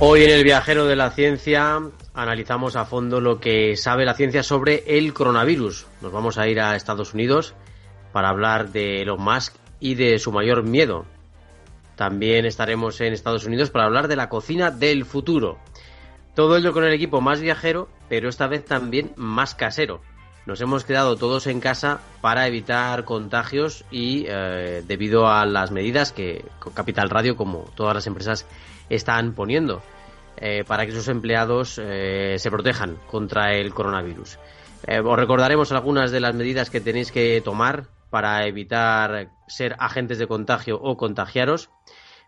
Hoy 0.00 0.24
en 0.24 0.30
el 0.30 0.42
viajero 0.42 0.86
de 0.86 0.96
la 0.96 1.12
ciencia 1.12 1.80
analizamos 2.14 2.74
a 2.74 2.84
fondo 2.84 3.20
lo 3.20 3.38
que 3.38 3.76
sabe 3.76 4.04
la 4.04 4.14
ciencia 4.14 4.42
sobre 4.42 4.82
el 4.98 5.14
coronavirus. 5.14 5.86
Nos 6.02 6.10
vamos 6.10 6.36
a 6.36 6.48
ir 6.48 6.60
a 6.60 6.74
Estados 6.74 7.14
Unidos 7.14 7.54
para 8.12 8.28
hablar 8.28 8.72
de 8.72 9.02
Elon 9.02 9.22
Musk 9.22 9.54
y 9.78 9.94
de 9.94 10.18
su 10.18 10.32
mayor 10.32 10.64
miedo. 10.64 11.06
También 11.94 12.44
estaremos 12.44 13.00
en 13.00 13.12
Estados 13.12 13.44
Unidos 13.44 13.70
para 13.70 13.84
hablar 13.84 14.08
de 14.08 14.16
la 14.16 14.28
cocina 14.28 14.72
del 14.72 15.04
futuro. 15.04 15.58
Todo 16.34 16.56
ello 16.56 16.72
con 16.72 16.82
el 16.82 16.92
equipo 16.92 17.20
más 17.20 17.40
viajero, 17.40 17.88
pero 18.08 18.28
esta 18.28 18.48
vez 18.48 18.64
también 18.64 19.12
más 19.14 19.54
casero. 19.54 20.00
Nos 20.44 20.60
hemos 20.60 20.84
quedado 20.84 21.16
todos 21.16 21.46
en 21.46 21.60
casa 21.60 22.00
para 22.20 22.48
evitar 22.48 23.04
contagios 23.04 23.84
y 23.92 24.26
eh, 24.28 24.82
debido 24.86 25.28
a 25.28 25.46
las 25.46 25.70
medidas 25.70 26.12
que 26.12 26.44
Capital 26.74 27.08
Radio, 27.08 27.36
como 27.36 27.70
todas 27.76 27.94
las 27.94 28.06
empresas, 28.08 28.44
están 28.88 29.34
poniendo 29.34 29.82
eh, 30.36 30.64
para 30.66 30.84
que 30.86 30.92
sus 30.92 31.08
empleados 31.08 31.80
eh, 31.82 32.36
se 32.38 32.50
protejan 32.50 32.96
contra 33.06 33.54
el 33.54 33.72
coronavirus. 33.72 34.38
Eh, 34.86 35.00
os 35.00 35.18
recordaremos 35.18 35.72
algunas 35.72 36.10
de 36.10 36.20
las 36.20 36.34
medidas 36.34 36.70
que 36.70 36.80
tenéis 36.80 37.12
que 37.12 37.40
tomar 37.42 37.88
para 38.10 38.46
evitar 38.46 39.30
ser 39.46 39.76
agentes 39.78 40.18
de 40.18 40.26
contagio 40.26 40.78
o 40.80 40.96
contagiaros, 40.96 41.70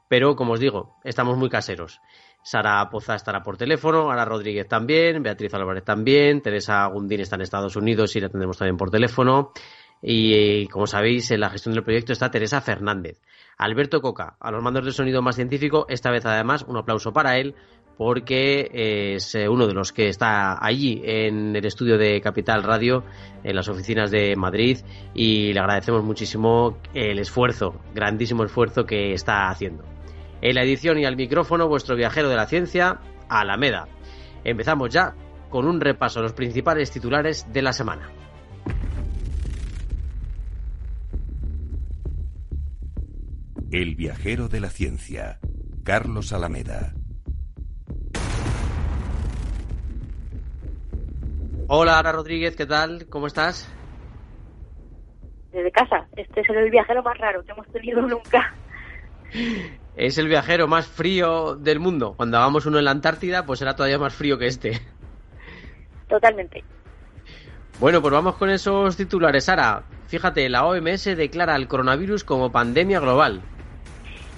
pero 0.08 0.36
como 0.36 0.54
os 0.54 0.60
digo, 0.60 0.96
estamos 1.04 1.36
muy 1.36 1.48
caseros. 1.48 2.00
Sara 2.42 2.88
Poza 2.90 3.16
estará 3.16 3.42
por 3.42 3.56
teléfono, 3.56 4.08
Ara 4.08 4.24
Rodríguez 4.24 4.68
también, 4.68 5.20
Beatriz 5.20 5.52
Álvarez 5.52 5.84
también, 5.84 6.42
Teresa 6.42 6.86
Gundín 6.86 7.20
está 7.20 7.34
en 7.34 7.42
Estados 7.42 7.74
Unidos 7.74 8.14
y 8.14 8.20
la 8.20 8.28
tendremos 8.28 8.56
también 8.56 8.76
por 8.76 8.88
teléfono. 8.88 9.52
Y 10.02 10.66
como 10.68 10.86
sabéis, 10.86 11.30
en 11.30 11.40
la 11.40 11.50
gestión 11.50 11.74
del 11.74 11.84
proyecto 11.84 12.12
está 12.12 12.30
Teresa 12.30 12.60
Fernández. 12.60 13.20
Alberto 13.58 14.02
Coca, 14.02 14.36
a 14.38 14.50
los 14.50 14.62
mandos 14.62 14.84
de 14.84 14.92
sonido 14.92 15.22
más 15.22 15.36
científico, 15.36 15.86
esta 15.88 16.10
vez 16.10 16.26
además 16.26 16.64
un 16.68 16.76
aplauso 16.76 17.12
para 17.12 17.38
él 17.38 17.54
porque 17.96 19.14
es 19.16 19.34
eh, 19.34 19.48
uno 19.48 19.66
de 19.66 19.72
los 19.72 19.92
que 19.92 20.08
está 20.08 20.62
allí 20.64 21.00
en 21.04 21.56
el 21.56 21.64
estudio 21.64 21.96
de 21.96 22.20
Capital 22.20 22.62
Radio, 22.62 23.04
en 23.42 23.56
las 23.56 23.68
oficinas 23.68 24.10
de 24.10 24.36
Madrid, 24.36 24.78
y 25.14 25.52
le 25.52 25.60
agradecemos 25.60 26.04
muchísimo 26.04 26.78
el 26.92 27.18
esfuerzo, 27.18 27.80
grandísimo 27.94 28.44
esfuerzo 28.44 28.84
que 28.84 29.12
está 29.12 29.48
haciendo. 29.48 29.84
En 30.42 30.54
la 30.54 30.62
edición 30.62 30.98
y 30.98 31.06
al 31.06 31.16
micrófono, 31.16 31.68
vuestro 31.68 31.96
viajero 31.96 32.28
de 32.28 32.36
la 32.36 32.46
ciencia, 32.46 33.00
Alameda. 33.28 33.88
Empezamos 34.44 34.90
ya 34.90 35.14
con 35.48 35.66
un 35.66 35.80
repaso 35.80 36.20
a 36.20 36.22
los 36.22 36.34
principales 36.34 36.90
titulares 36.90 37.50
de 37.52 37.62
la 37.62 37.72
semana. 37.72 38.10
El 43.72 43.96
viajero 43.96 44.46
de 44.46 44.60
la 44.60 44.70
ciencia, 44.70 45.40
Carlos 45.82 46.32
Alameda. 46.32 46.94
Hola, 51.66 51.98
Ana 51.98 52.12
Rodríguez, 52.12 52.54
¿qué 52.54 52.64
tal? 52.64 53.06
¿Cómo 53.08 53.26
estás? 53.26 53.68
Desde 55.50 55.72
casa. 55.72 56.06
Este 56.16 56.42
es 56.42 56.48
el 56.48 56.70
viajero 56.70 57.02
más 57.02 57.18
raro 57.18 57.42
que 57.44 57.50
hemos 57.50 57.66
tenido 57.72 58.02
nunca. 58.06 58.54
Es 59.96 60.16
el 60.18 60.28
viajero 60.28 60.68
más 60.68 60.86
frío 60.86 61.56
del 61.56 61.80
mundo. 61.80 62.14
Cuando 62.16 62.38
hagamos 62.38 62.66
uno 62.66 62.78
en 62.78 62.84
la 62.84 62.92
Antártida, 62.92 63.46
pues 63.46 63.58
será 63.58 63.74
todavía 63.74 63.98
más 63.98 64.14
frío 64.14 64.38
que 64.38 64.46
este. 64.46 64.80
Totalmente. 66.08 66.62
Bueno, 67.80 68.00
pues 68.00 68.12
vamos 68.12 68.36
con 68.36 68.48
esos 68.48 68.96
titulares. 68.96 69.46
Sara, 69.46 69.82
fíjate, 70.06 70.48
la 70.48 70.64
OMS 70.64 71.04
declara 71.16 71.56
el 71.56 71.66
coronavirus 71.66 72.22
como 72.22 72.52
pandemia 72.52 73.00
global. 73.00 73.42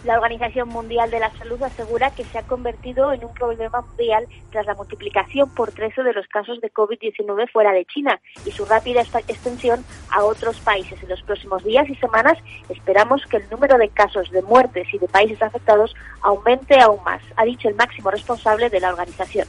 La 0.09 0.15
Organización 0.15 0.71
Mundial 0.71 1.11
de 1.11 1.21
la 1.21 1.31
Salud 1.37 1.63
asegura 1.63 2.11
que 2.13 2.25
se 2.25 2.39
ha 2.39 2.43
convertido 2.45 3.13
en 3.13 3.23
un 3.27 3.35
problema 3.35 3.83
mundial 3.83 4.27
tras 4.51 4.65
la 4.65 4.75
multiplicación 4.75 5.51
por 5.51 5.71
13 5.71 6.03
de 6.03 6.15
los 6.15 6.27
casos 6.29 6.63
de 6.63 6.73
COVID-19 6.73 7.53
fuera 7.53 7.73
de 7.73 7.85
China 7.85 8.19
y 8.47 8.51
su 8.51 8.65
rápida 8.65 9.03
extensión 9.03 9.85
a 10.11 10.25
otros 10.25 10.61
países. 10.61 11.03
En 11.03 11.11
los 11.11 11.21
próximos 11.21 11.63
días 11.63 11.91
y 11.91 11.95
semanas 11.97 12.39
esperamos 12.71 13.21
que 13.27 13.37
el 13.37 13.51
número 13.51 13.77
de 13.77 13.91
casos 13.91 14.31
de 14.31 14.41
muertes 14.41 14.89
y 14.95 14.97
de 14.97 15.09
países 15.09 15.43
afectados 15.43 15.95
aumente 16.23 16.81
aún 16.81 17.05
más, 17.05 17.21
ha 17.37 17.45
dicho 17.45 17.69
el 17.69 17.75
máximo 17.75 18.11
responsable 18.11 18.71
de 18.71 18.81
la 18.81 18.89
organización. 18.89 19.47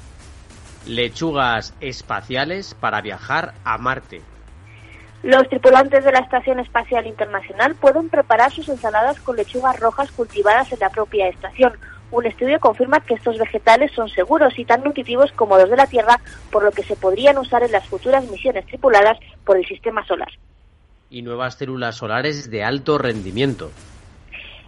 Lechugas 0.86 1.74
espaciales 1.80 2.74
para 2.74 3.00
viajar 3.00 3.53
a 3.64 3.78
Marte. 3.78 4.22
Los 5.24 5.50
tripulantes 5.50 6.06
de 6.06 6.13
la 6.13 6.19
Estación 6.19 6.59
Espacial 6.59 7.06
Internacional 7.06 7.75
pueden 7.75 8.09
preparar 8.09 8.52
sus 8.52 8.69
ensaladas 8.69 9.19
con 9.19 9.35
lechugas 9.35 9.78
rojas 9.80 10.12
cultivadas 10.12 10.72
en 10.72 10.80
la 10.80 10.90
propia 10.90 11.28
estación. 11.28 11.74
Un 12.12 12.25
estudio 12.25 12.59
confirma 12.59 13.02
que 13.02 13.16
estos 13.16 13.38
vegetales 13.38 13.91
son 13.91 14.08
seguros 14.09 14.58
y 14.58 14.63
tan 14.63 14.81
nutritivos 14.81 15.31
como 15.34 15.58
los 15.58 15.69
de 15.69 15.75
la 15.75 15.88
Tierra, 15.88 16.19
por 16.52 16.63
lo 16.63 16.72
que 16.72 16.84
se 16.84 16.96
podrían 16.96 17.38
usar 17.38 17.63
en 17.63 17.72
las 17.74 17.85
futuras 17.88 18.25
misiones 18.29 18.66
tripuladas 18.66 19.19
por 19.44 19.58
el 19.58 19.66
sistema 19.66 20.06
solar. 20.06 20.29
Y 21.09 21.22
nuevas 21.22 21.56
células 21.56 21.97
solares 21.97 22.50
de 22.50 22.63
alto 22.63 22.97
rendimiento. 22.97 23.72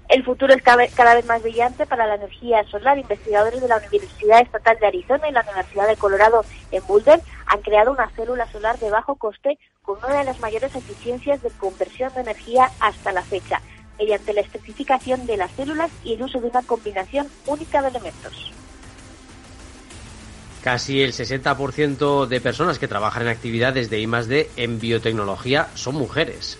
El 0.09 0.25
futuro 0.25 0.53
es 0.53 0.61
cada 0.61 1.15
vez 1.15 1.25
más 1.25 1.41
brillante 1.41 1.85
para 1.85 2.05
la 2.05 2.15
energía 2.15 2.65
solar. 2.65 2.97
Investigadores 2.97 3.61
de 3.61 3.69
la 3.69 3.77
Universidad 3.77 4.41
Estatal 4.41 4.77
de 4.81 4.87
Arizona 4.87 5.29
y 5.29 5.31
la 5.31 5.41
Universidad 5.41 5.87
de 5.87 5.95
Colorado 5.95 6.43
en 6.71 6.85
Boulder 6.85 7.21
han 7.45 7.61
creado 7.61 7.93
una 7.93 8.09
célula 8.09 8.45
solar 8.51 8.77
de 8.79 8.89
bajo 8.91 9.15
coste 9.15 9.57
con 9.83 9.97
una 9.97 10.19
de 10.19 10.25
las 10.25 10.39
mayores 10.39 10.75
eficiencias 10.75 11.41
de 11.41 11.49
conversión 11.51 12.13
de 12.13 12.21
energía 12.21 12.71
hasta 12.79 13.11
la 13.11 13.23
fecha, 13.23 13.61
mediante 13.97 14.33
la 14.33 14.41
especificación 14.41 15.25
de 15.25 15.37
las 15.37 15.51
células 15.51 15.91
y 16.03 16.13
el 16.13 16.23
uso 16.23 16.39
de 16.39 16.47
una 16.47 16.61
combinación 16.61 17.27
única 17.47 17.81
de 17.81 17.89
elementos. 17.89 18.51
Casi 20.63 21.01
el 21.01 21.11
60% 21.11 22.27
de 22.27 22.39
personas 22.39 22.77
que 22.77 22.87
trabajan 22.87 23.23
en 23.23 23.29
actividades 23.29 23.89
de 23.89 23.99
I+D 23.99 24.49
en 24.57 24.79
biotecnología 24.79 25.67
son 25.73 25.95
mujeres. 25.95 26.59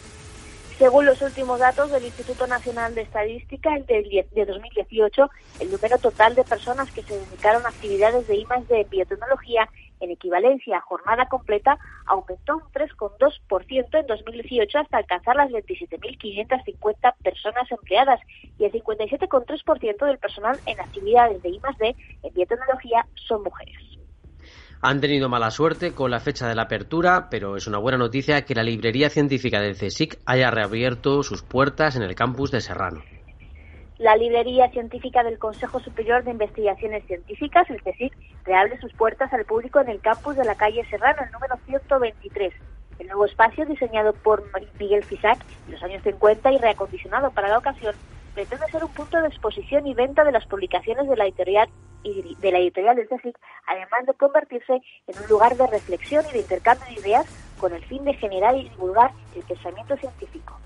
Según 0.79 1.05
los 1.05 1.21
últimos 1.21 1.59
datos 1.59 1.91
del 1.91 2.05
Instituto 2.05 2.47
Nacional 2.47 2.95
de 2.95 3.01
Estadística, 3.01 3.75
el 3.75 3.85
de, 3.85 4.45
2018, 4.45 5.29
el 5.59 5.71
número 5.71 5.99
total 5.99 6.33
de 6.33 6.43
personas 6.43 6.89
que 6.89 7.03
se 7.03 7.13
dedicaron 7.13 7.63
a 7.63 7.69
actividades 7.69 8.27
de 8.27 8.37
I+D 8.37 8.81
en 8.81 8.89
biotecnología 8.89 9.69
en 10.01 10.11
equivalencia 10.11 10.77
a 10.77 10.81
jornada 10.81 11.27
completa 11.27 11.77
aumentó 12.05 12.57
un 12.57 12.63
3,2% 12.73 13.99
en 13.99 14.07
2018 14.07 14.79
hasta 14.79 14.97
alcanzar 14.97 15.35
las 15.35 15.49
27.550 15.51 17.15
personas 17.23 17.71
empleadas 17.71 18.19
y 18.57 18.65
el 18.65 18.71
57,3% 18.71 20.05
del 20.05 20.17
personal 20.17 20.59
en 20.65 20.79
actividades 20.79 21.41
de 21.41 21.49
I+D 21.49 21.95
en 22.23 22.33
biotecnología 22.33 23.05
son 23.15 23.43
mujeres. 23.43 23.75
Han 24.83 24.99
tenido 24.99 25.29
mala 25.29 25.51
suerte 25.51 25.93
con 25.93 26.09
la 26.09 26.19
fecha 26.19 26.47
de 26.47 26.55
la 26.55 26.63
apertura, 26.63 27.27
pero 27.29 27.55
es 27.55 27.67
una 27.67 27.77
buena 27.77 27.99
noticia 27.99 28.45
que 28.45 28.55
la 28.55 28.63
librería 28.63 29.11
científica 29.11 29.61
del 29.61 29.77
CSIC 29.77 30.17
haya 30.25 30.49
reabierto 30.49 31.21
sus 31.21 31.43
puertas 31.43 31.95
en 31.95 32.01
el 32.01 32.15
campus 32.15 32.49
de 32.49 32.61
Serrano. 32.61 33.03
La 34.01 34.15
librería 34.15 34.67
científica 34.71 35.21
del 35.21 35.37
Consejo 35.37 35.79
Superior 35.79 36.23
de 36.23 36.31
Investigaciones 36.31 37.05
Científicas, 37.05 37.69
el 37.69 37.83
CSIC, 37.83 38.11
reabre 38.45 38.79
sus 38.79 38.91
puertas 38.93 39.31
al 39.31 39.45
público 39.45 39.79
en 39.79 39.89
el 39.89 40.01
campus 40.01 40.35
de 40.35 40.43
la 40.43 40.55
calle 40.55 40.83
Serrano, 40.89 41.21
el 41.23 41.31
número 41.31 41.55
123. 41.67 42.51
El 42.97 43.05
nuevo 43.05 43.25
espacio, 43.25 43.63
diseñado 43.67 44.13
por 44.13 44.43
Miguel 44.79 45.03
Fisac 45.03 45.37
en 45.67 45.73
los 45.73 45.83
años 45.83 46.01
50 46.01 46.51
y 46.51 46.57
reacondicionado 46.57 47.29
para 47.29 47.49
la 47.49 47.59
ocasión, 47.59 47.93
pretende 48.33 48.65
ser 48.71 48.83
un 48.83 48.91
punto 48.91 49.21
de 49.21 49.27
exposición 49.27 49.85
y 49.85 49.93
venta 49.93 50.23
de 50.23 50.31
las 50.31 50.47
publicaciones 50.47 51.07
de 51.07 51.15
la 51.15 51.25
editorial 51.25 51.69
y 52.01 52.35
de 52.41 52.51
la 52.51 52.57
editorial 52.57 52.95
del 52.95 53.07
CSIC, 53.07 53.37
además 53.67 54.07
de 54.07 54.15
convertirse 54.15 54.81
en 55.05 55.21
un 55.21 55.29
lugar 55.29 55.55
de 55.57 55.67
reflexión 55.67 56.25
y 56.31 56.33
de 56.33 56.39
intercambio 56.39 56.87
de 56.87 57.01
ideas 57.01 57.27
con 57.59 57.71
el 57.71 57.85
fin 57.85 58.03
de 58.03 58.15
generar 58.15 58.57
y 58.57 58.67
divulgar 58.67 59.11
el 59.35 59.43
pensamiento 59.43 59.95
científico. 59.95 60.59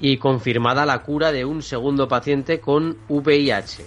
Y 0.00 0.18
confirmada 0.18 0.86
la 0.86 1.02
cura 1.02 1.32
de 1.32 1.44
un 1.44 1.62
segundo 1.62 2.08
paciente 2.08 2.60
con 2.60 2.98
VIH. 3.08 3.84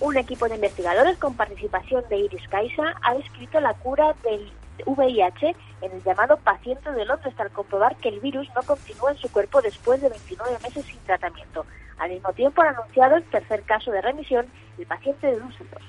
Un 0.00 0.16
equipo 0.16 0.48
de 0.48 0.54
investigadores 0.54 1.18
con 1.18 1.34
participación 1.34 2.02
de 2.08 2.18
Iris 2.18 2.48
Caixa 2.48 2.94
ha 3.02 3.14
descrito 3.14 3.60
la 3.60 3.74
cura 3.74 4.14
del 4.24 4.50
VIH 4.86 5.54
en 5.82 5.92
el 5.92 6.02
llamado 6.02 6.36
paciente 6.38 6.90
de 6.92 7.04
Londres 7.04 7.34
al 7.38 7.50
comprobar 7.50 7.96
que 7.96 8.08
el 8.08 8.20
virus 8.20 8.48
no 8.54 8.62
continúa 8.62 9.12
en 9.12 9.18
su 9.18 9.30
cuerpo 9.30 9.60
después 9.60 10.00
de 10.00 10.08
29 10.08 10.58
meses 10.62 10.84
sin 10.86 10.98
tratamiento. 11.00 11.66
Al 11.98 12.10
mismo 12.10 12.32
tiempo 12.32 12.62
han 12.62 12.74
anunciado 12.74 13.16
el 13.16 13.24
tercer 13.24 13.62
caso 13.62 13.90
de 13.90 14.00
remisión, 14.00 14.46
el 14.78 14.86
paciente 14.86 15.26
de 15.26 15.38
Düsseldorf. 15.38 15.84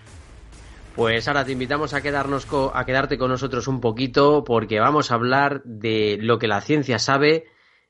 Pues 0.95 1.25
ahora 1.29 1.45
te 1.45 1.53
invitamos 1.53 1.93
a, 1.93 2.01
quedarnos 2.01 2.45
a 2.73 2.85
quedarte 2.85 3.17
con 3.17 3.29
nosotros 3.29 3.69
un 3.69 3.79
poquito 3.79 4.43
porque 4.43 4.81
vamos 4.81 5.11
a 5.11 5.15
hablar 5.15 5.61
de 5.63 6.17
lo 6.19 6.37
que 6.37 6.49
la 6.49 6.59
ciencia 6.59 6.99
sabe 6.99 7.45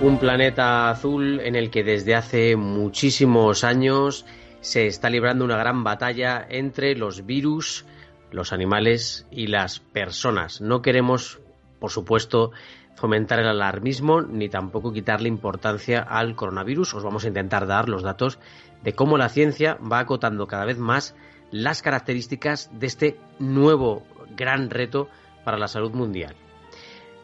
Un 0.00 0.18
planeta 0.18 0.90
azul 0.90 1.40
en 1.40 1.56
el 1.56 1.70
que 1.70 1.82
desde 1.82 2.14
hace 2.14 2.54
muchísimos 2.54 3.64
años 3.64 4.24
se 4.60 4.86
está 4.86 5.10
librando 5.10 5.44
una 5.44 5.56
gran 5.56 5.82
batalla 5.82 6.46
entre 6.48 6.94
los 6.94 7.26
virus, 7.26 7.84
los 8.30 8.52
animales 8.52 9.26
y 9.32 9.48
las 9.48 9.80
personas. 9.80 10.60
No 10.60 10.82
queremos, 10.82 11.40
por 11.80 11.90
supuesto, 11.90 12.52
fomentar 12.94 13.40
el 13.40 13.48
alarmismo 13.48 14.22
ni 14.22 14.48
tampoco 14.48 14.92
quitarle 14.92 15.28
importancia 15.28 16.00
al 16.00 16.36
coronavirus. 16.36 16.94
Os 16.94 17.02
vamos 17.02 17.24
a 17.24 17.28
intentar 17.28 17.66
dar 17.66 17.88
los 17.88 18.04
datos 18.04 18.38
de 18.84 18.92
cómo 18.92 19.18
la 19.18 19.28
ciencia 19.28 19.78
va 19.80 19.98
acotando 19.98 20.46
cada 20.46 20.64
vez 20.64 20.78
más 20.78 21.16
las 21.50 21.82
características 21.82 22.70
de 22.72 22.86
este 22.86 23.20
nuevo 23.40 24.06
gran 24.36 24.70
reto 24.70 25.08
para 25.44 25.58
la 25.58 25.66
salud 25.66 25.90
mundial. 25.90 26.36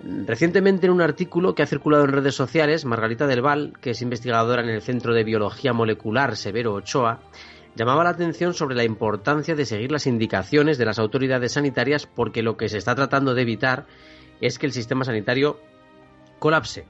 Recientemente 0.03 0.87
en 0.87 0.93
un 0.93 1.01
artículo 1.01 1.55
que 1.55 1.63
ha 1.63 1.67
circulado 1.67 2.05
en 2.05 2.13
redes 2.13 2.35
sociales, 2.35 2.85
Margarita 2.85 3.27
del 3.27 3.43
Val, 3.43 3.73
que 3.81 3.91
es 3.91 4.03
investigadora 4.03 4.63
en 4.63 4.69
el 4.69 4.83
Centro 4.83 5.15
de 5.15 5.25
Biología 5.25 5.73
Molecular 5.73 6.37
Severo 6.37 6.75
Ochoa, 6.75 7.21
llamaba 7.75 8.05
la 8.05 8.11
atención 8.11 8.55
sobre 8.55 8.77
la 8.77 8.85
importancia 8.85 9.55
de 9.55 9.65
seguir 9.65 9.91
las 9.91 10.07
indicaciones 10.07 10.79
de 10.79 10.85
las 10.85 10.99
autoridades 10.99 11.53
sanitarias 11.53 12.07
porque 12.07 12.43
lo 12.43 12.57
que 12.57 12.69
se 12.69 12.79
está 12.79 12.95
tratando 12.95 13.35
de 13.35 13.43
evitar 13.43 13.87
es 14.41 14.59
que 14.59 14.67
el 14.67 14.73
sistema 14.73 15.05
sanitario 15.05 15.59
colapse. 16.39 16.87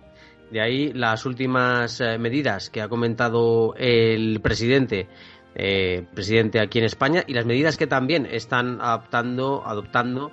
De 0.51 0.61
ahí 0.61 0.93
las 0.93 1.25
últimas 1.25 2.01
eh, 2.01 2.19
medidas 2.19 2.71
que 2.71 2.83
ha 2.83 2.89
comentado 2.89 3.75
el 3.77 4.41
presidente, 4.41 5.09
eh, 5.55 6.07
presidente 6.15 6.61
aquí 6.61 6.81
en 6.81 6.85
España, 6.85 7.25
y 7.27 7.35
las 7.35 7.47
medidas 7.47 7.77
que 7.77 7.87
también 7.87 8.27
están 8.27 8.81
adoptando, 8.81 9.63
adoptando 9.67 10.33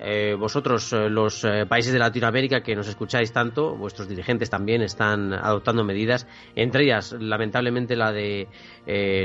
eh, 0.00 0.36
vosotros, 0.38 0.92
eh, 0.92 1.08
los 1.08 1.44
eh, 1.44 1.66
países 1.66 1.92
de 1.92 1.98
Latinoamérica 1.98 2.62
que 2.62 2.76
nos 2.76 2.86
escucháis 2.86 3.32
tanto, 3.32 3.74
vuestros 3.74 4.08
dirigentes 4.08 4.48
también 4.48 4.82
están 4.82 5.32
adoptando 5.32 5.82
medidas, 5.82 6.28
entre 6.54 6.84
ellas, 6.84 7.16
lamentablemente, 7.18 7.96
la 7.96 8.12
de 8.12 8.46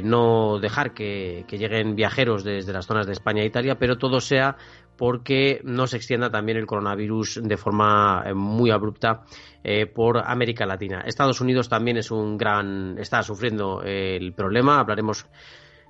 no 0.04 0.60
dejar 0.60 0.94
que, 0.94 1.46
lleguen 1.50 1.96
viajeros 1.96 2.44
desde 2.44 2.74
las 2.74 2.88
zonas 2.88 3.06
de 3.06 3.14
España 3.14 3.44
e 3.44 3.46
Italia, 3.46 3.78
pero 3.78 3.98
todo 3.98 4.20
sea 4.20 4.58
porque 4.98 5.62
no 5.64 5.88
se 5.88 5.98
extienda 5.98 6.30
también 6.30 6.58
el 6.58 6.66
coronavirus 6.66 7.40
de 7.44 7.58
forma 7.58 8.24
muy 8.34 8.72
abrupta 8.72 9.24
por 9.96 10.18
América 10.18 10.66
Latina. 10.66 11.04
Estados 11.06 11.40
Unidos 11.40 11.69
también 11.69 11.98
es 11.98 12.12
un 12.12 12.38
gran, 12.38 12.98
está 12.98 13.24
sufriendo 13.24 13.81
el 13.84 14.34
problema. 14.34 14.80
Hablaremos 14.80 15.26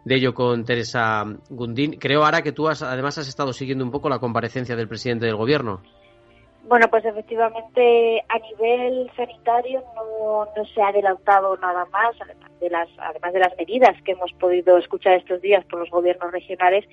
de 0.05 0.15
ello 0.15 0.33
con 0.33 0.65
Teresa 0.65 1.23
Gundín. 1.50 1.94
Creo, 2.00 2.23
ahora 2.23 2.41
que 2.41 2.51
tú 2.51 2.67
has, 2.67 2.81
además 2.81 3.17
has 3.17 3.27
estado 3.27 3.53
siguiendo 3.53 3.83
un 3.83 3.91
poco 3.91 4.09
la 4.09 4.19
comparecencia 4.19 4.75
del 4.75 4.88
presidente 4.88 5.25
del 5.25 5.35
gobierno. 5.35 5.81
Bueno, 6.65 6.88
pues 6.89 7.03
efectivamente 7.03 8.23
a 8.29 8.39
nivel 8.39 9.11
sanitario 9.17 9.83
no, 9.95 10.45
no 10.55 10.65
se 10.73 10.81
ha 10.81 10.88
adelantado 10.88 11.57
nada 11.57 11.85
más, 11.91 12.15
además 12.21 12.51
de, 12.61 12.69
las, 12.69 12.88
además 12.97 13.33
de 13.33 13.39
las 13.39 13.57
medidas 13.57 14.01
que 14.03 14.13
hemos 14.13 14.31
podido 14.33 14.77
escuchar 14.77 15.13
estos 15.13 15.41
días 15.41 15.65
por 15.65 15.79
los 15.79 15.89
gobiernos 15.89 16.31
regionales. 16.31 16.85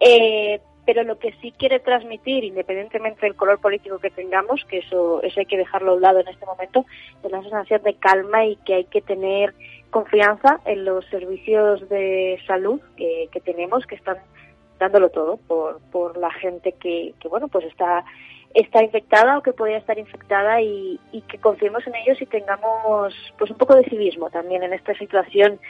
Eh, 0.00 0.60
pero 0.86 1.02
lo 1.02 1.18
que 1.18 1.32
sí 1.40 1.52
quiere 1.52 1.80
transmitir, 1.80 2.44
independientemente 2.44 3.24
del 3.24 3.34
color 3.34 3.58
político 3.58 3.98
que 3.98 4.10
tengamos, 4.10 4.64
que 4.66 4.78
eso, 4.78 5.22
eso 5.22 5.40
hay 5.40 5.46
que 5.46 5.56
dejarlo 5.56 5.92
a 5.92 5.94
un 5.94 6.02
lado 6.02 6.20
en 6.20 6.28
este 6.28 6.44
momento, 6.44 6.84
es 7.22 7.30
la 7.30 7.40
sensación 7.40 7.82
de 7.82 7.94
calma 7.94 8.44
y 8.44 8.56
que 8.56 8.74
hay 8.74 8.84
que 8.84 9.00
tener 9.00 9.54
confianza 9.94 10.58
en 10.64 10.84
los 10.84 11.04
servicios 11.06 11.88
de 11.88 12.40
salud 12.48 12.80
que, 12.96 13.28
tenemos, 13.44 13.86
que 13.86 13.94
están 13.94 14.16
dándolo 14.76 15.08
todo 15.10 15.36
por, 15.36 15.80
por 15.92 16.16
la 16.16 16.32
gente 16.32 16.72
que, 16.72 17.14
que, 17.20 17.28
bueno, 17.28 17.46
pues 17.46 17.64
está, 17.66 18.04
está 18.54 18.82
infectada 18.82 19.38
o 19.38 19.42
que 19.42 19.52
podría 19.52 19.78
estar 19.78 19.96
infectada 19.96 20.60
y, 20.60 20.98
y 21.12 21.20
que 21.20 21.38
confiemos 21.38 21.86
en 21.86 21.94
ellos 21.94 22.20
y 22.20 22.26
tengamos 22.26 23.14
pues 23.38 23.52
un 23.52 23.56
poco 23.56 23.76
de 23.76 23.84
civismo 23.84 24.30
también 24.30 24.64
en 24.64 24.72
esta 24.72 24.94
situación 24.94 25.60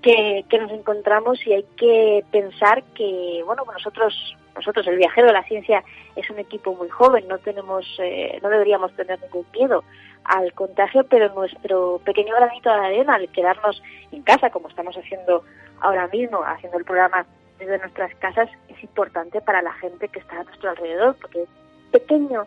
que, 0.00 0.46
que, 0.48 0.58
nos 0.58 0.72
encontramos 0.72 1.38
y 1.46 1.52
hay 1.52 1.66
que 1.76 2.24
pensar 2.32 2.82
que, 2.94 3.42
bueno, 3.44 3.64
nosotros, 3.70 4.14
nosotros, 4.58 4.86
el 4.86 4.96
viajero 4.96 5.28
de 5.28 5.32
la 5.32 5.44
ciencia, 5.44 5.82
es 6.16 6.28
un 6.30 6.38
equipo 6.38 6.74
muy 6.74 6.88
joven, 6.88 7.26
no 7.28 7.38
tenemos, 7.38 7.84
eh, 8.00 8.38
no 8.42 8.48
deberíamos 8.48 8.92
tener 8.94 9.20
ningún 9.22 9.46
miedo 9.52 9.84
al 10.24 10.52
contagio, 10.52 11.04
pero 11.08 11.32
nuestro 11.34 12.00
pequeño 12.04 12.34
granito 12.34 12.68
de 12.68 12.76
arena 12.76 13.14
al 13.14 13.28
quedarnos 13.30 13.82
en 14.12 14.22
casa, 14.22 14.50
como 14.50 14.68
estamos 14.68 14.96
haciendo 14.96 15.44
ahora 15.80 16.06
mismo, 16.08 16.42
haciendo 16.44 16.78
el 16.78 16.84
programa 16.84 17.24
desde 17.58 17.78
nuestras 17.78 18.14
casas, 18.16 18.48
es 18.68 18.82
importante 18.82 19.40
para 19.40 19.62
la 19.62 19.72
gente 19.74 20.08
que 20.08 20.20
está 20.20 20.40
a 20.40 20.44
nuestro 20.44 20.70
alrededor, 20.70 21.16
porque 21.20 21.44
pequeño 21.90 22.46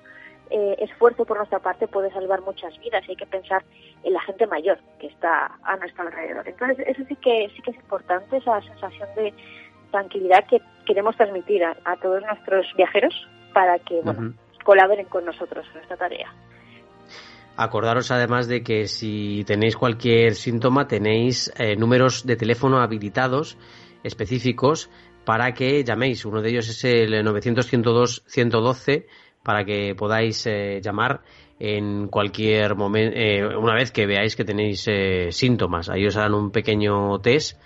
eh, 0.50 0.76
esfuerzo 0.80 1.26
por 1.26 1.38
nuestra 1.38 1.60
parte 1.60 1.88
puede 1.88 2.12
salvar 2.12 2.42
muchas 2.42 2.78
vidas 2.80 3.04
y 3.08 3.12
hay 3.12 3.16
que 3.16 3.26
pensar 3.26 3.64
en 4.04 4.14
la 4.14 4.22
gente 4.22 4.46
mayor 4.48 4.80
que 5.00 5.08
está 5.08 5.58
a 5.64 5.78
nuestro 5.78 6.04
alrededor. 6.04 6.48
Entonces, 6.48 6.86
eso 6.88 7.04
sí 7.08 7.16
que, 7.16 7.50
sí 7.56 7.62
que 7.62 7.72
es 7.72 7.78
importante, 7.78 8.38
esa 8.38 8.62
sensación 8.62 9.08
de 9.16 9.34
tranquilidad 9.92 10.46
que 10.50 10.62
queremos 10.86 11.16
transmitir 11.16 11.64
a, 11.64 11.96
todos 12.02 12.22
nuestros 12.24 12.66
viajeros 12.76 13.14
para 13.54 13.78
que 13.80 14.02
colaboren 14.64 15.06
con 15.06 15.26
nosotros 15.26 15.66
en 15.76 15.82
esta 15.82 15.98
tarea. 15.98 16.34
Acordaros 17.58 18.12
además 18.12 18.48
de 18.48 18.64
que 18.64 18.88
si 18.88 19.44
tenéis 19.46 19.76
cualquier 19.76 20.36
síntoma 20.36 20.88
tenéis 20.88 21.54
eh, 21.58 21.76
números 21.76 22.26
de 22.26 22.36
teléfono 22.36 22.80
habilitados 22.80 23.58
específicos 24.04 24.90
para 25.26 25.54
que 25.54 25.84
llaméis. 25.84 26.26
Uno 26.26 26.42
de 26.42 26.50
ellos 26.50 26.70
es 26.70 26.84
el 26.86 27.24
900 27.24 28.24
112 28.26 29.08
para 29.44 29.66
que 29.66 29.94
podáis 29.96 30.46
eh, 30.48 30.80
llamar 30.82 31.22
en 31.60 32.08
cualquier 32.08 32.76
momento, 32.76 33.16
eh, 33.16 33.46
una 33.46 33.76
vez 33.76 33.92
que 33.92 34.08
veáis 34.08 34.36
que 34.36 34.46
tenéis 34.46 34.90
síntomas. 35.30 35.90
Ahí 35.90 36.08
os 36.08 36.18
harán 36.18 36.34
un 36.34 36.52
pequeño 36.52 37.20
test 37.20 37.62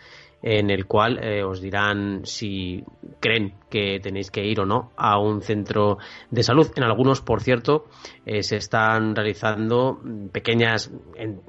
en 0.45 0.69
el 0.69 0.85
cual 0.85 1.17
eh, 1.23 1.43
os 1.43 1.59
dirán 1.59 2.21
si 2.23 2.83
creen 3.19 3.55
que 3.67 3.99
tenéis 3.99 4.29
que 4.29 4.45
ir 4.45 4.59
o 4.59 4.65
no 4.65 4.91
a 4.95 5.17
un 5.17 5.41
centro 5.41 5.97
de 6.29 6.43
salud. 6.43 6.67
En 6.75 6.83
algunos, 6.83 7.21
por 7.21 7.41
cierto, 7.41 7.85
eh, 8.27 8.43
se 8.43 8.57
están 8.57 9.15
realizando 9.15 9.99
pequeñas 10.31 10.91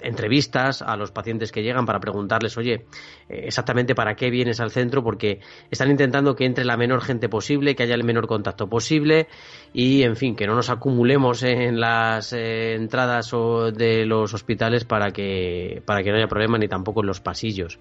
entrevistas 0.01 0.81
a 0.81 0.97
los 0.97 1.13
pacientes 1.13 1.53
que 1.53 1.63
llegan 1.63 1.85
para 1.85 2.01
preguntarles, 2.01 2.57
oye, 2.57 2.87
eh, 3.29 3.43
exactamente 3.45 3.95
para 3.95 4.15
qué 4.15 4.31
vienes 4.31 4.61
al 4.61 4.71
centro, 4.71 5.05
porque 5.05 5.41
están 5.71 5.91
intentando 5.91 6.35
que 6.35 6.47
entre 6.47 6.65
la 6.65 6.79
menor 6.79 7.03
gente 7.03 7.29
posible, 7.29 7.77
que 7.77 7.83
haya 7.83 7.97
el 7.97 8.03
menor 8.03 8.27
contacto 8.27 8.67
posible 8.67 9.29
y, 9.75 10.05
en 10.05 10.17
fin, 10.17 10.37
que 10.37 10.47
no 10.47 10.55
nos 10.55 10.71
acumulemos 10.71 11.43
en 11.43 11.81
las 11.81 12.33
entradas 12.33 13.31
de 13.75 14.07
los 14.07 14.33
hospitales 14.33 14.87
para 14.87 15.11
que, 15.11 15.83
para 15.85 16.03
que 16.03 16.11
no 16.11 16.17
haya 16.17 16.29
problema 16.29 16.57
ni 16.57 16.67
tampoco 16.67 17.03
en 17.03 17.09
los 17.09 17.21
pasillos. 17.21 17.79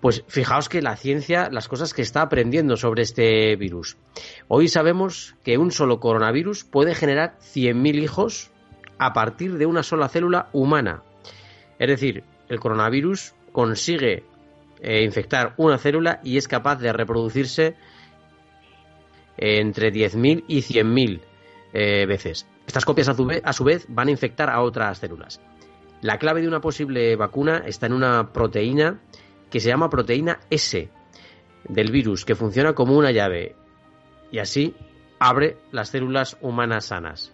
Pues 0.00 0.24
fijaos 0.28 0.68
que 0.68 0.82
la 0.82 0.96
ciencia, 0.96 1.48
las 1.50 1.68
cosas 1.68 1.94
que 1.94 2.02
está 2.02 2.22
aprendiendo 2.22 2.76
sobre 2.76 3.02
este 3.02 3.56
virus. 3.56 3.96
Hoy 4.48 4.68
sabemos 4.68 5.34
que 5.42 5.58
un 5.58 5.72
solo 5.72 6.00
coronavirus 6.00 6.64
puede 6.64 6.94
generar 6.94 7.38
100.000 7.40 8.02
hijos 8.02 8.50
a 8.98 9.12
partir 9.12 9.56
de 9.58 9.66
una 9.66 9.82
sola 9.82 10.08
célula 10.08 10.48
humana. 10.52 11.02
Es 11.78 11.88
decir, 11.88 12.24
el 12.48 12.60
coronavirus 12.60 13.34
consigue 13.52 14.24
eh, 14.80 15.02
infectar 15.02 15.54
una 15.56 15.78
célula 15.78 16.20
y 16.22 16.36
es 16.36 16.46
capaz 16.46 16.76
de 16.76 16.92
reproducirse 16.92 17.74
entre 19.38 19.92
10.000 19.92 20.44
y 20.46 20.58
100.000 20.60 21.20
eh, 21.72 22.06
veces. 22.06 22.46
Estas 22.66 22.84
copias 22.84 23.08
a 23.08 23.52
su 23.52 23.64
vez 23.64 23.86
van 23.88 24.08
a 24.08 24.10
infectar 24.10 24.50
a 24.50 24.60
otras 24.60 24.98
células. 24.98 25.40
La 26.02 26.18
clave 26.18 26.42
de 26.42 26.48
una 26.48 26.60
posible 26.60 27.16
vacuna 27.16 27.62
está 27.66 27.86
en 27.86 27.92
una 27.92 28.32
proteína 28.32 29.00
que 29.50 29.60
se 29.60 29.68
llama 29.68 29.90
proteína 29.90 30.40
S. 30.50 30.90
del 31.68 31.90
virus 31.90 32.24
que 32.24 32.34
funciona 32.34 32.74
como 32.74 32.96
una 32.96 33.10
llave 33.10 33.56
y 34.30 34.38
así 34.38 34.74
abre 35.18 35.56
las 35.72 35.90
células 35.90 36.36
humanas 36.40 36.86
sanas. 36.86 37.32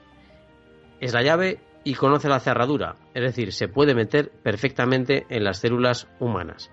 Es 1.01 1.13
la 1.13 1.23
llave 1.23 1.61
y 1.85 1.95
conoce 1.95 2.29
la 2.29 2.41
cerradura, 2.41 2.97
es 3.15 3.23
decir, 3.23 3.53
se 3.53 3.69
puede 3.69 3.95
meter 3.95 4.31
perfectamente 4.31 5.27
en 5.29 5.45
las 5.45 5.59
células 5.59 6.09
humanas. 6.21 6.71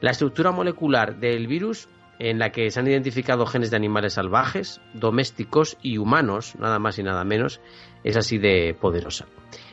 La 0.00 0.10
estructura 0.10 0.50
molecular 0.50 1.20
del 1.20 1.46
virus, 1.46 1.88
en 2.18 2.38
la 2.38 2.50
que 2.50 2.70
se 2.70 2.80
han 2.80 2.88
identificado 2.88 3.46
genes 3.46 3.70
de 3.70 3.76
animales 3.76 4.14
salvajes, 4.14 4.80
domésticos 4.94 5.76
y 5.82 5.98
humanos, 5.98 6.54
nada 6.58 6.78
más 6.78 6.98
y 6.98 7.02
nada 7.02 7.24
menos, 7.24 7.60
es 8.04 8.16
así 8.16 8.38
de 8.38 8.76
poderosa. 8.80 9.26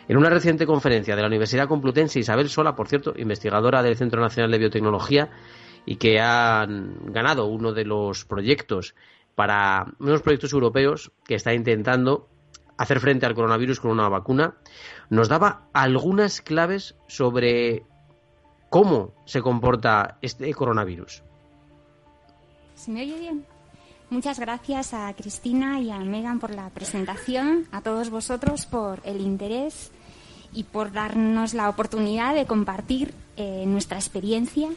En 0.09 0.17
una 0.17 0.31
reciente 0.31 0.65
conferencia 0.65 1.15
de 1.15 1.21
la 1.21 1.27
Universidad 1.27 1.67
Complutense, 1.67 2.19
Isabel 2.19 2.49
Sola, 2.49 2.75
por 2.75 2.87
cierto, 2.87 3.13
investigadora 3.15 3.83
del 3.83 3.95
Centro 3.95 4.19
Nacional 4.19 4.49
de 4.49 4.57
Biotecnología, 4.57 5.29
y 5.85 5.97
que 5.97 6.19
ha 6.19 6.65
ganado 6.67 7.45
uno 7.45 7.73
de 7.73 7.85
los 7.85 8.25
proyectos 8.25 8.95
para 9.35 9.85
unos 9.99 10.23
proyectos 10.23 10.51
europeos 10.51 11.11
que 11.25 11.35
está 11.35 11.53
intentando 11.53 12.27
hacer 12.75 12.99
frente 12.99 13.27
al 13.27 13.35
coronavirus 13.35 13.79
con 13.81 13.91
una 13.91 14.09
vacuna, 14.09 14.55
nos 15.11 15.29
daba 15.29 15.67
algunas 15.73 16.41
claves 16.41 16.95
sobre 17.07 17.83
cómo 18.71 19.13
se 19.25 19.43
comporta 19.43 20.17
este 20.23 20.51
coronavirus. 20.55 21.21
¿Se 22.73 22.89
me 22.89 23.03
oye 23.03 23.19
bien? 23.19 23.45
Muchas 24.09 24.39
gracias 24.39 24.95
a 24.95 25.13
Cristina 25.13 25.79
y 25.79 25.91
a 25.91 25.99
Megan 25.99 26.39
por 26.39 26.49
la 26.49 26.71
presentación, 26.71 27.67
a 27.71 27.81
todos 27.81 28.09
vosotros 28.09 28.65
por 28.65 29.01
el 29.05 29.21
interés 29.21 29.91
y 30.53 30.63
por 30.63 30.91
darnos 30.91 31.53
la 31.53 31.69
oportunidad 31.69 32.33
de 32.33 32.45
compartir 32.45 33.13
eh, 33.37 33.63
nuestra 33.65 33.97
experiencia. 33.97 34.69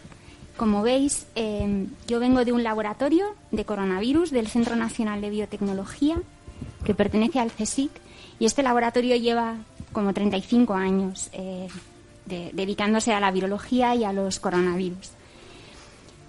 Como 0.56 0.82
veis, 0.82 1.26
eh, 1.34 1.86
yo 2.06 2.20
vengo 2.20 2.44
de 2.44 2.52
un 2.52 2.62
laboratorio 2.62 3.34
de 3.50 3.64
coronavirus 3.64 4.30
del 4.30 4.48
Centro 4.48 4.76
Nacional 4.76 5.20
de 5.20 5.30
Biotecnología 5.30 6.20
que 6.84 6.94
pertenece 6.94 7.40
al 7.40 7.50
CSIC 7.50 7.90
y 8.38 8.44
este 8.44 8.62
laboratorio 8.62 9.16
lleva 9.16 9.56
como 9.92 10.12
35 10.12 10.74
años 10.74 11.30
eh, 11.32 11.68
dedicándose 12.26 13.12
a 13.12 13.20
la 13.20 13.30
virología 13.30 13.94
y 13.94 14.04
a 14.04 14.12
los 14.12 14.38
coronavirus. 14.38 15.10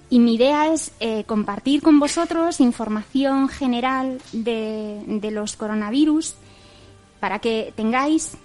Y 0.09 0.19
mi 0.19 0.35
idea 0.35 0.71
es 0.71 0.91
compartir 1.25 1.81
con 1.81 1.99
vosotros 1.99 2.59
información 2.59 3.49
general 3.49 4.21
de, 4.31 5.29
los 5.31 5.55
coronavirus 5.55 6.35
para 7.19 7.39
que 7.39 7.73
tengáis 7.75 8.37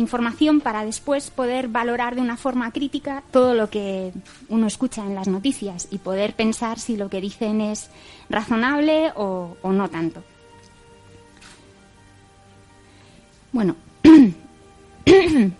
información 0.00 0.60
para 0.60 0.84
después 0.84 1.30
poder 1.30 1.68
valorar 1.68 2.14
de 2.14 2.20
una 2.20 2.36
forma 2.36 2.72
crítica 2.72 3.22
todo 3.30 3.54
lo 3.54 3.70
que 3.70 4.12
uno 4.48 4.66
escucha 4.66 5.04
en 5.04 5.14
las 5.14 5.28
noticias 5.28 5.88
y 5.90 5.98
poder 5.98 6.34
pensar 6.34 6.78
si 6.78 6.96
lo 6.96 7.08
que 7.08 7.20
dicen 7.20 7.60
es 7.60 7.90
razonable 8.28 9.12
o 9.14 9.56
no 9.62 9.88
tanto. 9.88 10.22
Bueno, 13.52 13.76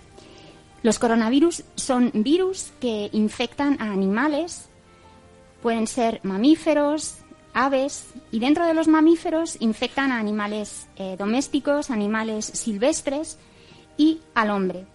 los 0.83 0.99
coronavirus 0.99 1.65
son 1.75 2.11
virus 2.15 2.73
que 2.81 3.11
infectan 3.13 3.81
a 3.81 3.93
animales, 3.93 4.69
pueden 5.61 5.87
ser 5.87 6.21
mamíferos, 6.23 7.19
aves, 7.53 8.07
y 8.31 8.39
dentro 8.39 8.65
de 8.67 8.75
los 8.75 8.87
mamíferos 8.87 9.57
infectan 9.61 10.13
a 10.13 10.19
animales 10.19 10.87
eh, 10.97 11.17
domésticos, 11.19 11.91
animales 11.91 12.47
silvestres 12.47 13.39
y 14.01 14.19
al 14.35 14.49
hombre. 14.49 14.87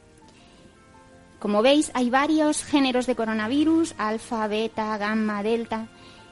Como 1.37 1.61
veis, 1.61 1.91
hay 1.93 2.09
varios 2.09 2.63
géneros 2.63 3.05
de 3.05 3.15
coronavirus, 3.15 3.93
alfa, 3.99 4.47
beta, 4.47 4.97
gamma, 4.97 5.43
delta, 5.43 5.89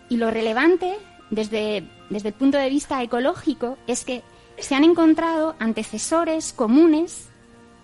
y 0.10 0.18
lo 0.18 0.32
relevante 0.32 0.98
desde, 1.30 1.88
desde 2.10 2.30
el 2.30 2.34
punto 2.34 2.58
de 2.58 2.72
vista 2.72 3.04
ecológico 3.04 3.78
es 3.86 4.04
que 4.06 4.24
se 4.58 4.74
han 4.74 4.84
encontrado 4.84 5.56
antecesores 5.60 6.52
comunes 6.52 7.28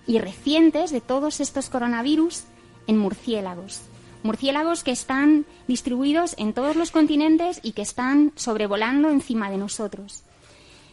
y 0.07 0.17
recientes 0.17 0.89
de 0.89 1.01
todos 1.01 1.39
estos 1.39 1.69
coronavirus 1.69 2.45
en 2.87 2.97
murciélagos. 2.97 3.81
Murciélagos 4.23 4.83
que 4.83 4.91
están 4.91 5.45
distribuidos 5.67 6.33
en 6.39 6.53
todos 6.53 6.75
los 6.75 6.89
continentes 6.89 7.59
y 7.61 7.73
que 7.73 7.83
están 7.83 8.31
sobrevolando 8.35 9.11
encima 9.11 9.51
de 9.51 9.57
nosotros. 9.57 10.23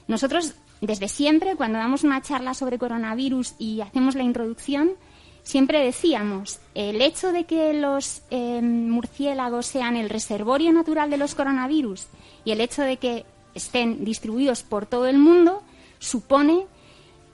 Nosotros, 0.07 0.55
desde 0.81 1.09
siempre, 1.09 1.57
cuando 1.57 1.79
damos 1.79 2.05
una 2.05 2.23
charla 2.23 2.55
sobre 2.55 2.79
coronavirus 2.79 3.55
y 3.59 3.81
hacemos 3.81 4.15
la 4.15 4.23
introducción, 4.23 4.93
siempre 5.43 5.83
decíamos, 5.83 6.59
el 6.75 7.01
hecho 7.01 7.33
de 7.33 7.45
que 7.45 7.73
los 7.73 8.23
eh, 8.31 8.61
murciélagos 8.61 9.67
sean 9.67 9.97
el 9.97 10.11
reservorio 10.11 10.73
natural 10.73 11.09
de 11.09 11.17
los 11.17 11.35
coronavirus 11.35 12.07
y 12.45 12.51
el 12.51 12.61
hecho 12.61 12.83
de 12.83 12.97
que 12.97 13.25
estén 13.55 14.05
distribuidos 14.05 14.63
por 14.63 14.87
todo 14.87 15.07
el 15.07 15.19
mundo 15.19 15.63
supone 15.99 16.67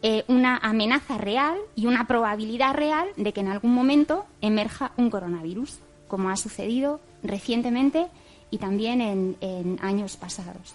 eh, 0.02 0.24
una 0.28 0.56
amenaza 0.58 1.16
real 1.16 1.56
y 1.74 1.86
una 1.86 2.06
probabilidad 2.06 2.74
real 2.74 3.08
de 3.16 3.32
que 3.32 3.40
en 3.40 3.48
algún 3.48 3.72
momento 3.72 4.26
emerja 4.40 4.92
un 4.96 5.10
coronavirus, 5.10 5.78
como 6.06 6.28
ha 6.28 6.36
sucedido 6.36 7.00
recientemente 7.22 8.08
y 8.50 8.58
también 8.58 9.00
en, 9.00 9.78
años 9.80 10.16
pasados. 10.16 10.74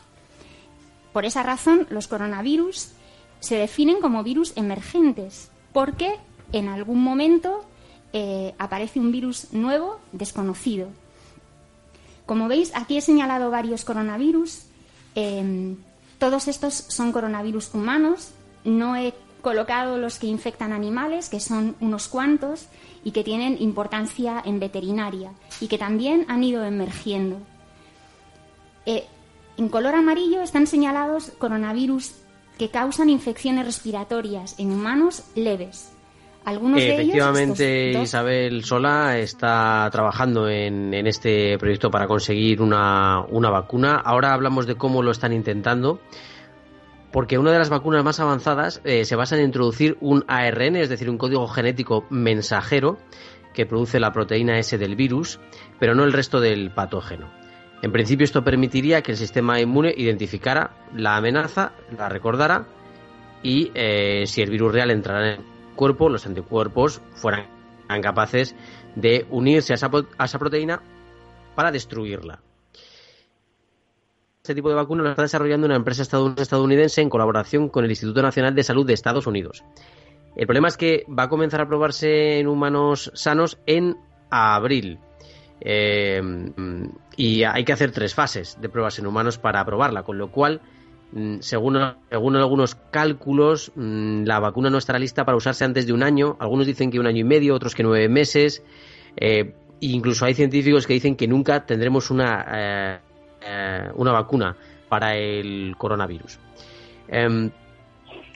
Por 1.18 1.26
esa 1.26 1.42
razón, 1.42 1.88
los 1.90 2.08
coronavirus 2.08 2.90
se 3.40 3.56
definen 3.56 4.02
como 4.02 4.22
virus 4.22 4.54
emergentes, 4.56 5.50
porque 5.74 6.14
en 6.52 6.70
algún 6.70 7.02
momento 7.02 7.66
eh, 8.14 8.54
aparece 8.60 9.00
un 9.00 9.12
virus 9.12 9.52
nuevo, 9.52 10.00
desconocido. 10.12 10.90
Como 12.28 12.48
veis, 12.48 12.72
aquí 12.76 13.00
he 13.00 13.02
señalado 13.02 13.50
varios 13.50 13.84
coronavirus. 13.84 14.68
Em, 15.16 15.78
todos 16.20 16.48
estos 16.48 16.76
son 16.76 17.12
coronavirus 17.12 17.74
humanos. 17.74 18.34
No 18.64 18.96
he 18.96 19.16
colocado 19.42 19.98
los 19.98 20.20
que 20.20 20.28
infectan 20.28 20.72
animales, 20.72 21.30
que 21.30 21.40
son 21.40 21.76
unos 21.80 22.10
cuantos 22.10 22.68
y 23.04 23.10
que 23.10 23.24
tienen 23.24 23.60
importancia 23.60 24.40
en 24.46 24.60
veterinaria 24.60 25.32
y 25.60 25.68
que 25.68 25.80
también 25.80 26.26
han 26.28 26.44
ido 26.44 26.64
emergiendo. 26.64 27.40
Eh, 28.86 29.08
en 29.58 29.70
color 29.70 29.96
amarillo 29.96 30.42
están 30.42 30.68
señalados 30.68 31.32
coronavirus 31.38 32.14
que 32.58 32.70
causan 32.70 33.10
infecciones 33.10 33.66
respiratorias 33.66 34.56
en 34.60 34.72
humanos 34.72 35.24
leves. 35.36 35.92
Efectivamente, 36.78 37.92
Isabel 38.02 38.64
Sola 38.64 39.18
está 39.18 39.90
trabajando 39.92 40.48
en, 40.48 40.94
este 41.06 41.58
proyecto 41.58 41.92
para 41.92 42.08
conseguir 42.08 42.62
una, 42.62 43.26
vacuna. 43.30 43.96
Ahora 43.98 44.34
hablamos 44.34 44.66
de 44.66 44.76
cómo 44.76 45.04
lo 45.04 45.12
están 45.12 45.34
intentando 45.34 46.00
porque 47.12 47.38
una 47.38 47.52
de 47.52 47.60
las 47.60 47.70
vacunas 47.70 48.04
más 48.04 48.22
avanzadas 48.22 48.82
eh, 48.86 49.04
se 49.04 49.16
basa 49.18 49.36
en 49.38 49.44
introducir 49.44 49.98
un 50.00 50.24
ARN, 50.28 50.78
es 50.78 50.88
decir, 50.88 51.10
un 51.10 51.18
código 51.18 51.48
genético 51.48 52.06
mensajero 52.10 52.98
que 53.54 53.66
produce 53.66 54.00
la 54.00 54.14
proteína 54.14 54.58
S 54.58 54.78
del 54.78 54.96
virus, 54.96 55.40
pero 55.80 55.96
no 55.96 56.06
el 56.06 56.14
resto 56.14 56.40
del 56.40 56.72
patógeno. 56.72 57.30
En 57.82 57.92
principio 57.92 58.24
esto 58.24 58.44
permitiría 58.44 59.02
que 59.02 59.12
el 59.12 59.18
sistema 59.18 59.60
inmune 59.62 59.94
identificara 59.96 60.72
la 60.96 61.16
amenaza, 61.18 61.74
la 61.96 62.10
recordara 62.10 62.66
y 63.44 63.72
eh, 63.76 64.24
si 64.26 64.42
el 64.42 64.50
virus 64.50 64.74
real 64.74 64.90
entrara 64.90 65.36
en 65.36 65.42
cuerpo, 65.76 66.10
los 66.10 66.26
anticuerpos 66.26 67.02
fueran 67.16 67.46
capaces 68.02 68.56
de 68.96 69.26
unirse 69.30 69.74
a 69.74 69.76
esa, 69.76 70.40
proteína 70.40 70.82
para 71.56 71.72
destruirla. 71.72 72.42
Este 74.42 74.56
tipo 74.56 74.70
de 74.70 74.76
vacuna 74.76 75.04
lo 75.04 75.10
está 75.10 75.22
desarrollando 75.22 75.68
una 75.68 75.76
empresa 75.76 76.04
estadounidense 76.04 77.02
en 77.02 77.10
colaboración 77.10 77.70
con 77.70 77.84
el 77.84 77.92
Instituto 77.92 78.22
Nacional 78.22 78.56
de 78.56 78.64
Salud 78.64 78.88
de 78.88 78.94
Estados 78.94 79.28
Unidos. 79.28 79.64
El 80.36 80.48
problema 80.48 80.68
es 80.68 80.78
que 80.78 81.06
va 81.08 81.24
a 81.24 81.30
comenzar 81.30 81.62
a 81.62 81.68
probarse 81.68 82.40
en 82.40 82.48
humanos 82.48 83.12
sanos 83.14 83.60
en 83.66 83.98
abril. 84.30 85.00
Eh, 85.60 86.22
y 87.16 87.44
hay 87.44 87.66
que 87.66 87.74
hacer 87.74 87.92
tres 87.92 88.14
fases 88.14 88.58
de 88.62 88.70
pruebas 88.70 89.00
en 89.00 89.08
humanos 89.08 89.38
para 89.38 89.60
aprobarla, 89.60 90.04
con 90.04 90.18
lo 90.18 90.32
cual 90.32 90.62
Mm, 91.12 91.38
según, 91.40 91.78
algunos 91.78 92.76
cálculos, 92.76 93.72
mm, 93.76 94.24
la 94.24 94.40
vacuna 94.40 94.70
no 94.70 94.78
estará 94.78 95.00
lista 95.00 95.24
para 95.24 95.38
usarse 95.38 95.64
antes 95.64 95.88
de 95.88 95.94
un 95.94 96.04
año. 96.04 96.36
Algunos 96.40 96.68
dicen 96.68 96.92
que 96.92 97.00
un 97.00 97.08
año 97.08 97.20
y 97.20 97.24
medio, 97.24 97.56
otros 97.56 97.76
que 97.76 97.84
nueve 97.84 98.10
meses. 98.10 98.64
Eh, 99.16 99.54
incluso 99.80 100.26
hay 100.26 100.34
científicos 100.34 100.86
que 100.86 100.94
dicen 100.94 101.16
que 101.16 101.28
nunca 101.28 101.66
tendremos 101.66 102.12
una, 102.12 102.46
eh, 102.54 103.00
eh, 103.42 103.90
una 103.96 104.12
vacuna 104.12 104.56
para 104.90 105.16
el 105.16 105.76
coronavirus. 105.78 106.40
Em, 107.08 107.50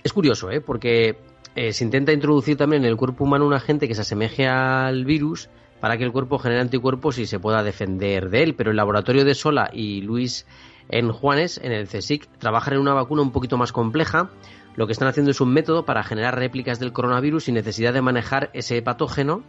es 0.04 0.14
curioso, 0.14 0.50
porque 0.66 1.18
se 1.54 1.84
intenta 1.84 2.14
introducir 2.14 2.56
también 2.56 2.84
en 2.84 2.90
el 2.90 2.96
cuerpo 2.96 3.26
humano 3.26 3.46
un 3.46 3.54
agente 3.54 3.88
que 3.88 3.94
se 3.94 4.02
asemeje 4.02 4.48
al 4.48 5.04
virus 5.04 5.50
para 5.82 5.98
que 5.98 6.06
el 6.06 6.12
cuerpo 6.14 6.38
genere 6.38 6.62
anticuerpos 6.62 7.18
y 7.18 7.26
se 7.26 7.40
pueda 7.40 7.64
defender 7.64 8.30
de 8.30 8.44
él. 8.44 8.56
Pero 8.56 8.72
el 8.72 8.78
laboratorio 8.78 9.26
de 9.26 9.34
Sola 9.34 9.70
y 9.74 10.02
Luis 10.02 10.46
en 10.88 11.12
Juanes, 11.12 11.60
en 11.62 11.74
el 11.74 11.88
CSIC, 11.88 12.30
trabajan 12.38 12.76
en 12.76 12.80
una 12.80 12.94
vacuna 12.94 13.24
un 13.24 13.32
poquito 13.32 13.58
más 13.58 13.74
compleja. 13.74 14.30
Lo 14.76 14.86
que 14.86 14.94
están 14.94 15.08
haciendo 15.08 15.32
es 15.32 15.42
un 15.42 15.52
método 15.52 15.84
para 15.84 16.04
generar 16.04 16.38
réplicas 16.38 16.80
del 16.80 16.94
coronavirus 16.94 17.46
sin 17.46 17.56
necesidad 17.56 17.94
de 17.94 18.02
manejar 18.02 18.52
ese 18.54 18.82
patógeno 18.82 19.44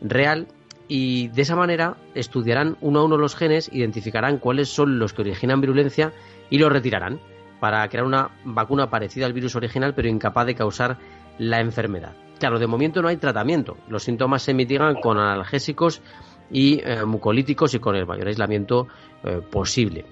real 0.00 0.46
y 0.86 1.28
de 1.28 1.42
esa 1.42 1.56
manera 1.56 1.96
estudiarán 2.14 2.76
uno 2.80 3.00
a 3.00 3.04
uno 3.04 3.16
los 3.16 3.34
genes, 3.34 3.70
identificarán 3.72 4.38
cuáles 4.38 4.68
son 4.68 4.98
los 4.98 5.12
que 5.12 5.22
originan 5.22 5.60
virulencia 5.60 6.12
y 6.50 6.58
los 6.58 6.70
retirarán 6.70 7.20
para 7.58 7.88
crear 7.88 8.04
una 8.04 8.30
vacuna 8.44 8.90
parecida 8.90 9.26
al 9.26 9.32
virus 9.32 9.56
original 9.56 9.94
pero 9.94 10.08
incapaz 10.08 10.46
de 10.46 10.54
causar 10.54 10.98
la 11.38 11.60
enfermedad. 11.60 12.23
Claro, 12.38 12.58
de 12.58 12.66
momento 12.66 13.00
no 13.00 13.08
hay 13.08 13.16
tratamiento. 13.16 13.76
Los 13.88 14.04
síntomas 14.04 14.42
se 14.42 14.54
mitigan 14.54 14.96
con 14.96 15.18
analgésicos 15.18 16.02
y 16.50 16.80
eh, 16.84 17.04
mucolíticos 17.04 17.74
y 17.74 17.78
con 17.78 17.96
el 17.96 18.06
mayor 18.06 18.28
aislamiento 18.28 18.88
eh, 19.22 19.40
posible. 19.50 20.04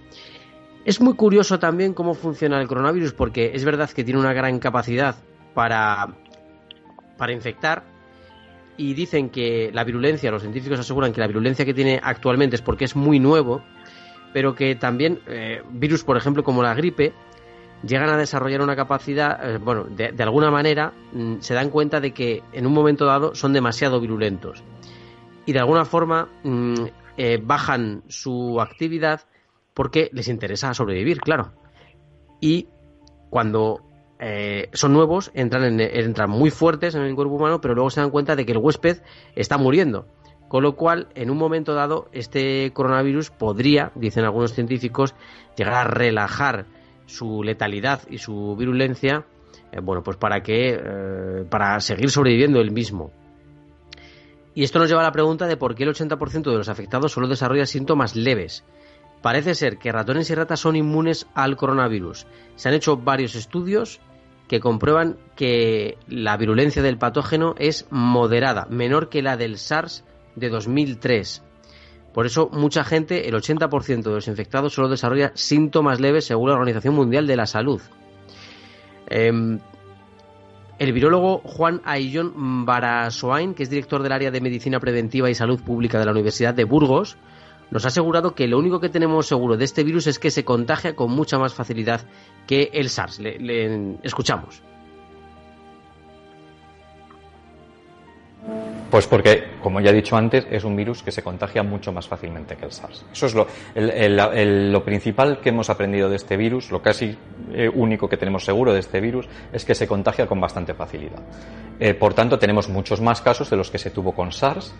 Es 0.84 1.00
muy 1.00 1.14
curioso 1.14 1.58
también 1.58 1.94
cómo 1.94 2.14
funciona 2.14 2.60
el 2.60 2.66
coronavirus 2.66 3.12
porque 3.12 3.52
es 3.54 3.64
verdad 3.64 3.90
que 3.90 4.04
tiene 4.04 4.18
una 4.18 4.32
gran 4.32 4.58
capacidad 4.58 5.16
para, 5.54 6.08
para 7.16 7.32
infectar 7.32 7.84
y 8.76 8.94
dicen 8.94 9.30
que 9.30 9.70
la 9.72 9.84
virulencia, 9.84 10.30
los 10.30 10.42
científicos 10.42 10.80
aseguran 10.80 11.12
que 11.12 11.20
la 11.20 11.26
virulencia 11.26 11.64
que 11.64 11.74
tiene 11.74 12.00
actualmente 12.02 12.56
es 12.56 12.62
porque 12.62 12.84
es 12.84 12.96
muy 12.96 13.20
nuevo, 13.20 13.62
pero 14.32 14.54
que 14.54 14.74
también 14.74 15.20
eh, 15.28 15.62
virus, 15.70 16.02
por 16.02 16.16
ejemplo, 16.16 16.42
como 16.42 16.62
la 16.62 16.74
gripe, 16.74 17.12
llegan 17.82 18.08
a 18.10 18.16
desarrollar 18.16 18.62
una 18.62 18.76
capacidad, 18.76 19.54
eh, 19.54 19.58
bueno, 19.58 19.84
de, 19.84 20.22
alguna 20.22 20.50
manera 20.50 20.92
mm, 21.12 21.36
se 21.40 21.54
dan 21.54 21.70
cuenta 21.70 22.00
de 22.00 22.12
que 22.12 22.42
en 22.52 22.66
un 22.66 22.72
momento 22.72 23.06
dado 23.06 23.34
son 23.34 23.52
demasiado 23.52 24.00
virulentos 24.00 24.62
y 25.46 25.52
de 25.52 25.58
alguna 25.58 25.84
forma 25.84 26.28
mm, 26.44 26.74
eh, 27.16 27.40
bajan 27.42 28.02
su 28.08 28.60
actividad 28.60 29.22
porque 29.74 30.10
les 30.12 30.28
interesa 30.28 30.74
sobrevivir, 30.74 31.20
claro. 31.20 31.52
Y 32.40 32.68
cuando 33.30 33.80
eh, 34.18 34.68
son 34.72 34.92
nuevos, 34.92 35.30
entran, 35.34 35.64
en, 35.64 35.80
entran 35.80 36.30
muy 36.30 36.50
fuertes 36.50 36.94
en 36.94 37.02
el 37.02 37.14
cuerpo 37.14 37.34
humano, 37.34 37.60
pero 37.60 37.74
luego 37.74 37.90
se 37.90 38.00
dan 38.00 38.10
cuenta 38.10 38.36
de 38.36 38.44
que 38.44 38.52
el 38.52 38.58
huésped 38.58 38.98
está 39.34 39.58
muriendo. 39.58 40.06
Con 40.48 40.62
lo 40.62 40.76
cual, 40.76 41.08
en 41.14 41.30
un 41.30 41.38
momento 41.38 41.72
dado, 41.72 42.10
este 42.12 42.72
coronavirus 42.74 43.30
podría, 43.30 43.90
dicen 43.94 44.24
algunos 44.24 44.52
científicos, 44.52 45.14
llegar 45.56 45.74
a 45.74 45.84
relajar 45.84 46.66
su 47.12 47.42
letalidad 47.42 48.00
y 48.10 48.18
su 48.18 48.56
virulencia, 48.56 49.26
eh, 49.70 49.80
bueno, 49.80 50.02
pues 50.02 50.16
para 50.16 50.42
que, 50.42 50.74
eh, 50.74 51.44
para 51.48 51.78
seguir 51.80 52.10
sobreviviendo 52.10 52.60
el 52.60 52.72
mismo. 52.72 53.12
Y 54.54 54.64
esto 54.64 54.78
nos 54.78 54.88
lleva 54.88 55.00
a 55.00 55.04
la 55.04 55.12
pregunta 55.12 55.46
de 55.46 55.56
por 55.56 55.74
qué 55.74 55.84
el 55.84 55.90
80% 55.90 56.50
de 56.50 56.58
los 56.58 56.68
afectados 56.68 57.12
solo 57.12 57.28
desarrolla 57.28 57.66
síntomas 57.66 58.16
leves. 58.16 58.64
Parece 59.22 59.54
ser 59.54 59.78
que 59.78 59.92
ratones 59.92 60.28
y 60.30 60.34
ratas 60.34 60.60
son 60.60 60.76
inmunes 60.76 61.26
al 61.34 61.56
coronavirus. 61.56 62.26
Se 62.56 62.68
han 62.68 62.74
hecho 62.74 62.96
varios 62.96 63.34
estudios 63.34 64.00
que 64.48 64.60
comprueban 64.60 65.16
que 65.36 65.96
la 66.08 66.36
virulencia 66.36 66.82
del 66.82 66.98
patógeno 66.98 67.54
es 67.58 67.86
moderada, 67.90 68.66
menor 68.68 69.08
que 69.08 69.22
la 69.22 69.36
del 69.36 69.58
SARS 69.58 70.04
de 70.34 70.48
2003. 70.50 71.42
Por 72.12 72.26
eso 72.26 72.50
mucha 72.52 72.84
gente, 72.84 73.28
el 73.28 73.34
80% 73.34 74.02
de 74.02 74.10
los 74.10 74.28
infectados 74.28 74.74
solo 74.74 74.88
desarrolla 74.88 75.32
síntomas 75.34 76.00
leves 76.00 76.26
según 76.26 76.50
la 76.50 76.56
Organización 76.56 76.94
Mundial 76.94 77.26
de 77.26 77.36
la 77.36 77.46
Salud. 77.46 77.80
Em, 79.06 79.58
el 80.78 80.92
virólogo 80.92 81.38
Juan 81.38 81.80
Aillón 81.84 82.66
Barasoain, 82.66 83.54
que 83.54 83.62
es 83.62 83.70
director 83.70 84.02
del 84.02 84.12
área 84.12 84.30
de 84.30 84.40
Medicina 84.40 84.78
Preventiva 84.80 85.30
y 85.30 85.34
Salud 85.34 85.60
Pública 85.60 85.98
de 85.98 86.04
la 86.04 86.12
Universidad 86.12 86.54
de 86.54 86.64
Burgos, 86.64 87.16
nos 87.70 87.84
ha 87.86 87.88
asegurado 87.88 88.34
que 88.34 88.46
lo 88.46 88.58
único 88.58 88.80
que 88.80 88.90
tenemos 88.90 89.26
seguro 89.26 89.56
de 89.56 89.64
este 89.64 89.82
virus 89.82 90.06
es 90.06 90.18
que 90.18 90.30
se 90.30 90.44
contagia 90.44 90.94
con 90.94 91.10
mucha 91.10 91.38
más 91.38 91.54
facilidad 91.54 92.02
que 92.46 92.70
el 92.74 92.90
SARS. 92.90 93.20
le 93.20 93.96
escuchamos. 94.02 94.62
Pues 98.92 99.06
porque, 99.06 99.52
como 99.62 99.80
ya 99.80 99.88
he 99.88 99.94
dicho 99.94 100.18
antes, 100.18 100.46
es 100.50 100.64
un 100.64 100.76
virus 100.76 101.02
que 101.02 101.10
se 101.10 101.22
contagia 101.22 101.62
mucho 101.62 101.94
más 101.94 102.06
fácilmente 102.06 102.56
que 102.56 102.66
el 102.66 102.72
SARS. 102.72 103.06
Eso 103.10 103.24
es 103.24 103.34
lo, 103.34 103.46
lo 103.74 104.84
principal 104.84 105.40
que 105.40 105.48
hemos 105.48 105.70
aprendido 105.70 106.10
de 106.10 106.16
este 106.16 106.36
virus, 106.36 106.70
lo 106.70 106.82
casi 106.82 107.16
eh, 107.54 107.70
único 107.72 108.06
que 108.06 108.18
tenemos 108.18 108.44
seguro 108.44 108.74
de 108.74 108.80
este 108.80 109.00
virus, 109.00 109.26
es 109.50 109.64
que 109.64 109.74
se 109.74 109.88
contagia 109.88 110.26
con 110.26 110.42
bastante 110.42 110.74
facilidad. 110.74 111.22
Eh, 111.80 111.94
por 111.94 112.12
tanto, 112.12 112.38
tenemos 112.38 112.68
muchos 112.68 113.00
más 113.00 113.22
casos 113.22 113.48
de 113.48 113.56
los 113.56 113.70
que 113.70 113.78
se 113.78 113.88
tuvo 113.88 114.12
con 114.12 114.30
SARS 114.30 114.74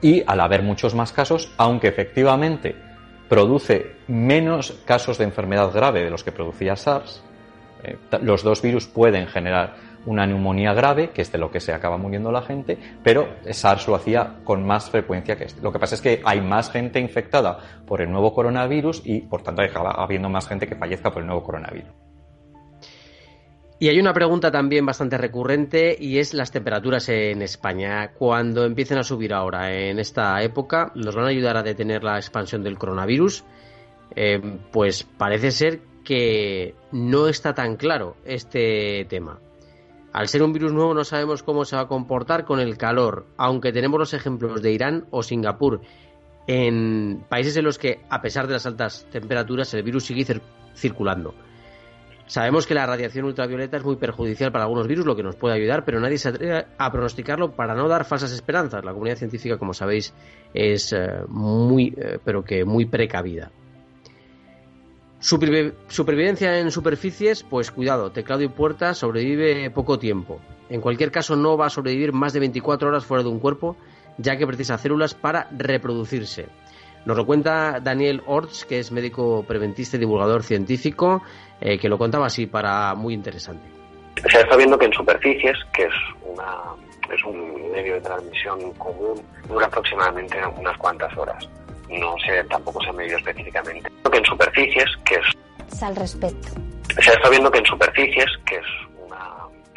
y 0.00 0.22
al 0.28 0.38
haber 0.38 0.62
muchos 0.62 0.94
más 0.94 1.12
casos, 1.12 1.52
aunque 1.56 1.88
efectivamente 1.88 2.76
produce 3.28 3.96
menos 4.06 4.78
casos 4.84 5.18
de 5.18 5.24
enfermedad 5.24 5.72
grave 5.72 6.04
de 6.04 6.10
los 6.10 6.22
que 6.22 6.30
producía 6.30 6.76
SARS, 6.76 7.24
eh, 7.82 7.96
los 8.22 8.44
dos 8.44 8.62
virus 8.62 8.86
pueden 8.86 9.26
generar 9.26 9.89
una 10.06 10.26
neumonía 10.26 10.72
grave, 10.72 11.10
que 11.10 11.22
es 11.22 11.32
de 11.32 11.38
lo 11.38 11.50
que 11.50 11.60
se 11.60 11.72
acaba 11.72 11.98
muriendo 11.98 12.32
la 12.32 12.42
gente, 12.42 12.78
pero 13.02 13.28
SARS 13.50 13.88
lo 13.88 13.94
hacía 13.94 14.40
con 14.44 14.66
más 14.66 14.90
frecuencia 14.90 15.36
que 15.36 15.44
este. 15.44 15.60
Lo 15.60 15.72
que 15.72 15.78
pasa 15.78 15.94
es 15.94 16.00
que 16.00 16.20
hay 16.24 16.40
más 16.40 16.70
gente 16.70 17.00
infectada 17.00 17.58
por 17.86 18.00
el 18.00 18.10
nuevo 18.10 18.34
coronavirus 18.34 19.02
y 19.04 19.20
por 19.20 19.42
tanto 19.42 19.62
acaba 19.62 19.92
habiendo 19.92 20.28
más 20.28 20.48
gente 20.48 20.66
que 20.66 20.76
fallezca 20.76 21.10
por 21.10 21.22
el 21.22 21.26
nuevo 21.26 21.42
coronavirus. 21.42 21.90
Y 23.82 23.88
hay 23.88 23.98
una 23.98 24.12
pregunta 24.12 24.50
también 24.50 24.84
bastante 24.84 25.16
recurrente 25.16 25.96
y 25.98 26.18
es 26.18 26.34
las 26.34 26.50
temperaturas 26.50 27.08
en 27.08 27.40
España. 27.40 28.12
Cuando 28.12 28.66
empiecen 28.66 28.98
a 28.98 29.02
subir 29.02 29.32
ahora 29.32 29.72
en 29.72 29.98
esta 29.98 30.42
época, 30.42 30.92
¿nos 30.94 31.16
van 31.16 31.24
a 31.24 31.28
ayudar 31.28 31.56
a 31.56 31.62
detener 31.62 32.04
la 32.04 32.16
expansión 32.16 32.62
del 32.62 32.76
coronavirus? 32.76 33.42
Eh, 34.14 34.38
pues 34.70 35.04
parece 35.04 35.50
ser 35.50 35.80
que 36.04 36.74
no 36.92 37.26
está 37.26 37.54
tan 37.54 37.76
claro 37.76 38.16
este 38.26 39.06
tema. 39.08 39.38
Al 40.12 40.28
ser 40.28 40.42
un 40.42 40.52
virus 40.52 40.72
nuevo 40.72 40.92
no 40.92 41.04
sabemos 41.04 41.42
cómo 41.42 41.64
se 41.64 41.76
va 41.76 41.82
a 41.82 41.88
comportar 41.88 42.44
con 42.44 42.58
el 42.58 42.76
calor, 42.76 43.26
aunque 43.36 43.72
tenemos 43.72 43.98
los 43.98 44.14
ejemplos 44.14 44.60
de 44.60 44.72
Irán 44.72 45.06
o 45.10 45.22
Singapur, 45.22 45.80
en 46.46 47.24
países 47.28 47.56
en 47.56 47.64
los 47.64 47.78
que, 47.78 48.00
a 48.10 48.20
pesar 48.20 48.48
de 48.48 48.54
las 48.54 48.66
altas 48.66 49.06
temperaturas, 49.12 49.72
el 49.74 49.84
virus 49.84 50.04
sigue 50.04 50.40
circulando. 50.74 51.34
Sabemos 52.26 52.66
que 52.66 52.74
la 52.74 52.86
radiación 52.86 53.24
ultravioleta 53.24 53.76
es 53.76 53.84
muy 53.84 53.96
perjudicial 53.96 54.52
para 54.52 54.64
algunos 54.64 54.86
virus, 54.86 55.04
lo 55.04 55.16
que 55.16 55.22
nos 55.22 55.36
puede 55.36 55.56
ayudar, 55.56 55.84
pero 55.84 56.00
nadie 56.00 56.16
se 56.16 56.28
atreve 56.28 56.64
a 56.78 56.92
pronosticarlo 56.92 57.56
para 57.56 57.74
no 57.74 57.88
dar 57.88 58.04
falsas 58.04 58.32
esperanzas. 58.32 58.84
La 58.84 58.92
comunidad 58.92 59.16
científica, 59.16 59.58
como 59.58 59.74
sabéis, 59.74 60.14
es 60.54 60.92
eh, 60.92 61.24
muy, 61.26 61.92
eh, 61.96 62.18
pero 62.24 62.44
que 62.44 62.64
muy 62.64 62.86
precavida. 62.86 63.50
Supervivencia 65.20 66.58
en 66.58 66.70
superficies, 66.70 67.42
pues 67.42 67.70
cuidado, 67.70 68.10
teclado 68.10 68.42
y 68.42 68.48
puerta 68.48 68.94
sobrevive 68.94 69.70
poco 69.70 69.98
tiempo. 69.98 70.40
En 70.68 70.80
cualquier 70.80 71.10
caso, 71.10 71.36
no 71.36 71.56
va 71.56 71.66
a 71.66 71.70
sobrevivir 71.70 72.12
más 72.12 72.32
de 72.32 72.40
24 72.40 72.88
horas 72.88 73.04
fuera 73.04 73.22
de 73.22 73.28
un 73.28 73.38
cuerpo, 73.38 73.76
ya 74.18 74.36
que 74.36 74.46
precisa 74.46 74.78
células 74.78 75.14
para 75.14 75.48
reproducirse. 75.50 76.46
Nos 77.04 77.16
lo 77.16 77.26
cuenta 77.26 77.80
Daniel 77.80 78.22
Orts, 78.26 78.64
que 78.64 78.78
es 78.78 78.92
médico 78.92 79.44
preventista 79.46 79.96
y 79.96 80.00
divulgador 80.00 80.42
científico, 80.42 81.22
eh, 81.60 81.78
que 81.78 81.88
lo 81.88 81.98
contaba 81.98 82.26
así 82.26 82.46
para 82.46 82.94
muy 82.94 83.14
interesante. 83.14 83.66
Se 84.30 84.40
está 84.40 84.56
viendo 84.56 84.78
que 84.78 84.86
en 84.86 84.92
superficies, 84.92 85.56
que 85.72 85.84
es 85.84 85.94
es 87.12 87.24
un 87.24 87.72
medio 87.72 87.94
de 87.94 88.00
transmisión 88.00 88.72
común, 88.74 89.20
dura 89.48 89.66
aproximadamente 89.66 90.38
unas 90.56 90.76
cuantas 90.78 91.16
horas. 91.16 91.48
No 91.90 92.14
sé, 92.24 92.42
tampoco 92.44 92.82
se 92.82 92.90
ha 92.90 92.92
medido 92.92 93.18
específicamente. 93.18 93.90
Que 94.10 94.18
en 94.18 94.24
superficies, 94.24 94.88
que 95.04 95.14
es... 95.16 95.82
Al 95.82 95.96
respecto. 95.96 96.48
Se 97.02 97.12
está 97.12 97.28
viendo 97.28 97.50
que 97.50 97.58
en 97.58 97.66
superficies, 97.66 98.26
que 98.46 98.56
es 98.56 98.66
una 99.06 99.18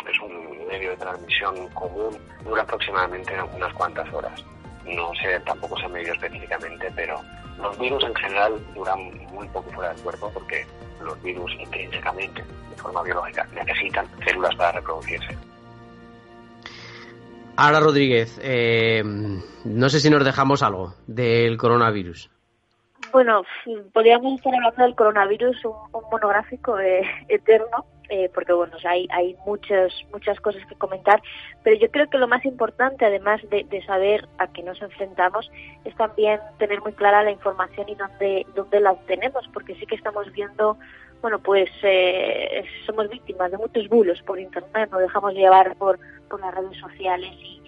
es 0.10 0.20
un 0.20 0.68
medio 0.68 0.92
de 0.92 0.98
transmisión 0.98 1.68
común, 1.70 2.18
dura 2.44 2.64
aproximadamente 2.64 3.34
unas 3.56 3.74
cuantas 3.74 4.12
horas 4.14 4.44
no 4.86 5.14
sé, 5.16 5.40
tampoco 5.46 5.78
se 5.78 5.86
ha 5.86 5.90
medido 5.90 6.14
específicamente, 6.14 6.92
pero 6.96 7.22
los 7.58 7.78
virus 7.78 8.04
en 8.04 8.16
general 8.16 8.54
duran 8.74 9.00
muy 9.32 9.48
poco 9.50 9.72
fuera 9.72 9.94
del 9.94 10.02
cuerpo 10.04 10.32
porque 10.34 10.66
los 11.02 11.22
virus 11.24 11.52
intrínsecamente, 11.60 12.44
de 12.70 12.76
forma 12.76 13.02
biológica, 13.04 13.48
necesitan 13.54 14.08
células 14.26 14.56
para 14.56 14.74
reproducirse. 14.74 15.38
Ahora, 17.56 17.80
Rodríguez, 17.80 18.40
eh, 18.42 19.04
no 19.04 19.90
sé 19.90 20.00
si 20.00 20.10
nos 20.10 20.26
dejamos 20.26 20.64
algo 20.64 20.96
del 21.06 21.58
coronavirus. 21.58 22.32
Bueno, 23.12 23.44
podríamos 23.94 24.34
estar 24.34 24.56
hablando 24.56 24.84
del 24.84 24.96
coronavirus, 24.96 25.64
un, 25.66 26.02
monográfico 26.12 26.80
eh, 26.80 27.04
eterno, 27.28 27.86
eh, 28.10 28.30
porque 28.34 28.54
bueno, 28.54 28.76
hay, 28.90 29.08
hay 29.12 29.36
muchas, 29.46 29.94
muchas 30.12 30.40
cosas 30.40 30.66
que 30.66 30.74
comentar, 30.76 31.22
pero 31.64 31.80
yo 31.80 31.92
creo 31.92 32.10
que 32.10 32.18
lo 32.18 32.28
más 32.28 32.44
importante, 32.44 33.06
además 33.06 33.42
de, 33.52 33.84
saber 33.86 34.28
a 34.40 34.48
qué 34.48 34.64
nos 34.64 34.82
enfrentamos, 34.82 35.52
es 35.86 35.96
también 35.96 36.40
tener 36.58 36.82
muy 36.82 36.94
clara 36.94 37.22
la 37.22 37.32
información 37.32 37.88
y 37.88 37.96
dónde, 37.96 38.48
dónde 38.56 38.80
la 38.80 38.94
obtenemos, 38.94 39.48
porque 39.54 39.76
sí 39.76 39.86
que 39.86 39.96
estamos 39.96 40.32
viendo, 40.32 40.78
bueno, 41.24 41.40
pues 41.40 41.70
eh, 41.84 42.64
somos 42.86 43.10
víctimas 43.10 43.50
de 43.50 43.58
muchos 43.58 43.88
bulos 43.88 44.22
por 44.24 44.40
Internet, 44.40 44.92
nos 44.92 45.02
dejamos 45.02 45.34
llevar 45.34 45.74
por, 45.78 45.98
por 46.30 46.40
las 46.42 46.54
redes 46.54 46.78
sociales 46.78 47.32
y, 47.40 47.62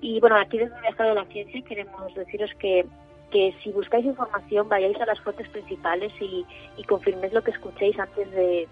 y 0.00 0.20
bueno, 0.20 0.36
aquí 0.36 0.58
desde 0.58 0.78
el 0.78 0.84
Estado 0.86 1.10
de 1.10 1.16
la 1.16 1.24
Ciencia 1.26 1.60
queremos 1.62 2.14
deciros 2.14 2.50
que 2.58 2.86
que 3.30 3.54
si 3.62 3.70
buscáis 3.70 4.04
información 4.04 4.68
vayáis 4.68 5.00
a 5.00 5.06
las 5.06 5.20
fuentes 5.20 5.48
principales 5.50 6.12
y, 6.20 6.44
y 6.76 6.82
confirméis 6.84 7.32
lo 7.32 7.44
que 7.44 7.52
escuchéis 7.52 7.96
antes 7.98 8.28
de, 8.32 8.66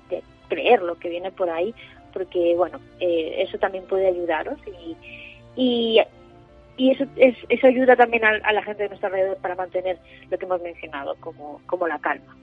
creer 0.49 0.83
lo 0.83 0.99
que 0.99 1.11
viene 1.11 1.31
por 1.31 1.49
ahí, 1.49 1.75
porque 2.13 2.55
bueno, 2.57 2.81
eh, 2.99 3.37
eso 3.39 3.59
también 3.59 3.85
puede 3.85 4.09
ayudaros 4.09 4.59
y, 5.55 6.01
y 6.77 6.91
eso, 6.91 7.05
eso 7.17 7.67
ayuda 7.67 7.97
también 7.97 8.25
a, 8.25 8.53
la 8.53 8.63
gente 8.63 8.85
de 8.85 8.89
nuestro 8.89 9.09
alrededor 9.09 9.37
para 9.39 9.55
mantener 9.55 9.99
lo 10.31 10.39
que 10.39 10.45
hemos 10.45 10.63
mencionado, 10.63 11.17
como, 11.21 11.61
como 11.67 11.87
la 11.87 11.99
calma. 11.99 12.37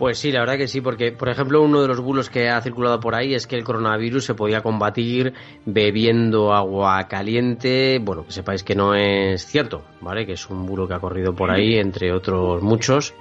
Pues 0.00 0.16
sí, 0.16 0.32
la 0.32 0.40
verdad 0.40 0.56
que 0.56 0.66
sí, 0.66 0.80
porque 0.80 1.12
por 1.12 1.28
ejemplo 1.28 1.60
uno 1.60 1.82
de 1.82 1.88
los 1.88 2.00
bulos 2.00 2.30
que 2.30 2.48
ha 2.48 2.58
circulado 2.62 3.00
por 3.00 3.14
ahí 3.14 3.34
es 3.34 3.46
que 3.46 3.54
el 3.54 3.64
coronavirus 3.64 4.24
se 4.24 4.34
podía 4.34 4.62
combatir 4.62 5.34
bebiendo 5.66 6.54
agua 6.54 7.06
caliente. 7.06 8.00
Bueno, 8.02 8.24
que 8.24 8.32
sepáis 8.32 8.64
que 8.64 8.74
no 8.74 8.94
es 8.94 9.44
cierto, 9.44 9.84
¿vale? 10.00 10.24
Que 10.24 10.32
es 10.32 10.48
un 10.48 10.64
bulo 10.64 10.88
que 10.88 10.94
ha 10.94 11.00
corrido 11.00 11.34
por 11.34 11.50
ahí, 11.50 11.76
entre 11.76 12.14
otros 12.14 12.62
muchos. 12.62 13.12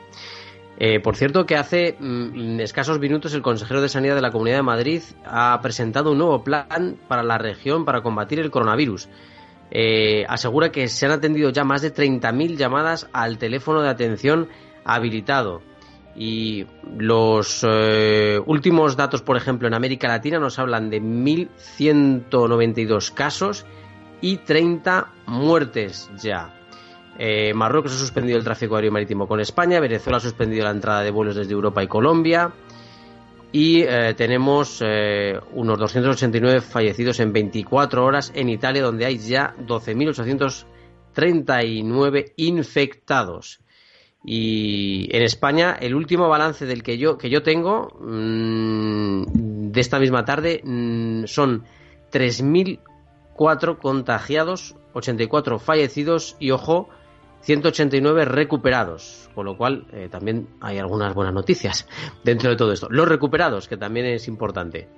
Eh, 0.77 1.01
por 1.01 1.17
cierto, 1.17 1.45
que 1.45 1.57
hace 1.57 1.97
mm, 1.99 2.61
escasos 2.61 2.97
minutos 2.97 3.33
el 3.33 3.41
consejero 3.41 3.81
de 3.81 3.89
Sanidad 3.89 4.15
de 4.15 4.21
la 4.21 4.31
Comunidad 4.31 4.59
de 4.59 4.63
Madrid 4.63 5.01
ha 5.25 5.59
presentado 5.61 6.13
un 6.13 6.19
nuevo 6.19 6.45
plan 6.45 6.95
para 7.09 7.23
la 7.23 7.37
región 7.37 7.83
para 7.83 7.99
combatir 7.99 8.39
el 8.39 8.51
coronavirus. 8.51 9.09
Eh, 9.69 10.23
asegura 10.29 10.71
que 10.71 10.87
se 10.87 11.05
han 11.05 11.11
atendido 11.11 11.49
ya 11.49 11.65
más 11.65 11.81
de 11.81 11.93
30.000 11.93 12.55
llamadas 12.55 13.09
al 13.11 13.37
teléfono 13.37 13.81
de 13.81 13.89
atención 13.89 14.47
habilitado. 14.85 15.61
Y 16.15 16.65
los 16.97 17.63
eh, 17.67 18.39
últimos 18.45 18.95
datos, 18.97 19.21
por 19.21 19.37
ejemplo, 19.37 19.67
en 19.67 19.73
América 19.73 20.07
Latina 20.07 20.39
nos 20.39 20.57
hablan 20.59 20.89
de 20.89 21.01
1.192 21.01 23.13
casos 23.13 23.65
y 24.21 24.37
30 24.37 25.11
muertes 25.27 26.09
ya. 26.21 26.55
Eh, 27.17 27.53
Marruecos 27.53 27.93
ha 27.93 27.97
suspendido 27.97 28.37
el 28.37 28.43
tráfico 28.43 28.75
aéreo 28.75 28.91
marítimo 28.91 29.25
con 29.27 29.39
España, 29.39 29.79
Venezuela 29.79 30.17
ha 30.17 30.21
suspendido 30.21 30.65
la 30.65 30.71
entrada 30.71 31.01
de 31.01 31.11
vuelos 31.11 31.35
desde 31.35 31.53
Europa 31.53 31.83
y 31.83 31.87
Colombia 31.87 32.51
y 33.51 33.81
eh, 33.81 34.13
tenemos 34.15 34.83
unos 35.53 35.79
289 35.79 36.61
fallecidos 36.61 37.19
en 37.19 37.33
24 37.33 38.05
horas 38.05 38.31
en 38.35 38.49
Italia, 38.49 38.83
donde 38.83 39.05
hay 39.05 39.17
ya 39.17 39.55
12.839 39.57 42.33
infectados. 42.37 43.59
Y 44.23 45.07
en 45.15 45.23
España, 45.23 45.77
el 45.79 45.95
último 45.95 46.27
balance 46.27 46.65
del 46.65 46.83
que 46.83 46.97
yo, 46.97 47.17
que 47.17 47.29
yo 47.29 47.41
tengo 47.41 47.89
mm, 47.99 49.71
de 49.71 49.79
esta 49.79 49.99
misma 49.99 50.25
tarde 50.25 50.61
mm, 50.63 51.25
son 51.25 51.63
3.004 52.11 53.77
contagiados, 53.79 54.75
84 54.93 55.59
fallecidos 55.59 56.35
y, 56.39 56.51
ojo, 56.51 56.89
189 57.41 58.25
recuperados. 58.25 59.29
Con 59.33 59.45
lo 59.45 59.57
cual, 59.57 59.87
eh, 59.93 60.09
también 60.11 60.49
hay 60.59 60.77
algunas 60.77 61.13
buenas 61.13 61.33
noticias 61.33 61.87
dentro 62.23 62.49
de 62.49 62.57
todo 62.57 62.73
esto. 62.73 62.87
Los 62.89 63.07
recuperados, 63.07 63.67
que 63.67 63.77
también 63.77 64.05
es 64.05 64.27
importante. 64.27 64.89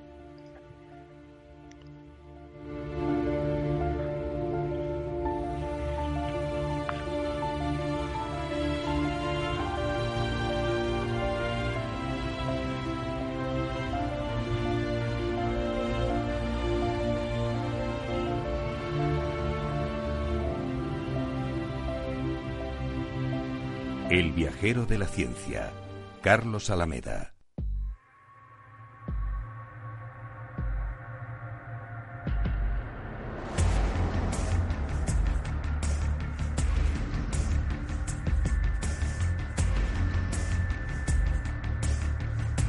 El 24.22 24.34
viajero 24.34 24.86
de 24.86 25.00
la 25.00 25.08
ciencia, 25.08 25.74
Carlos 26.22 26.70
Alameda. 26.70 27.34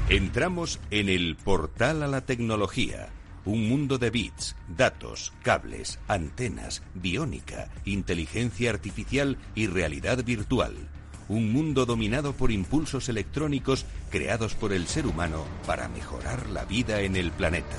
Entramos 0.08 0.80
en 0.90 1.10
el 1.10 1.36
portal 1.36 2.02
a 2.02 2.06
la 2.06 2.22
tecnología, 2.22 3.10
un 3.44 3.68
mundo 3.68 3.98
de 3.98 4.08
bits, 4.08 4.56
datos, 4.74 5.34
cables, 5.42 5.98
antenas, 6.08 6.82
biónica, 6.94 7.68
inteligencia 7.84 8.70
artificial 8.70 9.36
y 9.54 9.66
realidad 9.66 10.24
virtual 10.24 10.88
un 11.32 11.50
mundo 11.50 11.86
dominado 11.86 12.34
por 12.34 12.50
impulsos 12.50 13.08
electrónicos 13.08 13.86
creados 14.10 14.54
por 14.54 14.72
el 14.72 14.86
ser 14.86 15.06
humano 15.06 15.44
para 15.66 15.88
mejorar 15.88 16.46
la 16.50 16.64
vida 16.66 17.00
en 17.00 17.16
el 17.16 17.32
planeta. 17.32 17.76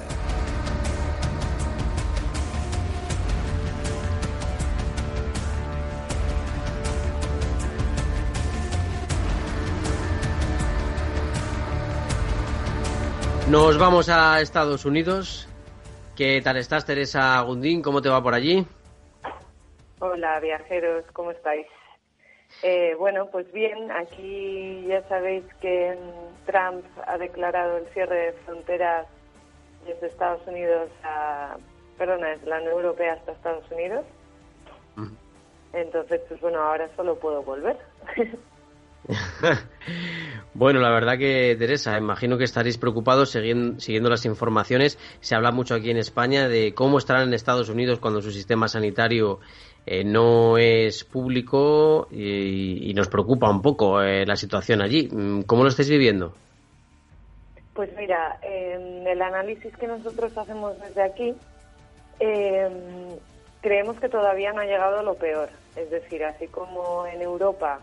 Nos 13.50 13.78
vamos 13.78 14.10
a 14.10 14.42
Estados 14.42 14.84
Unidos. 14.84 15.48
¿Qué 16.16 16.42
tal 16.42 16.58
estás, 16.58 16.86
Teresa 16.86 17.40
Gundín? 17.42 17.84
¿Cómo 17.84 18.02
te 18.02 18.10
va 18.10 18.24
por 18.24 18.34
allí? 18.34 18.66
Hola, 20.00 20.40
viajeros, 20.40 21.06
¿cómo 21.14 21.30
estáis? 21.32 21.68
Eh, 22.64 22.96
bueno, 22.98 23.28
pues 23.30 23.52
bien, 23.52 23.92
aquí 23.92 24.86
ya 24.88 25.06
sabéis 25.10 25.44
que 25.60 25.98
Trump 26.46 26.86
ha 27.06 27.18
declarado 27.18 27.76
el 27.78 27.86
cierre 27.88 28.28
de 28.28 28.34
fronteras 28.46 29.06
desde 29.86 30.08
Estados 30.08 30.48
Unidos 30.48 30.90
a, 31.04 31.58
perdona, 31.98 32.30
desde 32.30 32.48
la 32.48 32.58
Unión 32.60 32.72
Europea 32.72 33.14
hasta 33.14 33.34
Estados 33.34 33.70
Unidos. 33.70 34.06
Entonces, 35.74 36.22
pues 36.30 36.40
bueno, 36.40 36.62
ahora 36.62 36.88
solo 36.96 37.20
puedo 37.20 37.42
volver. 37.42 37.78
bueno, 40.54 40.80
la 40.80 40.92
verdad 40.92 41.18
que, 41.18 41.56
Teresa, 41.58 41.98
imagino 41.98 42.38
que 42.38 42.44
estaréis 42.44 42.78
preocupados 42.78 43.32
siguiendo, 43.32 43.80
siguiendo, 43.80 44.10
las 44.10 44.26
informaciones. 44.26 45.00
Se 45.20 45.36
habla 45.36 45.52
mucho 45.52 45.76
aquí 45.76 45.90
en 45.90 45.98
España 45.98 46.48
de 46.48 46.74
cómo 46.74 47.00
estarán 47.00 47.28
en 47.28 47.34
Estados 47.34 47.70
Unidos 47.70 48.00
cuando 48.00 48.22
su 48.22 48.32
sistema 48.32 48.68
sanitario 48.68 49.40
eh, 49.86 50.04
no 50.04 50.58
es 50.58 51.04
público 51.04 52.08
y, 52.10 52.94
nos 52.96 53.10
preocupa 53.10 53.50
un 53.50 53.62
poco 53.62 54.02
eh, 54.02 54.26
la 54.26 54.36
situación 54.36 54.82
allí. 54.82 55.10
Mm, 55.12 55.42
¿Cómo 55.42 55.64
lo 55.64 55.70
estáis 55.70 55.90
viviendo? 55.90 56.34
Pues 57.74 57.90
mira, 57.98 58.38
en 58.44 59.06
el 59.06 59.22
análisis 59.22 59.76
que 59.76 59.88
nosotros 59.88 60.38
hacemos 60.38 60.80
desde 60.80 61.02
aquí, 61.02 61.34
em, 62.20 62.72
creemos 63.62 64.00
que 64.00 64.10
todavía 64.10 64.54
no 64.54 64.62
ha 64.62 64.66
llegado 64.66 65.02
lo 65.04 65.16
peor. 65.16 65.50
Es 65.76 65.90
decir, 65.90 66.24
así 66.24 66.48
como 66.48 67.06
en 67.08 67.22
Europa 67.22 67.80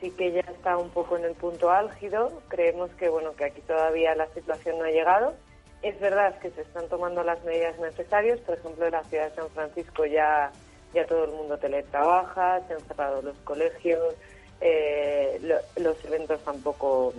sí 0.00 0.10
que 0.10 0.32
ya 0.32 0.40
está 0.40 0.78
un 0.78 0.90
poco 0.90 1.16
en 1.16 1.24
el 1.24 1.34
punto 1.34 1.70
álgido, 1.70 2.40
creemos 2.48 2.90
que 2.92 3.08
bueno 3.08 3.34
que 3.36 3.44
aquí 3.44 3.60
todavía 3.62 4.14
la 4.14 4.28
situación 4.28 4.78
no 4.78 4.84
ha 4.84 4.90
llegado. 4.90 5.34
Es 5.82 5.98
verdad 6.00 6.38
que 6.38 6.50
se 6.50 6.62
están 6.62 6.88
tomando 6.88 7.24
las 7.24 7.42
medidas 7.44 7.78
necesarias, 7.78 8.38
por 8.40 8.56
ejemplo, 8.56 8.86
en 8.86 8.92
la 8.92 9.04
ciudad 9.04 9.28
de 9.28 9.34
San 9.34 9.50
Francisco 9.50 10.06
ya 10.06 10.52
ya 10.94 11.06
todo 11.06 11.24
el 11.24 11.32
mundo 11.32 11.58
teletrabaja, 11.58 12.60
se 12.66 12.74
han 12.74 12.80
cerrado 12.80 13.22
los 13.22 13.36
colegios, 13.44 14.14
eh, 14.60 15.40
los 15.76 16.04
eventos 16.04 16.40
tampoco 16.44 17.12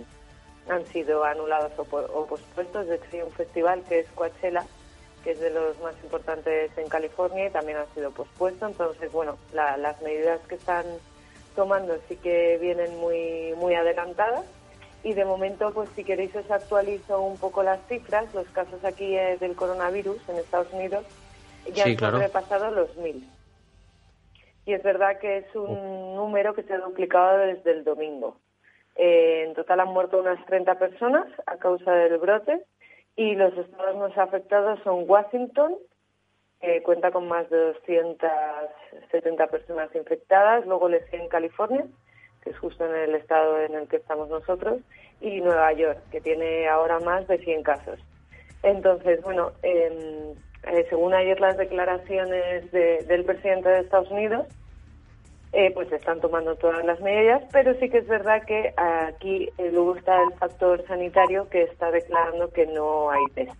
han 0.68 0.86
sido 0.86 1.24
anulados 1.24 1.72
o, 1.78 2.26
pospuestos. 2.26 2.86
De 2.86 2.96
hecho, 2.96 3.04
hay 3.12 3.22
un 3.22 3.32
festival 3.32 3.82
que 3.88 4.00
es 4.00 4.06
Coachella, 4.14 4.64
que 5.22 5.32
es 5.32 5.40
de 5.40 5.50
los 5.50 5.78
más 5.80 5.94
importantes 6.02 6.70
en 6.78 6.88
California 6.88 7.46
y 7.46 7.50
también 7.50 7.78
ha 7.78 7.86
sido 7.94 8.10
pospuesto. 8.12 8.66
Entonces, 8.66 9.12
bueno, 9.12 9.36
las 9.52 10.00
medidas 10.02 10.40
que 10.48 10.54
están 10.54 10.86
tomando 11.54 11.96
sí 12.08 12.16
que 12.16 12.58
vienen 12.60 12.96
muy, 12.98 13.54
muy 13.56 13.74
adelantadas. 13.74 14.44
Y 15.02 15.12
de 15.12 15.26
momento, 15.26 15.70
pues 15.74 15.90
si 15.94 16.02
queréis 16.02 16.34
os 16.34 16.50
actualizo 16.50 17.20
un 17.20 17.36
poco 17.36 17.62
las 17.62 17.78
cifras. 17.88 18.32
Los 18.32 18.46
casos 18.48 18.82
aquí 18.84 19.16
eh, 19.16 19.36
del 19.38 19.54
coronavirus 19.54 20.16
en 20.30 20.36
Estados 20.36 20.72
Unidos 20.72 21.04
ya 21.74 21.84
han 21.84 21.98
sobrepasado 21.98 22.70
los 22.70 22.96
mil 22.96 23.28
y 24.66 24.72
es 24.72 24.82
verdad 24.82 25.18
que 25.18 25.38
es 25.38 25.54
un 25.54 26.14
número 26.14 26.54
que 26.54 26.62
se 26.62 26.74
ha 26.74 26.78
duplicado 26.78 27.38
desde 27.38 27.72
el 27.72 27.84
domingo. 27.84 28.38
Eh, 28.96 29.44
en 29.46 29.54
total 29.54 29.80
han 29.80 29.88
muerto 29.88 30.18
unas 30.18 30.44
30 30.46 30.78
personas 30.78 31.26
a 31.46 31.56
causa 31.56 31.92
del 31.92 32.18
brote 32.18 32.62
y 33.16 33.34
los 33.34 33.56
estados 33.56 33.96
más 33.96 34.16
afectados 34.16 34.80
son 34.84 35.04
Washington, 35.08 35.76
que 36.60 36.82
cuenta 36.82 37.10
con 37.10 37.28
más 37.28 37.48
de 37.50 37.58
270 37.58 39.46
personas 39.48 39.94
infectadas, 39.94 40.64
luego 40.66 40.88
le 40.88 41.04
sigue 41.04 41.22
en 41.22 41.28
California, 41.28 41.84
que 42.42 42.50
es 42.50 42.58
justo 42.58 42.86
en 42.86 42.94
el 42.94 43.14
estado 43.16 43.60
en 43.60 43.74
el 43.74 43.88
que 43.88 43.96
estamos 43.96 44.28
nosotros, 44.28 44.80
y 45.20 45.40
Nueva 45.40 45.72
York, 45.72 45.98
que 46.10 46.20
tiene 46.20 46.68
ahora 46.68 47.00
más 47.00 47.26
de 47.28 47.38
100 47.38 47.62
casos. 47.62 47.98
Entonces, 48.62 49.22
bueno, 49.22 49.52
eh, 49.62 50.34
según 50.88 51.14
ayer 51.14 51.40
las 51.40 51.56
declaraciones 51.56 52.70
del 52.72 53.24
presidente 53.24 53.68
de 53.68 53.80
Estados 53.80 54.10
Unidos, 54.10 54.46
eh, 55.56 55.70
pues 55.72 55.90
están 55.92 56.20
tomando 56.20 56.56
todas 56.56 56.84
las 56.84 57.00
medidas, 57.00 57.40
pero 57.52 57.78
sí 57.78 57.88
que 57.88 57.98
es 57.98 58.08
verdad 58.08 58.42
que 58.44 58.74
aquí 58.76 59.48
eh, 59.56 59.70
luego 59.72 59.94
está 59.96 60.20
el 60.20 60.32
factor 60.32 60.84
sanitario 60.88 61.48
que 61.48 61.62
está 61.62 61.92
declarando 61.92 62.50
que 62.50 62.66
no 62.66 63.08
hay 63.10 63.24
test 63.34 63.52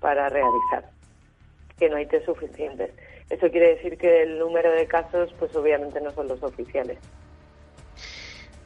para 0.00 0.28
realizar. 0.28 0.90
que 1.78 1.88
no 1.88 1.96
hay 1.96 2.06
test 2.06 2.26
suficientes. 2.26 2.90
Eso 3.30 3.48
quiere 3.50 3.76
decir 3.76 3.96
que 3.96 4.24
el 4.24 4.38
número 4.38 4.72
de 4.72 4.86
casos, 4.86 5.32
pues 5.38 5.54
obviamente 5.54 6.00
no 6.00 6.10
son 6.10 6.26
los 6.26 6.42
oficiales. 6.42 6.98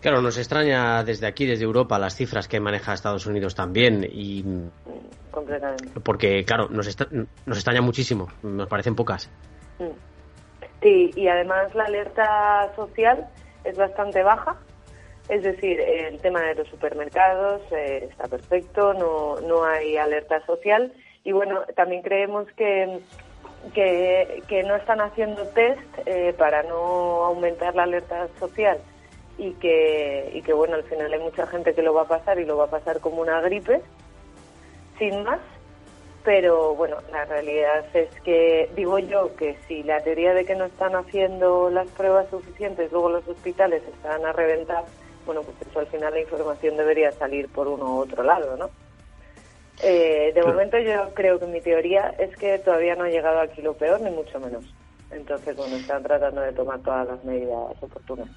Claro, 0.00 0.22
nos 0.22 0.38
extraña 0.38 1.04
desde 1.04 1.26
aquí, 1.26 1.46
desde 1.46 1.64
Europa, 1.64 1.98
las 1.98 2.16
cifras 2.16 2.48
que 2.48 2.60
maneja 2.60 2.94
Estados 2.94 3.26
Unidos 3.26 3.54
también 3.54 4.08
y 4.10 4.42
completamente. 5.36 6.00
Porque 6.02 6.44
claro, 6.44 6.68
nos, 6.70 6.86
nos 7.44 7.56
extraña 7.58 7.82
muchísimo, 7.82 8.28
nos 8.42 8.68
parecen 8.68 8.96
pocas. 8.96 9.30
Sí, 10.80 11.10
y 11.14 11.28
además 11.28 11.74
la 11.74 11.84
alerta 11.84 12.72
social 12.74 13.28
es 13.64 13.76
bastante 13.76 14.22
baja. 14.22 14.56
Es 15.28 15.42
decir, 15.42 15.78
el 15.80 16.18
tema 16.20 16.40
de 16.40 16.54
los 16.54 16.68
supermercados 16.68 17.60
eh, 17.70 18.08
está 18.10 18.28
perfecto, 18.28 18.94
no, 18.94 19.40
no 19.46 19.64
hay 19.64 19.98
alerta 19.98 20.44
social. 20.46 20.92
Y 21.22 21.32
bueno, 21.32 21.62
también 21.74 22.00
creemos 22.00 22.46
que, 22.56 23.00
que, 23.74 24.62
no 24.66 24.76
están 24.76 25.00
haciendo 25.02 25.46
test 25.48 25.82
eh, 26.06 26.34
para 26.38 26.62
no 26.62 27.24
aumentar 27.24 27.74
la 27.74 27.82
alerta 27.82 28.28
social 28.38 28.78
y 29.36 29.52
que, 29.54 30.30
y 30.32 30.40
que, 30.40 30.54
bueno, 30.54 30.76
al 30.76 30.84
final 30.84 31.12
hay 31.12 31.20
mucha 31.20 31.46
gente 31.46 31.74
que 31.74 31.82
lo 31.82 31.92
va 31.92 32.02
a 32.02 32.08
pasar 32.08 32.38
y 32.38 32.46
lo 32.46 32.56
va 32.56 32.66
a 32.66 32.70
pasar 32.70 33.00
como 33.00 33.20
una 33.20 33.40
gripe, 33.42 33.82
sin 34.98 35.22
más 35.24 35.40
pero 36.26 36.74
bueno, 36.74 36.96
la 37.12 37.24
realidad 37.24 37.86
es 37.94 38.10
que 38.22 38.68
digo 38.74 38.98
yo 38.98 39.36
que 39.36 39.56
si 39.68 39.84
la 39.84 40.02
teoría 40.02 40.34
de 40.34 40.44
que 40.44 40.56
no 40.56 40.64
están 40.64 40.96
haciendo 40.96 41.70
las 41.70 41.86
pruebas 41.90 42.28
suficientes, 42.30 42.90
luego 42.90 43.10
los 43.10 43.28
hospitales 43.28 43.84
están 43.86 44.26
a 44.26 44.32
reventar, 44.32 44.82
bueno, 45.24 45.42
pues 45.42 45.56
eso 45.70 45.78
al 45.78 45.86
final 45.86 46.12
la 46.12 46.20
información 46.20 46.76
debería 46.76 47.12
salir 47.12 47.48
por 47.48 47.68
uno 47.68 47.94
u 47.94 47.98
otro 48.00 48.24
lado, 48.24 48.56
¿no? 48.56 48.70
Eh, 49.84 50.32
de 50.34 50.42
momento 50.42 50.80
yo 50.80 51.14
creo 51.14 51.38
que 51.38 51.46
mi 51.46 51.60
teoría 51.60 52.12
es 52.18 52.36
que 52.36 52.58
todavía 52.58 52.96
no 52.96 53.04
ha 53.04 53.08
llegado 53.08 53.38
aquí 53.38 53.62
lo 53.62 53.74
peor, 53.74 54.00
ni 54.00 54.10
mucho 54.10 54.40
menos. 54.40 54.64
Entonces, 55.12 55.56
bueno, 55.56 55.76
están 55.76 56.02
tratando 56.02 56.40
de 56.40 56.52
tomar 56.52 56.80
todas 56.80 57.06
las 57.06 57.22
medidas 57.22 57.80
oportunas. 57.80 58.28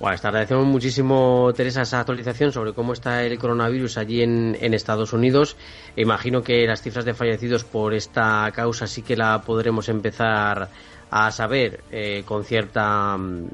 Bueno, 0.00 0.18
te 0.18 0.26
agradecemos 0.26 0.66
muchísimo, 0.66 1.52
Teresa, 1.54 1.82
esa 1.82 2.00
actualización 2.00 2.50
sobre 2.50 2.72
cómo 2.72 2.92
está 2.92 3.22
el 3.22 3.38
coronavirus 3.38 3.96
allí 3.96 4.22
en, 4.22 4.74
Estados 4.74 5.12
Unidos. 5.12 5.56
Imagino 5.94 6.42
que 6.42 6.66
las 6.66 6.82
cifras 6.82 7.04
de 7.04 7.14
fallecidos 7.14 7.62
por 7.62 7.94
esta 7.94 8.50
causa 8.52 8.88
sí 8.88 9.02
que 9.02 9.16
la 9.16 9.40
podremos 9.42 9.88
empezar 9.88 10.68
a 11.10 11.30
saber 11.30 11.84
eh, 11.92 12.24
con 12.26 12.44
cierta 12.44 13.16
mm, 13.16 13.46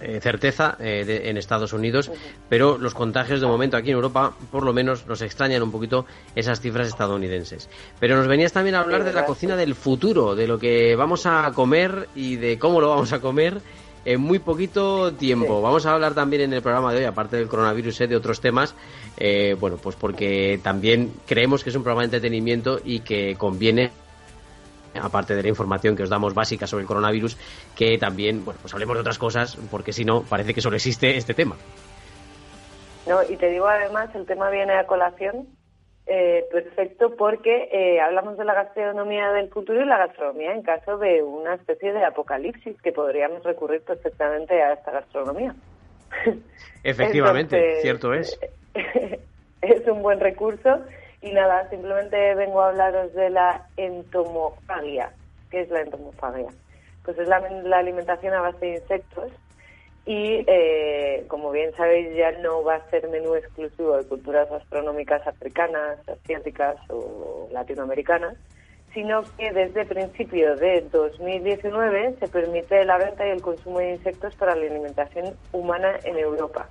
eh, 0.00 0.18
certeza 0.20 0.78
eh, 0.80 1.24
en 1.26 1.36
Estados 1.36 1.74
Unidos, 1.74 2.10
pero 2.48 2.78
los 2.78 2.94
contagios 2.94 3.42
de 3.42 3.46
momento 3.46 3.76
aquí 3.76 3.90
en 3.90 3.96
Europa, 3.96 4.34
por 4.50 4.64
lo 4.64 4.72
menos, 4.72 5.06
nos 5.06 5.20
extrañan 5.20 5.62
un 5.62 5.70
poquito 5.70 6.06
esas 6.34 6.60
cifras 6.60 6.88
estadounidenses. 6.88 7.68
Pero 8.00 8.16
nos 8.16 8.26
venías 8.26 8.52
también 8.52 8.76
a 8.76 8.80
hablar 8.80 9.04
de 9.04 9.12
la 9.12 9.26
cocina 9.26 9.56
del 9.56 9.74
futuro, 9.74 10.34
de 10.34 10.46
lo 10.46 10.58
que 10.58 10.96
vamos 10.96 11.26
a 11.26 11.52
comer 11.54 12.08
y 12.14 12.36
de 12.36 12.58
cómo 12.58 12.80
lo 12.80 12.88
vamos 12.88 13.12
a 13.12 13.20
comer 13.20 13.60
en 14.04 14.20
muy 14.20 14.38
poquito 14.38 15.12
tiempo. 15.14 15.62
Vamos 15.62 15.86
a 15.86 15.92
hablar 15.92 16.14
también 16.14 16.42
en 16.42 16.52
el 16.52 16.62
programa 16.62 16.92
de 16.92 16.98
hoy, 16.98 17.04
aparte 17.04 17.36
del 17.36 17.48
coronavirus, 17.48 18.02
eh, 18.02 18.06
de 18.06 18.16
otros 18.16 18.40
temas. 18.40 18.74
Eh, 19.16 19.56
bueno, 19.58 19.76
pues 19.76 19.96
porque 19.96 20.60
también 20.62 21.12
creemos 21.26 21.62
que 21.62 21.70
es 21.70 21.76
un 21.76 21.82
programa 21.82 22.02
de 22.02 22.06
entretenimiento 22.06 22.80
y 22.84 23.00
que 23.00 23.36
conviene 23.36 23.90
aparte 25.00 25.34
de 25.34 25.42
la 25.42 25.48
información 25.48 25.96
que 25.96 26.02
os 26.02 26.10
damos 26.10 26.34
básica 26.34 26.66
sobre 26.66 26.82
el 26.82 26.88
coronavirus, 26.88 27.36
que 27.74 27.96
también, 27.96 28.44
bueno, 28.44 28.58
pues 28.60 28.74
hablemos 28.74 28.96
de 28.96 29.00
otras 29.00 29.18
cosas, 29.18 29.56
porque 29.70 29.92
si 29.92 30.04
no, 30.04 30.22
parece 30.22 30.52
que 30.52 30.60
solo 30.60 30.76
existe 30.76 31.16
este 31.16 31.32
tema. 31.32 31.56
No, 33.06 33.22
y 33.22 33.36
te 33.36 33.50
digo 33.50 33.66
además, 33.66 34.10
el 34.14 34.26
tema 34.26 34.50
viene 34.50 34.74
a 34.74 34.86
colación 34.86 35.48
eh, 36.06 36.44
perfecto, 36.50 37.14
porque 37.16 37.68
eh, 37.72 38.00
hablamos 38.00 38.36
de 38.36 38.44
la 38.44 38.54
gastronomía 38.54 39.30
del 39.32 39.48
futuro 39.50 39.80
y 39.80 39.86
la 39.86 39.98
gastronomía 39.98 40.52
en 40.52 40.62
caso 40.62 40.98
de 40.98 41.22
una 41.22 41.54
especie 41.54 41.92
de 41.92 42.04
apocalipsis, 42.04 42.80
que 42.82 42.92
podríamos 42.92 43.42
recurrir 43.44 43.82
perfectamente 43.82 44.60
a 44.60 44.72
esta 44.72 44.90
gastronomía. 44.90 45.54
Efectivamente, 46.84 47.80
cierto 47.82 48.12
es. 48.14 48.38
es 49.62 49.86
un 49.86 50.02
buen 50.02 50.18
recurso 50.18 50.80
y 51.20 51.32
nada, 51.32 51.70
simplemente 51.70 52.34
vengo 52.34 52.62
a 52.62 52.70
hablaros 52.70 53.14
de 53.14 53.30
la 53.30 53.66
entomofagia. 53.76 55.12
¿Qué 55.50 55.60
es 55.60 55.70
la 55.70 55.82
entomofagia? 55.82 56.48
Pues 57.04 57.18
es 57.18 57.28
la 57.28 57.78
alimentación 57.78 58.34
a 58.34 58.40
base 58.40 58.66
de 58.66 58.74
insectos 58.74 59.32
y 60.04 60.44
eh, 60.48 61.24
como 61.28 61.52
bien 61.52 61.72
sabéis 61.76 62.14
ya 62.16 62.32
no 62.40 62.64
va 62.64 62.76
a 62.76 62.90
ser 62.90 63.08
menú 63.08 63.36
exclusivo 63.36 63.96
de 63.96 64.04
culturas 64.04 64.50
astronómicas 64.50 65.24
africanas, 65.26 65.98
asiáticas 66.08 66.76
o 66.90 67.48
latinoamericanas, 67.52 68.36
sino 68.92 69.22
que 69.38 69.52
desde 69.52 69.86
principio 69.86 70.56
de 70.56 70.82
2019 70.92 72.16
se 72.18 72.28
permite 72.28 72.84
la 72.84 72.98
venta 72.98 73.26
y 73.26 73.30
el 73.30 73.42
consumo 73.42 73.78
de 73.78 73.92
insectos 73.92 74.34
para 74.36 74.56
la 74.56 74.66
alimentación 74.66 75.36
humana 75.52 75.98
en 76.04 76.18
Europa. 76.18 76.68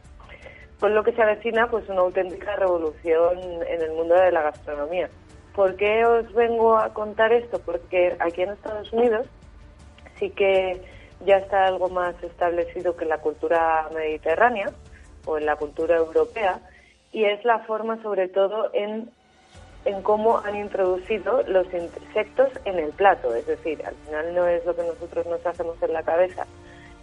Con 0.79 0.93
lo 0.93 1.03
que 1.03 1.13
se 1.13 1.21
avecina 1.21 1.69
pues 1.69 1.87
una 1.89 2.01
auténtica 2.01 2.55
revolución 2.57 3.39
en 3.67 3.81
el 3.81 3.91
mundo 3.93 4.15
de 4.15 4.31
la 4.31 4.41
gastronomía. 4.41 5.09
¿Por 5.55 5.75
qué 5.75 6.05
os 6.05 6.31
vengo 6.33 6.77
a 6.77 6.93
contar 6.93 7.31
esto? 7.33 7.59
Porque 7.59 8.15
aquí 8.19 8.41
en 8.41 8.51
Estados 8.51 8.91
Unidos 8.91 9.27
sí 10.17 10.29
que 10.31 10.81
ya 11.25 11.38
está 11.38 11.65
algo 11.65 11.89
más 11.89 12.15
establecido 12.23 12.95
que 12.95 13.03
en 13.03 13.10
la 13.10 13.19
cultura 13.19 13.88
mediterránea 13.93 14.71
o 15.25 15.38
en 15.38 15.45
la 15.45 15.55
cultura 15.55 15.97
europea 15.97 16.60
y 17.12 17.25
es 17.25 17.43
la 17.45 17.60
forma 17.60 18.01
sobre 18.01 18.27
todo 18.27 18.69
en, 18.73 19.10
en 19.86 20.01
cómo 20.01 20.39
han 20.39 20.55
introducido 20.55 21.43
los 21.43 21.67
insectos 21.73 22.49
en 22.65 22.79
el 22.79 22.91
plato. 22.91 23.36
Es 23.36 23.45
decir, 23.45 23.84
al 23.86 23.95
final 24.05 24.34
no 24.34 24.47
es 24.47 24.65
lo 24.65 24.75
que 24.75 24.84
nosotros 24.84 25.25
nos 25.27 25.45
hacemos 25.45 25.81
en 25.81 25.93
la 25.93 26.03
cabeza, 26.03 26.45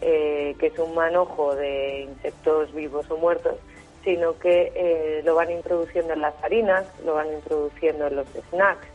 eh, 0.01 0.57
que 0.59 0.69
es 0.69 0.79
un 0.79 0.95
manojo 0.95 1.55
de 1.55 2.03
insectos 2.03 2.73
vivos 2.75 3.11
o 3.11 3.17
muertos, 3.17 3.57
sino 4.05 4.39
que 4.39 4.73
eh, 4.75 5.23
lo 5.25 5.35
van 5.35 5.51
introduciendo 5.51 6.15
en 6.15 6.23
las 6.23 6.35
harinas, 6.43 6.87
lo 7.05 7.15
van 7.15 7.33
introduciendo 7.33 8.07
en 8.07 8.17
los 8.17 8.27
snacks, 8.51 8.87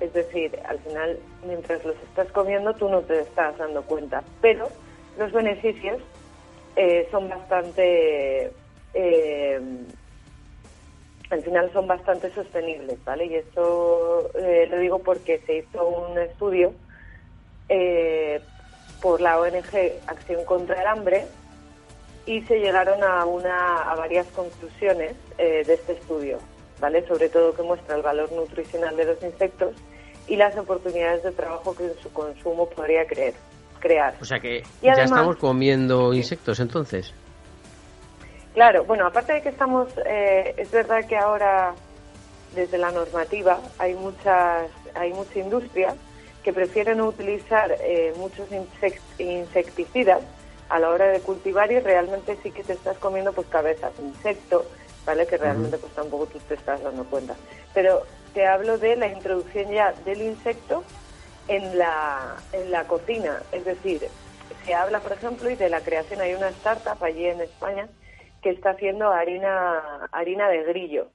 es 0.00 0.12
decir, 0.12 0.58
al 0.68 0.78
final, 0.80 1.18
mientras 1.46 1.84
los 1.84 1.96
estás 2.08 2.30
comiendo, 2.32 2.74
tú 2.74 2.88
no 2.88 3.00
te 3.02 3.20
estás 3.20 3.56
dando 3.56 3.82
cuenta. 3.82 4.22
Pero 4.40 4.68
los 5.18 5.32
beneficios 5.32 6.00
eh, 6.76 7.08
son 7.10 7.28
bastante. 7.28 8.52
Eh, 8.94 9.60
al 11.30 11.42
final 11.42 11.72
son 11.72 11.86
bastante 11.86 12.30
sostenibles, 12.30 13.02
¿vale? 13.04 13.26
Y 13.26 13.34
esto 13.34 14.30
eh, 14.38 14.68
lo 14.70 14.78
digo 14.78 14.98
porque 15.00 15.40
se 15.40 15.58
hizo 15.58 15.86
un 15.86 16.18
estudio 16.18 16.72
por 19.02 19.20
la 19.20 19.40
ONG 19.40 19.92
Acción 20.06 20.44
contra 20.44 20.80
el 20.80 20.86
Hambre 20.86 21.24
y 22.26 22.42
se 22.42 22.60
llegaron 22.60 23.02
a, 23.02 23.24
una, 23.24 23.90
a 23.90 23.96
varias 23.96 24.26
conclusiones 24.28 25.16
de 25.36 25.62
este 25.62 25.94
estudio. 25.94 26.38
¿Vale? 26.80 27.06
Sobre 27.06 27.28
todo 27.28 27.54
que 27.54 27.62
muestra 27.62 27.96
el 27.96 28.02
valor 28.02 28.30
nutricional 28.32 28.96
de 28.96 29.04
los 29.04 29.22
insectos 29.22 29.74
y 30.26 30.36
las 30.36 30.56
oportunidades 30.56 31.22
de 31.22 31.32
trabajo 31.32 31.74
que 31.74 31.90
su 32.02 32.12
consumo 32.12 32.68
podría 32.68 33.06
creer, 33.06 33.34
crear. 33.80 34.14
O 34.20 34.24
sea 34.24 34.40
que 34.40 34.62
ya 34.82 34.92
estamos 34.92 35.36
comiendo 35.36 36.12
insectos 36.12 36.60
entonces. 36.60 37.12
Claro, 38.54 38.84
bueno, 38.84 39.06
aparte 39.06 39.34
de 39.34 39.42
que 39.42 39.50
estamos, 39.50 39.88
eh, 40.06 40.54
es 40.56 40.70
verdad 40.70 41.04
que 41.06 41.16
ahora 41.16 41.74
desde 42.54 42.78
la 42.78 42.90
normativa 42.90 43.60
hay 43.78 43.94
muchas, 43.94 44.70
hay 44.94 45.12
mucha 45.12 45.38
industria 45.38 45.94
que 46.42 46.52
prefieren 46.52 47.00
utilizar 47.00 47.76
eh, 47.80 48.14
muchos 48.16 48.48
insecticidas 49.18 50.22
a 50.68 50.78
la 50.78 50.88
hora 50.88 51.08
de 51.08 51.20
cultivar 51.20 51.70
y 51.70 51.80
realmente 51.80 52.38
sí 52.42 52.50
que 52.50 52.64
te 52.64 52.72
estás 52.72 52.96
comiendo 52.98 53.32
pues 53.32 53.46
cabezas 53.48 53.96
de 53.98 54.04
insecto, 54.04 54.64
¿vale? 55.06 55.26
Que 55.26 55.38
realmente 55.38 55.78
pues 55.78 55.92
tampoco 55.94 56.26
tú 56.26 56.38
te 56.40 56.54
estás 56.54 56.82
dando 56.82 57.04
cuenta. 57.04 57.34
Pero 57.72 58.02
te 58.34 58.46
hablo 58.46 58.76
de 58.76 58.96
la 58.96 59.06
introducción 59.06 59.70
ya 59.70 59.92
del 60.04 60.20
insecto 60.20 60.84
en 61.48 61.78
la, 61.78 62.36
en 62.52 62.70
la 62.70 62.86
cocina. 62.86 63.40
Es 63.52 63.64
decir, 63.64 64.02
se 64.64 64.74
habla, 64.74 65.00
por 65.00 65.12
ejemplo, 65.12 65.48
y 65.48 65.54
de 65.54 65.70
la 65.70 65.80
creación, 65.80 66.20
hay 66.20 66.34
una 66.34 66.48
startup 66.48 67.02
allí 67.02 67.26
en 67.26 67.40
España 67.40 67.88
que 68.42 68.50
está 68.50 68.70
haciendo 68.70 69.10
harina, 69.10 70.08
harina 70.12 70.48
de 70.48 70.64
grillo. 70.64 71.08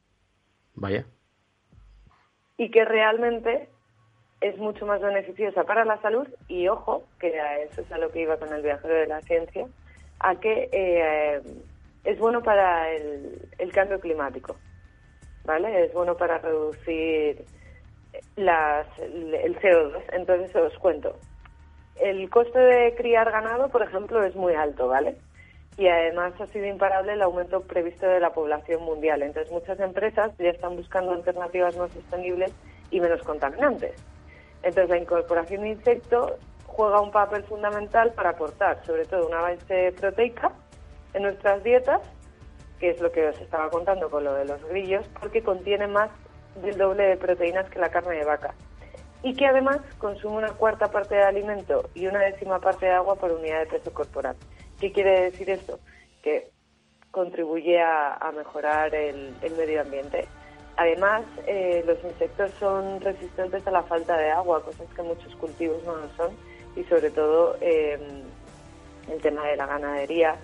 Vaya. 0.74 1.06
Y 2.58 2.72
que 2.72 2.86
realmente 2.86 3.70
es 4.40 4.58
mucho 4.58 4.86
más 4.86 5.02
beneficiosa 5.02 5.66
para 5.66 5.86
la 5.86 6.02
salud 6.02 6.28
y, 6.48 6.68
ojo, 6.68 7.04
que 7.20 7.40
a 7.40 7.60
eso 7.60 7.82
es 7.82 7.92
a 7.92 7.98
lo 7.98 8.12
que 8.12 8.22
iba 8.22 8.38
con 8.38 8.52
el 8.54 8.62
viajero 8.62 8.96
de 8.96 9.08
la 9.08 9.22
ciencia, 9.22 9.68
a 10.20 10.36
que 10.36 10.70
eh, 10.72 11.42
es 12.04 12.20
bueno 12.20 12.42
para 12.42 12.90
el, 12.92 13.72
cambio 13.74 14.00
climático, 14.00 14.56
¿vale? 15.46 15.86
Es 15.86 15.94
bueno 15.94 16.18
para 16.18 16.38
reducir 16.40 17.46
las, 18.36 18.88
el 19.00 19.58
CO2. 19.60 20.02
Entonces 20.14 20.56
os 20.56 20.78
cuento. 20.80 21.18
El 22.00 22.30
coste 22.30 22.60
de 22.60 22.96
criar 22.96 23.32
ganado, 23.32 23.70
por 23.70 23.84
ejemplo, 23.84 24.24
es 24.24 24.36
muy 24.36 24.54
alto, 24.54 24.88
¿vale? 24.88 25.16
Y 25.78 25.88
además 25.88 26.34
ha 26.40 26.48
sido 26.48 26.66
imparable 26.66 27.14
el 27.14 27.22
aumento 27.22 27.62
previsto 27.62 28.08
de 28.08 28.20
la 28.20 28.34
población 28.34 28.84
mundial. 28.84 29.22
Entonces 29.22 29.52
muchas 29.52 29.80
empresas 29.80 30.32
ya 30.38 30.50
están 30.50 30.76
buscando 30.76 31.12
alternativas 31.12 31.78
más 31.78 31.92
sostenibles 31.92 32.52
y 32.90 33.00
menos 33.00 33.22
contaminantes. 33.22 33.94
Entonces, 34.64 34.90
la 34.90 34.98
incorporación 34.98 35.62
de 35.62 35.70
insectos 35.70 36.34
juega 36.68 37.02
un 37.02 37.12
papel 37.12 37.44
fundamental 37.44 38.12
para 38.14 38.32
aportar, 38.32 38.86
sobre 38.86 39.06
todo, 39.06 39.28
una 39.28 39.42
base 39.42 39.94
proteica 40.00 40.52
en 41.14 41.24
nuestras 41.24 41.64
dietas, 41.64 42.02
que 42.80 42.90
es 42.90 43.02
lo 43.02 43.12
que 43.12 43.28
os 43.28 43.40
estaba 43.40 43.70
contando 43.70 44.10
con 44.10 44.24
lo 44.24 44.34
de 44.34 44.46
los 44.46 44.64
grillos, 44.66 45.06
porque 45.20 45.44
contiene 45.44 45.88
más 45.88 46.10
del 46.62 46.78
doble 46.78 47.04
de 47.04 47.18
proteínas 47.18 47.70
que 47.70 47.80
la 47.80 47.90
carne 47.90 48.16
de 48.16 48.26
vaca. 48.26 48.54
Y 49.24 49.36
que 49.36 49.46
además 49.46 49.80
consume 50.00 50.38
una 50.38 50.50
cuarta 50.54 50.92
parte 50.92 51.16
de 51.16 51.24
alimento 51.24 51.90
y 51.94 52.08
una 52.08 52.20
décima 52.20 52.60
parte 52.60 52.88
de 52.88 52.94
agua 52.94 53.16
por 53.16 53.32
unidad 53.32 53.60
de 53.60 53.66
peso 53.68 53.94
corporal. 53.94 54.36
¿Qué 54.80 54.92
quiere 54.92 55.22
decir 55.22 55.50
esto? 55.50 55.80
Que 56.24 56.50
contribuye 57.12 57.80
a, 57.82 58.32
mejorar 58.36 58.96
el, 58.96 59.36
medio 59.56 59.82
ambiente. 59.82 60.28
Además, 60.78 61.24
eh, 61.46 61.84
los 61.86 62.04
insectos 62.04 62.52
son 62.60 63.00
resistentes 63.02 63.68
a 63.68 63.72
la 63.72 63.84
falta 63.84 64.18
de 64.18 64.32
agua, 64.32 64.64
cosas 64.64 64.88
que 64.96 65.04
muchos 65.04 65.36
cultivos 65.36 65.84
no 65.84 65.98
lo 65.98 66.10
son, 66.16 66.36
y 66.76 66.84
sobre 66.86 67.12
todo 67.12 67.58
eh, 67.62 68.00
el 69.12 69.22
tema 69.22 69.46
de 69.46 69.58
la 69.58 69.68
ganadería 69.68 70.38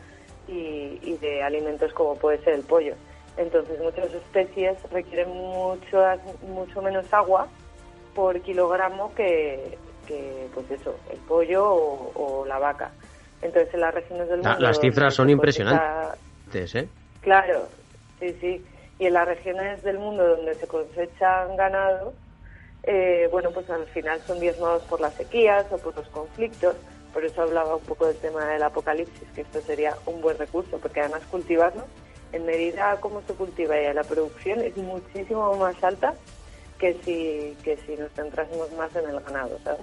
y, 0.48 1.18
de 1.22 1.44
alimentos 1.44 1.94
como 1.94 2.16
puede 2.16 2.40
ser 2.44 2.54
el 2.54 2.64
pollo. 2.64 2.96
Entonces, 3.38 3.80
muchas 3.80 4.12
especies 4.14 4.78
requieren 4.92 5.30
mucho, 5.30 6.04
mucho 6.48 6.82
menos 6.82 7.06
agua 7.14 7.48
por 8.16 8.40
kilogramo 8.42 9.14
que, 9.14 9.78
pues 10.54 10.72
eso, 10.72 10.96
el 11.12 11.20
pollo 11.20 11.66
o, 11.66 12.46
la 12.48 12.58
vaca. 12.58 12.92
Entonces, 13.42 13.74
en 13.74 13.82
las 13.82 13.94
regiones 13.94 14.28
del 14.30 14.38
mundo... 14.42 14.60
las 14.60 14.80
cifras 14.80 15.14
son 15.14 15.30
impresionantes, 15.30 16.76
¿eh? 16.76 16.88
Claro, 17.22 17.68
sí, 18.20 18.36
sí. 18.42 18.66
Y 19.00 19.06
en 19.06 19.14
las 19.14 19.28
regiones 19.28 19.84
del 19.84 20.00
mundo 20.00 20.28
donde 20.28 20.56
se 20.56 20.68
cosechan 20.68 21.56
ganado, 21.56 22.14
eh, 22.84 23.28
bueno, 23.32 23.52
pues 23.52 23.70
al 23.70 23.86
final 23.88 24.20
son 24.26 24.40
diezmados 24.40 24.82
por 24.84 25.02
las 25.02 25.14
sequías 25.14 25.66
o 25.72 25.78
por 25.78 25.96
los 25.96 26.08
conflictos. 26.08 26.76
Por 27.14 27.26
eso 27.26 27.42
hablaba 27.42 27.76
un 27.76 27.84
poco 27.84 28.06
del 28.06 28.18
tema 28.18 28.46
del 28.46 28.64
apocalipsis, 28.64 29.28
que 29.34 29.42
esto 29.42 29.62
sería 29.62 29.96
un 30.06 30.22
buen 30.22 30.38
recurso, 30.38 30.78
porque 30.78 31.02
además 31.02 31.22
cultivarlo, 31.32 31.86
en 32.32 32.46
medida 32.46 33.00
como 33.00 33.22
se 33.22 33.34
cultiva 33.34 33.80
y 33.80 33.94
la 33.94 34.04
producción, 34.04 34.60
es 34.62 34.76
muchísimo 34.78 35.56
más 35.56 35.82
alta 35.84 36.14
que 36.78 36.94
si, 37.04 37.58
que 37.64 37.78
si 37.86 37.96
nos 37.96 38.12
centrásemos 38.12 38.72
más 38.74 38.96
en 38.96 39.10
el 39.10 39.20
ganado, 39.22 39.58
¿sabes? 39.64 39.82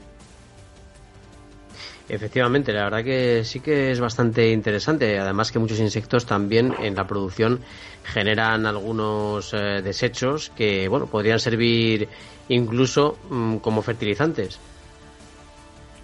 Efectivamente, 2.09 2.73
la 2.73 2.85
verdad 2.85 3.03
que 3.03 3.45
sí 3.45 3.61
que 3.61 3.91
es 3.91 3.99
bastante 3.99 4.51
interesante. 4.51 5.19
Además 5.19 5.51
que 5.51 5.59
muchos 5.59 5.81
insectos 5.81 6.27
también 6.27 6.75
en 6.79 6.95
la 6.95 7.07
producción 7.07 7.61
generan 8.05 8.67
algunos 8.67 9.55
eh, 9.55 9.81
desechos 9.83 10.51
que, 10.51 10.87
bueno, 10.89 11.07
podrían 11.07 11.41
servir 11.41 12.09
incluso 12.49 13.17
mm, 13.31 13.57
como 13.57 13.81
fertilizantes. 13.81 14.59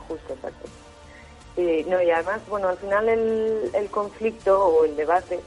Justo, 0.09 0.33
exacto. 0.33 0.60
No, 1.89 2.03
y 2.03 2.11
además, 2.11 2.41
bueno, 2.49 2.69
al 2.69 2.77
final 2.77 3.09
el, 3.09 3.71
el 3.75 3.91
conflicto 3.91 4.63
o 4.65 4.85
el 4.85 4.97
debate 4.97 5.41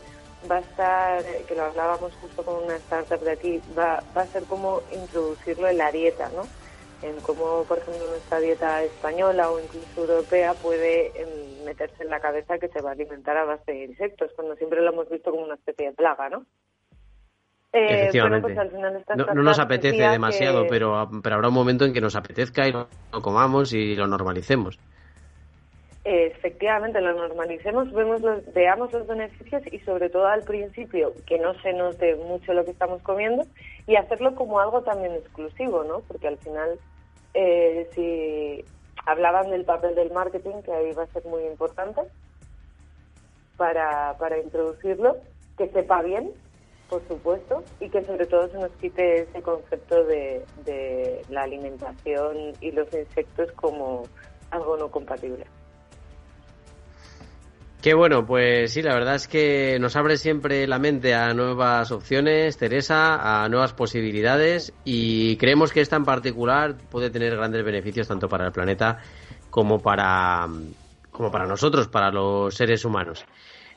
va 0.50 0.58
a 0.58 0.60
estar, 0.60 1.24
que 1.48 1.56
lo 1.56 1.64
hablábamos 1.64 2.14
justo 2.22 2.44
con 2.44 2.64
una 2.64 2.76
startup 2.76 3.22
de 3.22 3.32
aquí, 3.32 3.62
va, 3.78 4.04
va 4.16 4.22
a 4.22 4.28
ser 4.28 4.44
como 4.44 4.82
introducirlo 4.92 5.68
en 5.68 5.78
la 5.78 5.92
dieta, 5.92 6.30
¿no? 6.36 6.44
En 7.02 7.20
cómo, 7.22 7.64
por 7.64 7.80
ejemplo, 7.80 8.06
nuestra 8.08 8.40
dieta 8.40 8.84
española 8.84 9.50
o 9.50 9.60
incluso 9.60 10.02
europea 10.02 10.54
puede 10.54 11.12
em, 11.20 11.66
meterse 11.66 12.04
en 12.04 12.10
la 12.10 12.20
cabeza 12.20 12.58
que 12.58 12.70
se 12.70 12.82
va 12.82 12.90
a 12.90 12.94
alimentar 12.94 13.36
a 13.38 13.46
base 13.46 13.72
de 13.72 13.86
insectos, 13.86 14.32
cuando 14.36 14.56
siempre 14.56 14.82
lo 14.82 14.92
hemos 14.92 15.10
visto 15.10 15.32
como 15.32 15.44
una 15.44 15.56
especie 15.56 15.88
de 15.88 15.94
plaga, 15.94 16.30
¿no? 16.30 16.46
Eh, 17.74 18.04
Efectivamente. 18.04 18.54
Pues 18.54 19.18
no, 19.18 19.44
nos 19.44 19.60
apetece 19.60 20.08
demasiado, 20.08 20.68
pero, 20.70 21.10
pero 21.24 21.36
habrá 21.36 21.48
un 21.48 21.56
momento 21.56 21.86
en 21.86 21.94
que 21.94 22.02
nos 22.02 22.16
apetezca 22.16 22.68
y 22.68 22.72
lo 22.72 22.88
comamos 23.22 23.74
y 23.74 23.96
lo 23.96 24.08
normalicemos 24.08 24.80
efectivamente 26.06 27.00
lo 27.00 27.14
normalicemos, 27.14 27.92
vemos 27.94 28.22
los, 28.22 28.54
veamos 28.54 28.92
los 28.92 29.08
beneficios 29.08 29.64
y 29.72 29.80
sobre 29.80 30.10
todo 30.10 30.28
al 30.28 30.44
principio 30.44 31.14
que 31.26 31.40
no 31.40 31.54
se 31.62 31.72
note 31.74 32.16
mucho 32.16 32.54
lo 32.54 32.66
que 32.66 32.72
estamos 32.72 33.02
comiendo 33.02 33.46
y 33.88 33.96
hacerlo 33.96 34.36
como 34.36 34.60
algo 34.60 34.82
también 34.82 35.14
exclusivo, 35.14 35.84
¿no? 35.86 36.02
Porque 36.02 36.28
al 36.28 36.38
final, 36.38 36.78
eh, 37.34 37.90
si 37.96 38.66
hablaban 39.06 39.50
del 39.50 39.64
papel 39.64 39.96
del 39.96 40.12
marketing, 40.12 40.62
que 40.64 40.74
ahí 40.74 40.92
va 40.92 41.04
a 41.04 41.08
ser 41.08 41.26
muy 41.26 41.44
importante 41.44 42.02
para, 43.56 44.18
para 44.18 44.40
introducirlo, 44.40 45.18
que 45.58 45.70
sepa 45.70 46.02
bien, 46.02 46.32
por 46.90 47.02
supuesto, 47.08 47.64
y 47.80 47.90
que 47.90 48.04
sobre 48.04 48.26
todo 48.26 48.50
se 48.50 48.58
nos 48.58 48.72
quite 48.72 49.22
ese 49.22 49.42
concepto 49.42 50.04
de, 50.04 50.44
de 50.66 51.22
la 51.30 51.44
alimentación 51.44 52.54
y 52.60 52.72
los 52.72 52.94
insectos 52.94 53.52
como 53.54 54.04
algo 54.52 54.76
no 54.76 54.92
compatible. 54.92 55.46
Qué 57.84 57.94
bueno, 57.94 58.26
pues 58.26 58.72
sí, 58.72 58.82
la 58.82 58.94
verdad 58.94 59.16
es 59.16 59.28
que 59.28 59.78
nos 59.78 59.98
abre 59.98 60.16
siempre 60.16 60.66
la 60.68 60.80
mente 60.80 61.14
a 61.14 61.34
nuevas 61.34 61.92
opciones, 61.92 62.58
Teresa, 62.58 63.44
a 63.44 63.50
nuevas 63.50 63.74
posibilidades 63.74 64.72
y 64.86 65.36
creemos 65.36 65.74
que 65.74 65.82
esta 65.82 65.98
en 65.98 66.06
particular 66.06 66.76
puede 66.90 67.10
tener 67.10 67.36
grandes 67.36 67.62
beneficios 67.66 68.08
tanto 68.08 68.30
para 68.30 68.46
el 68.46 68.54
planeta 68.54 69.00
como 69.50 69.80
para, 69.80 70.48
como 71.12 71.30
para 71.30 71.46
nosotros, 71.46 71.90
para 71.90 72.10
los 72.10 72.56
seres 72.56 72.86
humanos. 72.86 73.26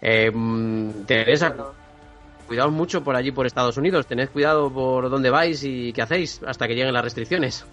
Eh, 0.00 0.30
Teresa, 1.04 1.56
cuidado 2.46 2.70
mucho 2.70 3.02
por 3.02 3.16
allí, 3.16 3.32
por 3.32 3.44
Estados 3.44 3.76
Unidos. 3.76 4.06
Tened 4.06 4.28
cuidado 4.28 4.72
por 4.72 5.10
dónde 5.10 5.30
vais 5.30 5.64
y 5.64 5.92
qué 5.92 6.02
hacéis 6.02 6.40
hasta 6.46 6.68
que 6.68 6.76
lleguen 6.76 6.94
las 6.94 7.02
restricciones. 7.02 7.66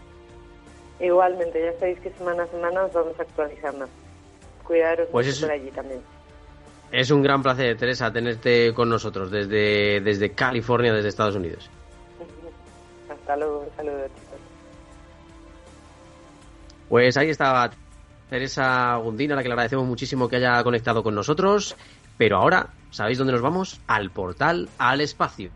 Igualmente, 1.00 1.63
ya 1.63 1.78
sabéis 1.78 2.00
que 2.00 2.10
semana 2.10 2.41
a 2.41 2.48
semana 2.48 2.86
os 2.86 2.93
vamos 2.93 3.19
actualizando. 3.19 3.86
Cuidaros 4.63 5.10
pues 5.12 5.39
por 5.39 5.52
allí 5.52 5.69
también. 5.69 6.02
Es 6.93 7.10
un 7.10 7.23
gran 7.23 7.41
placer, 7.41 7.75
Teresa, 7.75 8.13
tenerte 8.13 8.71
con 8.71 8.88
nosotros 8.88 9.32
desde, 9.32 9.99
desde 10.01 10.34
California, 10.34 10.93
desde 10.93 11.10
Estados 11.10 11.36
Unidos. 11.36 11.67
Hasta 13.10 13.36
luego, 13.36 13.67
saludos. 13.75 14.12
Pues 16.89 17.17
ahí 17.17 17.29
estaba 17.32 17.71
Teresa 18.29 18.95
Gundina, 18.97 19.34
a 19.34 19.38
la 19.38 19.41
que 19.41 19.49
le 19.49 19.53
agradecemos 19.53 19.88
muchísimo 19.88 20.29
que 20.29 20.36
haya 20.36 20.63
conectado 20.63 21.01
con 21.01 21.15
nosotros. 21.15 21.75
Pero 22.15 22.38
ahora, 22.38 22.69
¿sabéis 22.91 23.17
dónde 23.17 23.34
nos 23.34 23.41
vamos? 23.41 23.82
Al 23.88 24.12
portal 24.12 24.69
al 24.77 25.01
espacio. 25.01 25.49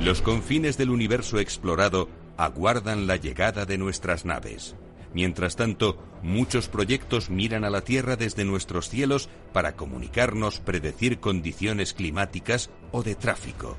Los 0.00 0.22
confines 0.22 0.78
del 0.78 0.88
universo 0.88 1.38
explorado 1.38 2.08
aguardan 2.36 3.06
la 3.06 3.16
llegada 3.16 3.66
de 3.66 3.78
nuestras 3.78 4.24
naves. 4.24 4.76
Mientras 5.14 5.56
tanto, 5.56 5.98
muchos 6.22 6.68
proyectos 6.68 7.30
miran 7.30 7.64
a 7.64 7.70
la 7.70 7.80
Tierra 7.80 8.16
desde 8.16 8.44
nuestros 8.44 8.90
cielos 8.90 9.28
para 9.52 9.74
comunicarnos, 9.74 10.60
predecir 10.60 11.20
condiciones 11.20 11.94
climáticas 11.94 12.70
o 12.92 13.02
de 13.02 13.14
tráfico. 13.14 13.76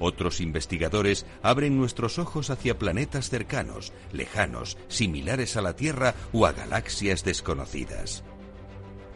Otros 0.00 0.40
investigadores 0.40 1.26
abren 1.42 1.78
nuestros 1.78 2.18
ojos 2.18 2.50
hacia 2.50 2.76
planetas 2.76 3.30
cercanos, 3.30 3.92
lejanos, 4.12 4.76
similares 4.88 5.56
a 5.56 5.62
la 5.62 5.76
Tierra 5.76 6.14
o 6.32 6.46
a 6.46 6.52
galaxias 6.52 7.22
desconocidas. 7.22 8.24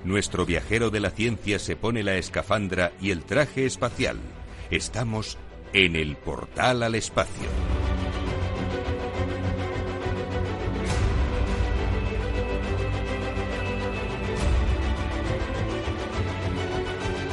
Nuestro 0.05 0.47
viajero 0.47 0.91
de 0.91 1.01
la 1.01 1.11
ciencia 1.11 1.59
se 1.59 1.75
pone 1.75 2.05
la 2.05 2.15
escafandra 2.15 2.93
y 3.01 3.11
el 3.11 3.25
traje 3.25 3.67
espacial. 3.67 4.19
Estamos 4.71 5.39
en 5.73 5.97
el 5.97 6.15
portal 6.15 6.85
al 6.85 6.95
espacio. 6.95 7.49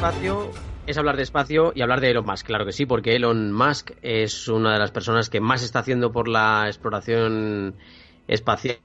Espacio 0.04 0.52
es 0.86 0.98
hablar 0.98 1.16
de 1.16 1.24
espacio 1.24 1.72
y 1.74 1.82
hablar 1.82 2.02
de 2.02 2.12
Elon 2.12 2.26
Musk, 2.26 2.48
claro 2.48 2.66
que 2.66 2.74
sí, 2.74 2.86
porque 2.86 3.16
Elon 3.16 3.54
Musk 3.54 3.92
es 4.02 4.50
una 4.50 4.74
de 4.74 4.80
las 4.80 4.92
personas 4.92 5.30
que 5.30 5.40
más 5.40 5.64
está 5.64 5.80
haciendo 5.80 6.12
por 6.12 6.28
la 6.28 6.66
exploración 6.68 7.76
espacial 8.28 8.80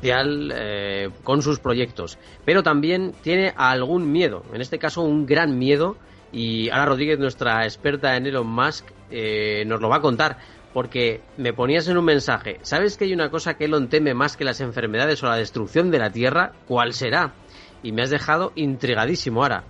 eh, 0.00 1.10
con 1.24 1.42
sus 1.42 1.58
proyectos, 1.58 2.20
pero 2.44 2.62
también 2.62 3.14
tiene 3.20 3.52
algún 3.56 4.12
miedo, 4.12 4.44
en 4.54 4.60
este 4.60 4.78
caso 4.78 5.02
un 5.02 5.26
gran 5.26 5.58
miedo, 5.58 5.96
y 6.30 6.70
Ana 6.70 6.86
Rodríguez, 6.86 7.18
nuestra 7.18 7.64
experta 7.64 8.16
en 8.16 8.26
Elon 8.26 8.46
Musk, 8.46 8.86
eh, 9.10 9.64
nos 9.66 9.80
lo 9.80 9.88
va 9.88 9.96
a 9.96 10.00
contar, 10.00 10.38
porque 10.72 11.20
me 11.36 11.52
ponías 11.52 11.88
en 11.88 11.98
un 11.98 12.04
mensaje, 12.04 12.60
¿sabes 12.62 12.96
que 12.96 13.06
hay 13.06 13.12
una 13.12 13.30
cosa 13.30 13.54
que 13.54 13.64
Elon 13.64 13.88
teme 13.88 14.14
más 14.14 14.36
que 14.36 14.44
las 14.44 14.60
enfermedades 14.60 15.20
o 15.24 15.26
la 15.26 15.34
destrucción 15.34 15.90
de 15.90 15.98
la 15.98 16.12
Tierra? 16.12 16.52
¿Cuál 16.68 16.92
será? 16.92 17.34
Y 17.82 17.90
me 17.90 18.02
has 18.02 18.10
dejado 18.10 18.52
intrigadísimo, 18.54 19.42
Ara. 19.42 19.64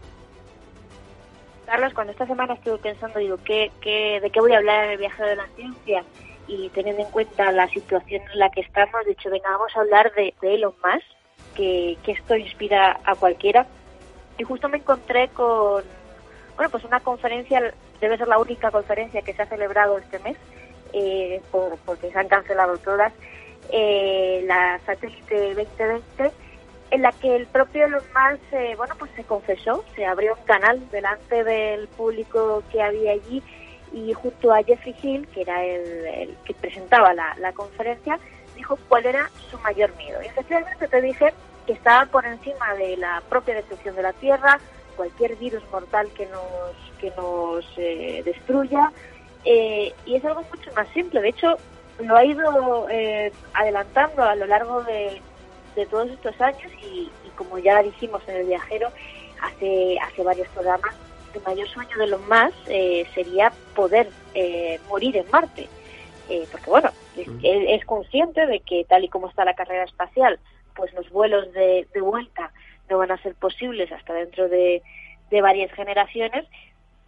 Carlos, 1.69 1.93
cuando 1.93 2.12
esta 2.12 2.27
semana 2.27 2.55
estuve 2.55 2.79
pensando, 2.79 3.19
digo, 3.19 3.37
¿qué, 3.45 3.71
qué, 3.83 4.21
de 4.23 4.31
qué 4.31 4.41
voy 4.41 4.55
a 4.55 4.57
hablar 4.57 4.87
en 4.87 4.93
el 4.93 4.97
viaje 4.97 5.23
de 5.23 5.37
la 5.37 5.47
ciencia? 5.49 6.03
Y 6.47 6.71
teniendo 6.71 7.03
en 7.03 7.11
cuenta 7.11 7.53
la 7.53 7.69
situación 7.69 8.23
en 8.33 8.39
la 8.39 8.49
que 8.49 8.62
estamos, 8.62 8.95
he 9.05 9.11
dicho, 9.11 9.29
venga, 9.29 9.51
vamos 9.51 9.77
a 9.77 9.81
hablar 9.81 10.11
de, 10.14 10.33
Elon 10.41 10.73
Musk, 10.83 11.07
que, 11.55 11.99
que, 12.03 12.12
esto 12.12 12.37
inspira 12.37 12.99
a 13.05 13.14
cualquiera. 13.16 13.66
Y 14.39 14.45
justo 14.45 14.71
me 14.71 14.79
encontré 14.79 15.29
con, 15.29 15.85
bueno, 16.57 16.71
pues 16.71 16.85
una 16.85 17.01
conferencia, 17.01 17.75
debe 18.01 18.16
ser 18.16 18.29
la 18.29 18.39
única 18.39 18.71
conferencia 18.71 19.21
que 19.21 19.35
se 19.35 19.43
ha 19.43 19.47
celebrado 19.47 19.99
este 19.99 20.21
mes, 20.21 20.39
eh, 20.95 21.43
porque 21.53 22.11
se 22.11 22.19
han 22.19 22.29
cancelado 22.29 22.79
todas, 22.79 23.12
eh, 23.71 24.43
la 24.47 24.81
Satélite 24.87 25.55
2020, 25.55 26.33
en 26.91 27.03
la 27.03 27.12
que 27.12 27.36
el 27.36 27.47
propio 27.47 27.86
Elon 27.86 28.03
Musk, 28.14 28.76
bueno, 28.76 28.95
pues 28.99 29.11
se 29.14 29.24
confesó, 29.24 29.84
se 29.95 30.07
abrió 30.07 30.34
un 30.34 30.45
canal 30.45 30.89
delante 30.91 31.45
del 31.45 31.89
público 31.89 32.62
que 32.72 32.82
había 32.82 33.12
allí 33.12 33.43
y 33.93 34.12
junto 34.12 34.53
a 34.53 34.62
Jeffrey 34.62 34.95
Hill, 35.03 35.26
que 35.28 35.43
era 35.43 35.64
el, 35.64 36.36
que 36.45 36.55
presentaba 36.55 37.14
la, 37.14 37.34
la, 37.39 37.53
conferencia, 37.53 38.18
dijo 38.55 38.78
cuál 38.89 39.07
era 39.07 39.30
su 39.51 39.59
mayor 39.61 39.95
miedo. 39.97 40.22
Y 40.22 40.26
efectivamente 40.26 40.89
te 40.89 41.01
dije 41.01 41.32
que 41.66 41.72
estaba 41.72 42.07
por 42.07 42.26
encima 42.26 42.74
de 42.74 42.97
la 42.97 43.22
propia 43.28 43.55
destrucción 43.55 43.95
de 43.97 44.03
la 44.03 44.12
Tierra, 44.14 44.59
cualquier 44.97 45.36
virus 45.36 45.62
mortal 45.70 46.09
que 46.16 46.26
nos, 46.26 46.74
que 47.01 47.12
nos 47.16 47.64
eh, 47.76 48.22
destruya, 48.24 48.91
eh, 49.45 49.95
y 50.05 50.16
es 50.16 50.24
algo 50.24 50.43
mucho 50.43 50.72
más 50.74 50.89
simple. 50.89 51.20
De 51.20 51.28
hecho, 51.28 51.57
lo 52.01 52.16
ha 52.16 52.24
ido 52.24 52.89
eh, 52.91 53.32
adelantando 53.55 54.22
a 54.22 54.34
lo 54.34 54.47
largo 54.47 54.82
de, 54.82 55.20
de 55.79 55.87
todos 55.87 56.11
estos 56.11 56.39
años 56.41 56.70
y, 56.83 57.11
como 57.37 57.59
ya 57.59 57.83
dijimos 57.83 58.20
en 58.26 58.37
el 58.37 58.47
viajero 58.47 58.89
hace, 59.41 59.97
hace 60.01 60.22
varios 60.24 60.49
programas, 60.49 60.95
el 61.33 61.41
mayor 61.43 61.68
sueño 61.68 61.97
de 61.97 62.09
los 62.09 62.20
más 62.26 62.53
eh, 62.66 63.07
sería 63.14 63.53
poder 63.76 64.11
eh, 64.35 64.81
morir 64.89 65.16
en 65.16 65.31
Marte. 65.31 65.68
Eh, 66.29 66.47
porque 66.51 66.68
bueno, 66.68 66.91
es, 67.43 67.85
consciente 67.85 68.47
de 68.47 68.61
que 68.61 68.85
tal 68.85 69.05
y 69.05 69.09
como 69.09 69.29
está 69.29 69.45
la 69.45 69.55
carrera 69.55 69.85
espacial, 69.85 70.39
pues 70.74 70.93
los 70.95 71.09
vuelos 71.11 71.53
de, 71.53 71.87
de 71.95 72.01
vuelta 72.01 72.53
no 72.91 72.99
van 72.99 73.12
a 73.12 73.22
ser 73.22 73.35
posibles 73.35 73.91
hasta 73.93 74.12
dentro 74.12 74.49
de, 74.49 74.83
de 75.31 75.41
varias 75.41 75.72
generaciones, 75.72 76.45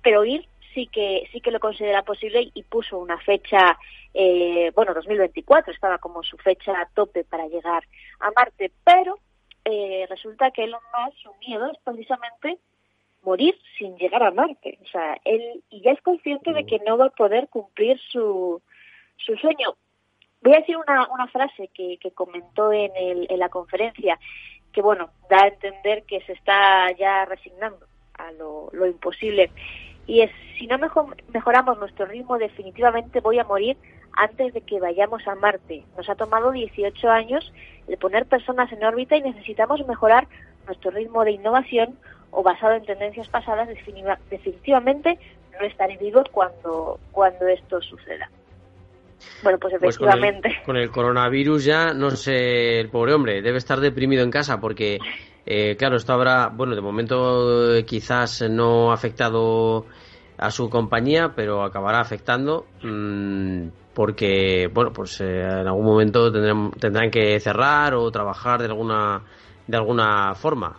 pero 0.03 0.25
ir 0.25 0.47
sí 0.75 0.87
que 0.87 1.29
sí 1.33 1.41
que 1.41 1.51
lo 1.51 1.61
considera 1.61 2.03
posible 2.03 2.51
y 2.55 2.63
puso 2.63 2.99
una 2.99 3.19
fecha, 3.19 3.79
eh, 4.15 4.73
bueno, 4.75 4.95
2024 4.95 5.73
estaba 5.73 5.99
como 5.99 6.23
su 6.23 6.37
fecha 6.39 6.89
tope 6.95 7.25
para 7.25 7.47
llegar 7.47 7.85
a 8.21 8.31
Marte, 8.33 8.73
pero 8.85 9.19
eh, 9.65 10.07
resulta 10.09 10.51
que 10.51 10.65
Elon 10.65 10.81
Musk 10.93 11.19
su 11.19 11.35
miedo 11.47 11.71
es 11.71 11.79
precisamente 11.85 12.59
morir 13.23 13.57
sin 13.79 13.97
llegar 13.99 14.23
a 14.23 14.31
Marte, 14.31 14.79
o 14.83 14.87
sea, 14.87 15.19
él 15.25 15.63
y 15.71 15.83
ya 15.83 15.93
es 15.93 16.01
consciente 16.01 16.53
de 16.53 16.65
que 16.65 16.81
no 16.81 16.97
va 16.97 17.07
a 17.07 17.11
poder 17.11 17.49
cumplir 17.49 18.01
su 18.11 18.63
su 19.17 19.37
sueño. 19.37 19.77
Voy 20.43 20.55
a 20.55 20.61
decir 20.61 20.77
una, 20.79 21.07
una 21.13 21.29
frase 21.29 21.69
que, 21.69 21.99
comentó 22.15 22.73
en, 22.73 22.97
el, 22.97 23.27
en 23.29 23.39
la 23.39 23.51
conferencia, 23.51 24.19
que 24.73 24.81
bueno, 24.81 25.11
da 25.29 25.43
a 25.43 25.49
entender 25.49 26.05
que 26.05 26.23
se 26.23 26.33
está 26.33 26.91
ya 26.93 27.27
resignando 27.27 27.87
a 28.15 28.33
lo, 28.33 28.71
lo 28.73 28.87
imposible 28.87 29.51
y 30.11 30.23
es, 30.23 30.31
si 30.59 30.67
no 30.67 30.77
mejoramos 31.33 31.79
nuestro 31.79 32.05
ritmo, 32.07 32.37
definitivamente 32.37 33.21
voy 33.21 33.39
a 33.39 33.45
morir 33.45 33.77
antes 34.17 34.53
de 34.55 34.61
que 34.61 34.81
vayamos 34.81 35.27
a 35.27 35.35
Marte. 35.35 35.85
Nos 35.97 36.09
ha 36.09 36.15
tomado 36.15 36.51
18 36.53 37.09
años 37.11 37.53
el 37.89 37.97
poner 37.99 38.27
personas 38.27 38.71
en 38.73 38.85
órbita 38.85 39.17
y 39.17 39.23
necesitamos 39.23 39.87
mejorar 39.87 40.29
nuestro 40.67 40.91
ritmo 40.91 41.25
de 41.25 41.33
innovación 41.33 41.97
o 42.31 42.43
basado 42.43 42.75
en 42.75 42.85
tendencias 42.85 43.29
pasadas, 43.29 43.69
definitivamente 44.31 45.19
no 45.59 45.67
estaré 45.67 45.97
vivo 45.97 46.23
cuando, 46.31 46.99
cuando 47.11 47.47
esto 47.49 47.81
suceda. 47.83 48.31
Bueno, 49.43 49.59
pues, 49.59 49.75
pues 49.79 49.95
efectivamente. 49.95 50.63
con, 50.65 50.77
el, 50.77 50.91
coronavirus 50.91 51.65
ya, 51.65 51.93
no 51.93 52.11
sé, 52.11 52.81
el 52.81 52.89
pobre 52.89 53.13
hombre 53.13 53.43
debe 53.43 53.59
estar 53.59 53.81
deprimido 53.81 54.23
en 54.23 54.31
casa 54.31 54.61
porque, 54.61 54.99
eh, 55.45 55.77
claro, 55.77 55.97
esto 55.97 56.13
habrá, 56.13 56.49
bueno, 56.49 56.75
de 56.75 56.81
momento 56.81 57.75
eh, 57.75 57.85
quizás 57.85 58.43
no 58.49 58.91
ha 58.91 58.95
afectado 58.95 59.87
a 60.41 60.51
su 60.51 60.71
compañía, 60.71 61.33
pero 61.37 61.63
acabará 61.63 62.01
afectando 62.01 62.67
mm, 62.83 63.69
porque, 63.95 64.69
bueno, 64.73 64.93
pues 64.93 65.21
eh, 65.21 65.41
en 65.41 65.69
algún 65.69 65.85
momento 65.85 66.33
tendrán, 66.33 66.71
tendrán 66.73 67.11
que 67.11 67.39
cerrar 67.41 67.95
o 67.95 68.11
trabajar 68.11 68.61
de 68.61 68.67
alguna, 68.67 69.23
de 69.67 69.77
alguna 69.77 70.35
forma. 70.35 70.77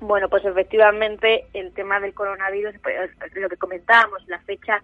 Bueno, 0.00 0.28
pues 0.28 0.44
efectivamente 0.44 1.46
el 1.54 1.72
tema 1.72 1.98
del 2.00 2.12
coronavirus, 2.12 2.74
pues, 2.82 3.10
lo 3.34 3.48
que 3.48 3.56
comentábamos, 3.56 4.22
la 4.26 4.38
fecha 4.40 4.82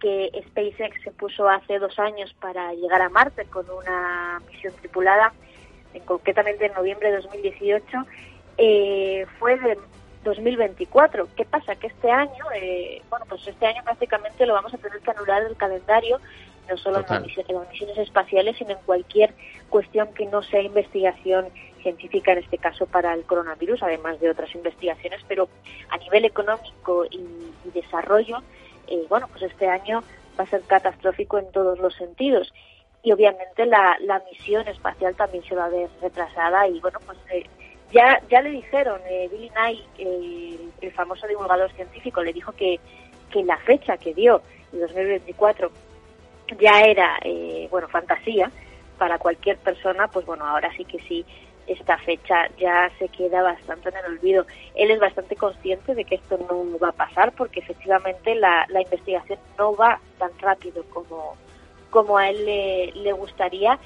que 0.00 0.30
SpaceX 0.48 1.02
se 1.02 1.10
puso 1.10 1.48
hace 1.48 1.78
dos 1.78 1.98
años 1.98 2.32
para 2.40 2.72
llegar 2.74 3.02
a 3.02 3.08
Marte 3.08 3.44
con 3.46 3.66
una 3.70 4.40
misión 4.48 4.72
tripulada, 4.80 5.32
en, 5.94 6.02
concretamente 6.04 6.66
en 6.66 6.74
noviembre 6.74 7.10
de 7.10 7.16
2018, 7.16 7.84
eh, 8.58 9.26
fue 9.38 9.58
de 9.58 9.78
2024. 10.24 11.28
¿Qué 11.36 11.44
pasa? 11.44 11.76
Que 11.76 11.88
este 11.88 12.10
año, 12.10 12.44
eh, 12.54 13.02
bueno, 13.10 13.26
pues 13.28 13.46
este 13.46 13.66
año 13.66 13.82
prácticamente 13.84 14.46
lo 14.46 14.54
vamos 14.54 14.72
a 14.74 14.78
tener 14.78 15.00
que 15.00 15.10
anular 15.10 15.44
del 15.44 15.56
calendario, 15.56 16.20
no 16.68 16.76
solo 16.76 16.98
en 16.98 17.06
las, 17.08 17.22
misiones, 17.22 17.98
espaciales, 17.98 18.56
sino 18.56 18.70
en 18.70 18.78
cualquier 18.84 19.34
cuestión 19.68 20.12
que 20.14 20.26
no 20.26 20.42
sea 20.42 20.62
investigación 20.62 21.48
científica, 21.82 22.32
en 22.32 22.38
este 22.38 22.58
caso 22.58 22.86
para 22.86 23.12
el 23.14 23.24
coronavirus, 23.24 23.82
además 23.82 24.20
de 24.20 24.30
otras 24.30 24.54
investigaciones, 24.54 25.20
pero 25.26 25.48
a 25.90 25.98
nivel 25.98 26.24
económico 26.24 27.04
y, 27.10 27.26
desarrollo, 27.74 28.42
eh, 28.86 29.04
bueno, 29.08 29.28
pues 29.28 29.42
este 29.42 29.68
año 29.68 30.04
va 30.38 30.44
a 30.44 30.46
ser 30.46 30.62
catastrófico 30.62 31.38
en 31.38 31.50
todos 31.52 31.78
los 31.78 31.94
sentidos. 31.94 32.52
Y 33.02 33.10
obviamente 33.10 33.66
la, 33.66 33.96
la 34.00 34.22
misión 34.30 34.68
espacial 34.68 35.16
también 35.16 35.42
se 35.44 35.56
va 35.56 35.64
a 35.64 35.68
ver 35.68 35.88
retrasada 36.00 36.68
y 36.68 36.78
bueno, 36.80 37.00
pues 37.04 37.18
eh, 37.32 37.44
ya, 37.92 38.20
ya 38.28 38.40
le 38.42 38.50
dijeron, 38.50 39.00
eh, 39.08 39.28
Billy 39.30 39.50
Nye, 39.50 40.70
el 40.80 40.92
famoso 40.92 41.26
divulgador 41.26 41.70
científico, 41.72 42.22
le 42.22 42.32
dijo 42.32 42.52
que, 42.52 42.80
la 43.44 43.56
fecha 43.58 43.96
que 43.96 44.12
dio, 44.12 44.42
el 44.72 44.80
2024, 44.80 45.70
ya 46.58 46.82
era, 46.82 47.18
eh, 47.22 47.68
bueno, 47.70 47.88
fantasía 47.88 48.50
para 48.98 49.18
cualquier 49.18 49.56
persona, 49.58 50.08
pues 50.08 50.26
bueno, 50.26 50.46
ahora 50.46 50.70
sí 50.76 50.84
que 50.84 50.98
sí, 51.00 51.24
esta 51.66 51.96
fecha 51.98 52.48
ya 52.58 52.90
se 52.98 53.08
queda 53.08 53.42
bastante 53.42 53.88
en 53.88 53.96
el 53.96 54.04
olvido. 54.12 54.46
Él 54.74 54.90
es 54.90 55.00
bastante 55.00 55.36
consciente 55.36 55.94
de 55.94 56.04
que 56.04 56.16
esto 56.16 56.38
no 56.38 56.78
va 56.78 56.88
a 56.88 56.92
pasar 56.92 57.32
porque 57.32 57.60
efectivamente 57.60 58.34
la, 58.34 58.66
la 58.68 58.82
investigación 58.82 59.38
no 59.58 59.74
va 59.74 60.00
tan 60.18 60.30
rápido 60.40 60.84
como, 60.90 61.36
como 61.90 62.18
a 62.18 62.30
él 62.30 62.44
le, 62.44 62.92
le 62.92 63.12
gustaría 63.12 63.78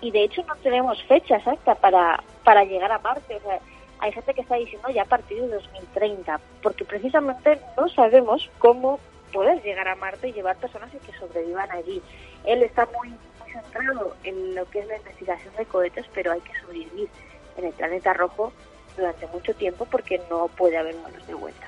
y 0.00 0.10
de 0.10 0.24
hecho 0.24 0.42
no 0.44 0.56
tenemos 0.56 1.02
fecha 1.04 1.36
exacta 1.36 1.74
para, 1.74 2.22
para 2.44 2.64
llegar 2.64 2.92
a 2.92 2.98
Marte. 2.98 3.36
O 3.36 3.40
sea, 3.40 3.58
hay 4.00 4.12
gente 4.12 4.34
que 4.34 4.42
está 4.42 4.56
diciendo 4.56 4.88
ya 4.90 5.02
a 5.02 5.06
partir 5.06 5.40
de 5.40 5.48
2030, 5.48 6.40
porque 6.62 6.84
precisamente 6.84 7.60
no 7.76 7.88
sabemos 7.88 8.48
cómo 8.58 9.00
poder 9.32 9.62
llegar 9.62 9.88
a 9.88 9.96
Marte 9.96 10.28
y 10.28 10.32
llevar 10.32 10.56
personas 10.56 10.92
y 10.94 10.98
que 10.98 11.16
sobrevivan 11.18 11.70
allí. 11.72 12.00
Él 12.44 12.62
está 12.62 12.86
muy, 12.96 13.08
muy 13.08 13.52
centrado 13.52 14.14
en 14.24 14.54
lo 14.54 14.68
que 14.70 14.80
es 14.80 14.86
la 14.86 14.96
investigación 14.96 15.54
de 15.56 15.66
cohetes, 15.66 16.06
pero 16.14 16.32
hay 16.32 16.40
que 16.40 16.58
sobrevivir 16.60 17.08
en 17.56 17.66
el 17.66 17.72
planeta 17.72 18.14
rojo 18.14 18.52
durante 18.96 19.26
mucho 19.28 19.54
tiempo 19.54 19.84
porque 19.84 20.20
no 20.30 20.48
puede 20.48 20.76
haber 20.76 20.94
manos 20.96 21.26
de 21.26 21.34
vuelta. 21.34 21.66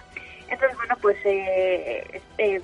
Entonces, 0.48 0.76
bueno, 0.76 0.96
pues 1.00 1.16
eh, 1.24 2.20
eh, 2.38 2.60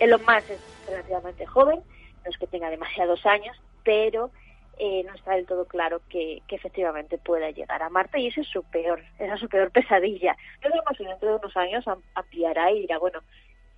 Elon 0.00 0.20
Musk 0.20 0.50
es 0.50 0.60
relativamente 0.86 1.46
joven, 1.46 1.80
no 2.24 2.30
es 2.30 2.38
que 2.38 2.46
tenga 2.46 2.70
demasiados 2.70 3.24
años, 3.26 3.56
pero 3.84 4.30
eh, 4.78 5.02
no 5.04 5.14
está 5.14 5.32
del 5.32 5.46
todo 5.46 5.66
claro 5.66 6.00
que, 6.08 6.42
efectivamente 6.48 7.18
pueda 7.18 7.50
llegar 7.50 7.82
a 7.82 7.88
Marte 7.88 8.20
y 8.20 8.28
esa 8.28 8.40
es 8.40 8.48
su 8.48 8.62
peor, 8.64 9.02
esa 9.18 9.34
es 9.34 9.40
su 9.40 9.48
peor 9.48 9.70
pesadilla. 9.70 10.36
Yo 10.62 10.70
creo 10.70 10.82
que 10.96 11.04
dentro 11.04 11.28
de 11.28 11.36
unos 11.36 11.56
años 11.56 11.84
ampliará 12.14 12.70
y 12.70 12.80
dirá, 12.80 12.98
bueno, 12.98 13.20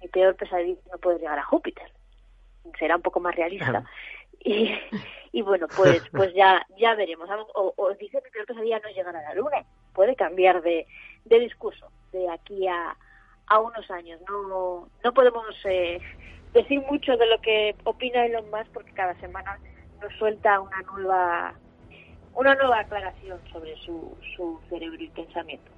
mi 0.00 0.08
peor 0.08 0.36
pesadilla 0.36 0.78
no 0.90 0.98
puede 0.98 1.18
llegar 1.18 1.38
a 1.38 1.44
Júpiter. 1.44 1.90
Será 2.78 2.96
un 2.96 3.02
poco 3.02 3.20
más 3.20 3.34
realista. 3.34 3.84
Y, 4.40 4.72
y 5.32 5.42
bueno, 5.42 5.66
pues 5.76 6.02
pues 6.12 6.34
ya 6.34 6.66
ya 6.78 6.94
veremos. 6.94 7.28
O, 7.54 7.74
o 7.76 7.94
dice 7.94 8.18
que 8.18 8.24
mi 8.24 8.30
peor 8.30 8.46
pesadilla 8.46 8.78
no 8.80 8.88
es 8.88 8.96
llegar 8.96 9.16
a 9.16 9.22
la 9.22 9.34
Luna. 9.34 9.64
Puede 9.94 10.14
cambiar 10.16 10.62
de, 10.62 10.86
de 11.24 11.40
discurso 11.40 11.90
de 12.12 12.28
aquí 12.30 12.66
a, 12.66 12.96
a 13.46 13.58
unos 13.58 13.90
años. 13.90 14.20
No, 14.28 14.88
no 15.04 15.14
podemos 15.14 15.44
eh, 15.64 16.00
decir 16.52 16.80
mucho 16.90 17.16
de 17.16 17.26
lo 17.26 17.40
que 17.40 17.74
opina 17.84 18.24
Elon 18.24 18.50
Musk 18.50 18.70
porque 18.72 18.92
cada 18.92 19.14
semana 19.20 19.58
nos 20.00 20.12
suelta 20.14 20.60
una 20.60 20.80
nueva 20.82 21.54
una 22.34 22.54
nueva 22.54 22.80
aclaración 22.80 23.38
sobre 23.52 23.76
su, 23.76 24.16
su 24.36 24.60
cerebro 24.68 25.02
y 25.02 25.08
pensamiento. 25.08 25.70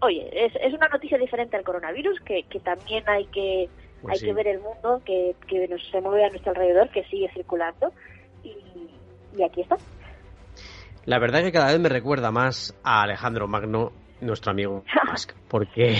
oye, 0.00 0.28
es, 0.32 0.52
es 0.60 0.72
una 0.74 0.88
noticia 0.88 1.18
diferente 1.18 1.56
al 1.56 1.64
coronavirus, 1.64 2.18
que, 2.20 2.44
que 2.44 2.60
también 2.60 3.04
hay 3.08 3.26
que 3.26 3.68
pues 4.02 4.22
hay 4.22 4.28
que 4.28 4.34
ver 4.34 4.48
el 4.48 4.60
mundo 4.60 5.00
que, 5.04 5.34
que 5.46 5.68
nos 5.68 5.82
se 5.90 6.00
mueve 6.00 6.24
a 6.24 6.28
nuestro 6.28 6.50
alrededor, 6.50 6.88
que 6.90 7.04
sigue 7.04 7.30
circulando, 7.32 7.92
y, 8.42 8.54
y 9.36 9.42
aquí 9.42 9.62
está. 9.62 9.76
La 11.06 11.18
verdad 11.18 11.40
es 11.40 11.46
que 11.46 11.52
cada 11.52 11.72
vez 11.72 11.80
me 11.80 11.88
recuerda 11.88 12.30
más 12.30 12.78
a 12.82 13.02
Alejandro 13.02 13.46
Magno, 13.46 13.92
nuestro 14.20 14.52
amigo 14.52 14.84
porque... 15.48 15.96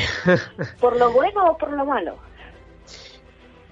¿Por 0.81 0.99
lo 0.99 1.13
bueno 1.13 1.47
o 1.47 1.57
por 1.57 1.73
lo 1.73 1.85
malo? 1.85 2.17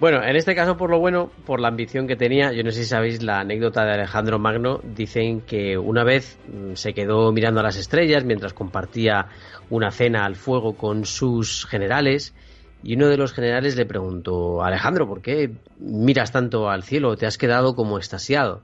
Bueno, 0.03 0.21
en 0.21 0.35
este 0.35 0.53
caso 0.53 0.75
por 0.75 0.89
lo 0.89 0.99
bueno, 0.99 1.31
por 1.45 1.61
la 1.61 1.69
ambición 1.69 2.07
que 2.07 2.17
tenía, 2.17 2.51
yo 2.51 2.61
no 2.61 2.71
sé 2.71 2.83
si 2.83 2.89
sabéis 2.89 3.23
la 3.23 3.39
anécdota 3.39 3.85
de 3.85 3.93
Alejandro 3.93 4.37
Magno, 4.37 4.81
dicen 4.83 5.39
que 5.39 5.77
una 5.77 6.03
vez 6.03 6.37
mm, 6.45 6.73
se 6.73 6.93
quedó 6.93 7.31
mirando 7.31 7.61
a 7.61 7.63
las 7.63 7.77
estrellas 7.77 8.25
mientras 8.25 8.51
compartía 8.51 9.27
una 9.69 9.91
cena 9.91 10.25
al 10.25 10.35
fuego 10.35 10.75
con 10.75 11.05
sus 11.05 11.65
generales 11.65 12.35
y 12.83 12.97
uno 12.97 13.07
de 13.07 13.15
los 13.15 13.31
generales 13.31 13.77
le 13.77 13.85
preguntó, 13.85 14.61
Alejandro, 14.61 15.07
¿por 15.07 15.21
qué 15.21 15.51
miras 15.79 16.33
tanto 16.33 16.69
al 16.69 16.83
cielo? 16.83 17.15
Te 17.15 17.25
has 17.25 17.37
quedado 17.37 17.73
como 17.73 17.97
estasiado. 17.97 18.61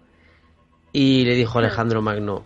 Y 0.92 1.24
le 1.24 1.36
dijo 1.36 1.58
Alejandro 1.58 2.02
Magno, 2.02 2.44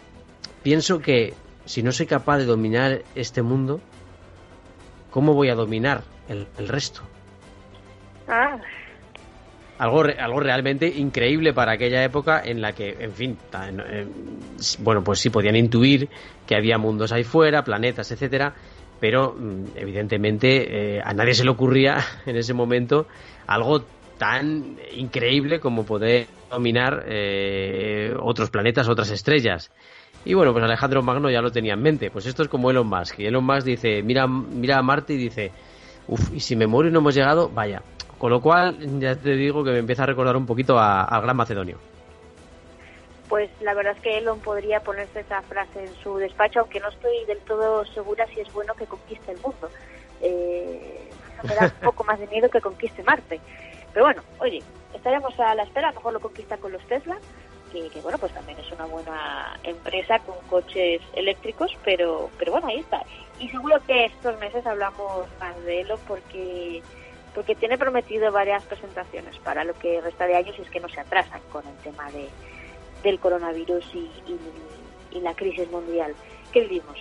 pienso 0.62 1.00
que 1.00 1.34
si 1.66 1.82
no 1.82 1.92
soy 1.92 2.06
capaz 2.06 2.38
de 2.38 2.46
dominar 2.46 3.02
este 3.16 3.42
mundo, 3.42 3.82
¿cómo 5.10 5.34
voy 5.34 5.50
a 5.50 5.56
dominar 5.56 6.04
el, 6.30 6.68
resto? 6.68 7.02
Ah. 8.28 8.60
Algo, 9.80 10.04
algo 10.04 10.40
realmente 10.40 10.88
increíble 10.88 11.52
para 11.52 11.74
aquella 11.74 12.04
época 12.04 12.42
en 12.44 12.62
la 12.62 12.74
que, 12.74 12.96
en 13.00 13.12
fin, 13.12 13.38
eh, 13.54 14.06
bueno, 14.80 15.04
pues 15.04 15.20
sí 15.20 15.30
podían 15.30 15.56
intuir 15.56 16.10
que 16.46 16.56
había 16.56 16.78
mundos 16.78 17.12
ahí 17.12 17.24
fuera, 17.24 17.64
planetas, 17.64 18.12
etcétera, 18.12 18.54
pero 19.00 19.36
mm, 19.38 19.76
evidentemente 19.76 20.98
eh, 20.98 21.02
a 21.04 21.14
nadie 21.14 21.34
se 21.34 21.44
le 21.44 21.50
ocurría 21.50 21.98
en 22.26 22.38
ese 22.38 22.54
momento 22.54 23.08
algo 23.48 23.84
tan 24.18 24.78
increíble 24.96 25.60
como 25.60 25.86
poder 25.86 26.28
dominar 26.50 27.04
eh, 27.08 28.14
otros 28.22 28.50
planetas, 28.50 28.88
otras 28.88 29.10
estrellas. 29.10 29.72
Y 30.26 30.34
bueno, 30.34 30.54
pues 30.54 30.64
Alejandro 30.64 31.02
Magno 31.02 31.30
ya 31.30 31.42
lo 31.42 31.52
tenía 31.52 31.74
en 31.74 31.82
mente. 31.82 32.10
Pues 32.10 32.26
esto 32.26 32.44
es 32.44 32.48
como 32.48 32.72
Elon 32.72 32.88
Musk. 32.88 33.20
Y 33.20 33.26
Elon 33.26 33.44
Musk 33.44 33.66
dice, 33.66 34.02
mira, 34.04 34.28
mira 34.28 34.78
a 34.78 34.82
Marte 34.82 35.14
y 35.14 35.18
dice, 35.18 35.52
uff, 36.08 36.32
y 36.34 36.40
si 36.40 36.56
me 36.56 36.68
muero 36.68 36.90
y 36.90 36.94
no 36.94 37.00
hemos 37.00 37.16
llegado, 37.16 37.50
vaya. 37.50 37.82
Con 38.18 38.32
lo 38.32 38.42
cual, 38.42 38.78
ya 39.00 39.16
te 39.16 39.32
digo 39.32 39.64
que 39.64 39.72
me 39.72 39.80
empieza 39.80 40.04
a 40.04 40.06
recordar 40.06 40.38
un 40.38 40.46
poquito 40.46 40.80
al 40.80 41.22
Gran 41.22 41.36
Macedonio. 41.36 41.78
Pues 43.28 43.50
la 43.62 43.74
verdad 43.74 43.94
es 43.96 44.02
que 44.02 44.18
Elon 44.18 44.40
podría 44.40 44.82
ponerse 44.82 45.22
esa 45.22 45.42
frase 45.42 45.86
en 45.86 45.94
su 46.04 46.18
despacho, 46.18 46.62
aunque 46.62 46.80
no 46.80 46.90
estoy 46.90 47.26
del 47.26 47.40
todo 47.40 47.86
segura 47.88 48.28
si 48.28 48.42
es 48.42 48.54
bueno 48.54 48.74
que 48.76 48.86
conquiste 48.86 49.32
el 49.32 49.40
mundo. 49.42 49.70
Eh, 50.22 51.10
me 51.44 51.56
da 51.56 51.66
un 51.66 51.86
poco 51.86 52.04
más 52.04 52.20
de 52.20 52.28
miedo 52.28 52.50
que 52.50 52.62
conquiste 52.62 53.04
Marte. 53.04 53.40
Pero 53.94 54.06
bueno, 54.06 54.22
oye, 54.40 54.62
estaremos 54.94 55.38
a 55.40 55.56
la 55.56 55.64
espera, 55.64 55.90
a 55.90 55.92
lo 55.92 55.98
mejor 55.98 56.14
lo 56.14 56.20
conquista 56.20 56.58
con 56.58 56.72
los 56.72 56.86
Tesla 56.88 57.18
que, 57.74 58.02
bueno, 58.02 58.18
pues 58.18 58.34
también 58.34 58.60
es 58.60 58.72
una 58.72 58.86
buena 58.86 59.60
empresa 59.64 60.20
con 60.20 60.36
coches 60.48 61.02
eléctricos, 61.14 61.76
pero, 61.84 62.30
pero 62.38 62.52
bueno, 62.52 62.68
ahí 62.68 62.80
está. 62.80 63.04
Y 63.40 63.50
seguro 63.50 63.82
que 63.86 64.06
estos 64.06 64.40
meses 64.40 64.66
hablamos 64.66 65.28
más 65.40 65.64
de 65.66 65.82
Elon 65.82 66.00
porque 66.08 66.82
porque 67.34 67.56
tiene 67.56 67.78
prometido 67.78 68.32
varias 68.32 68.64
presentaciones 68.64 69.38
para 69.40 69.64
lo 69.64 69.74
que 69.74 70.02
resta 70.02 70.26
de 70.28 70.36
años 70.36 70.56
y 70.58 70.62
es 70.62 70.70
que 70.70 70.80
no 70.80 70.90
se 70.90 71.00
atrasan 71.00 71.42
con 71.52 71.66
el 71.68 71.76
tema 71.78 72.12
de, 72.12 72.30
del 73.04 73.20
coronavirus 73.20 73.86
y, 73.94 74.10
y, 75.12 75.20
la 75.22 75.36
crisis 75.36 75.70
mundial. 75.70 76.14
¿Qué 76.52 76.62
vivimos? 76.62 76.98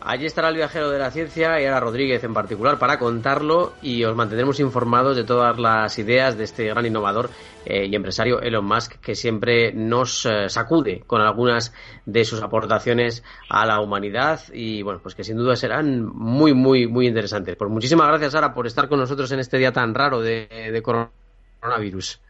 Allí 0.00 0.26
estará 0.26 0.48
el 0.48 0.56
viajero 0.56 0.90
de 0.90 0.98
la 0.98 1.10
ciencia 1.10 1.60
y 1.60 1.66
Ana 1.66 1.80
Rodríguez 1.80 2.22
en 2.24 2.32
particular 2.32 2.78
para 2.78 2.98
contarlo 2.98 3.74
y 3.82 4.04
os 4.04 4.14
mantendremos 4.14 4.60
informados 4.60 5.16
de 5.16 5.24
todas 5.24 5.58
las 5.58 5.98
ideas 5.98 6.38
de 6.38 6.44
este 6.44 6.66
gran 6.66 6.86
innovador 6.86 7.30
eh, 7.64 7.86
y 7.86 7.94
empresario 7.94 8.40
Elon 8.40 8.64
Musk 8.64 9.00
que 9.00 9.14
siempre 9.14 9.72
nos 9.72 10.24
eh, 10.24 10.48
sacude 10.48 11.02
con 11.06 11.20
algunas 11.20 11.74
de 12.06 12.24
sus 12.24 12.42
aportaciones 12.42 13.24
a 13.50 13.66
la 13.66 13.80
humanidad 13.80 14.40
y 14.52 14.82
bueno, 14.82 15.00
pues 15.02 15.14
que 15.14 15.24
sin 15.24 15.36
duda 15.36 15.56
serán 15.56 16.06
muy, 16.06 16.54
muy, 16.54 16.86
muy 16.86 17.06
interesantes. 17.06 17.56
Pues 17.56 17.70
muchísimas 17.70 18.08
gracias 18.08 18.32
Sara 18.32 18.54
por 18.54 18.66
estar 18.66 18.88
con 18.88 19.00
nosotros 19.00 19.30
en 19.32 19.40
este 19.40 19.58
día 19.58 19.72
tan 19.72 19.94
raro 19.94 20.20
de 20.20 20.82
coronavirus. 20.82 22.20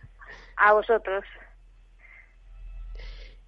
A 0.57 0.73
vosotros. 0.73 1.25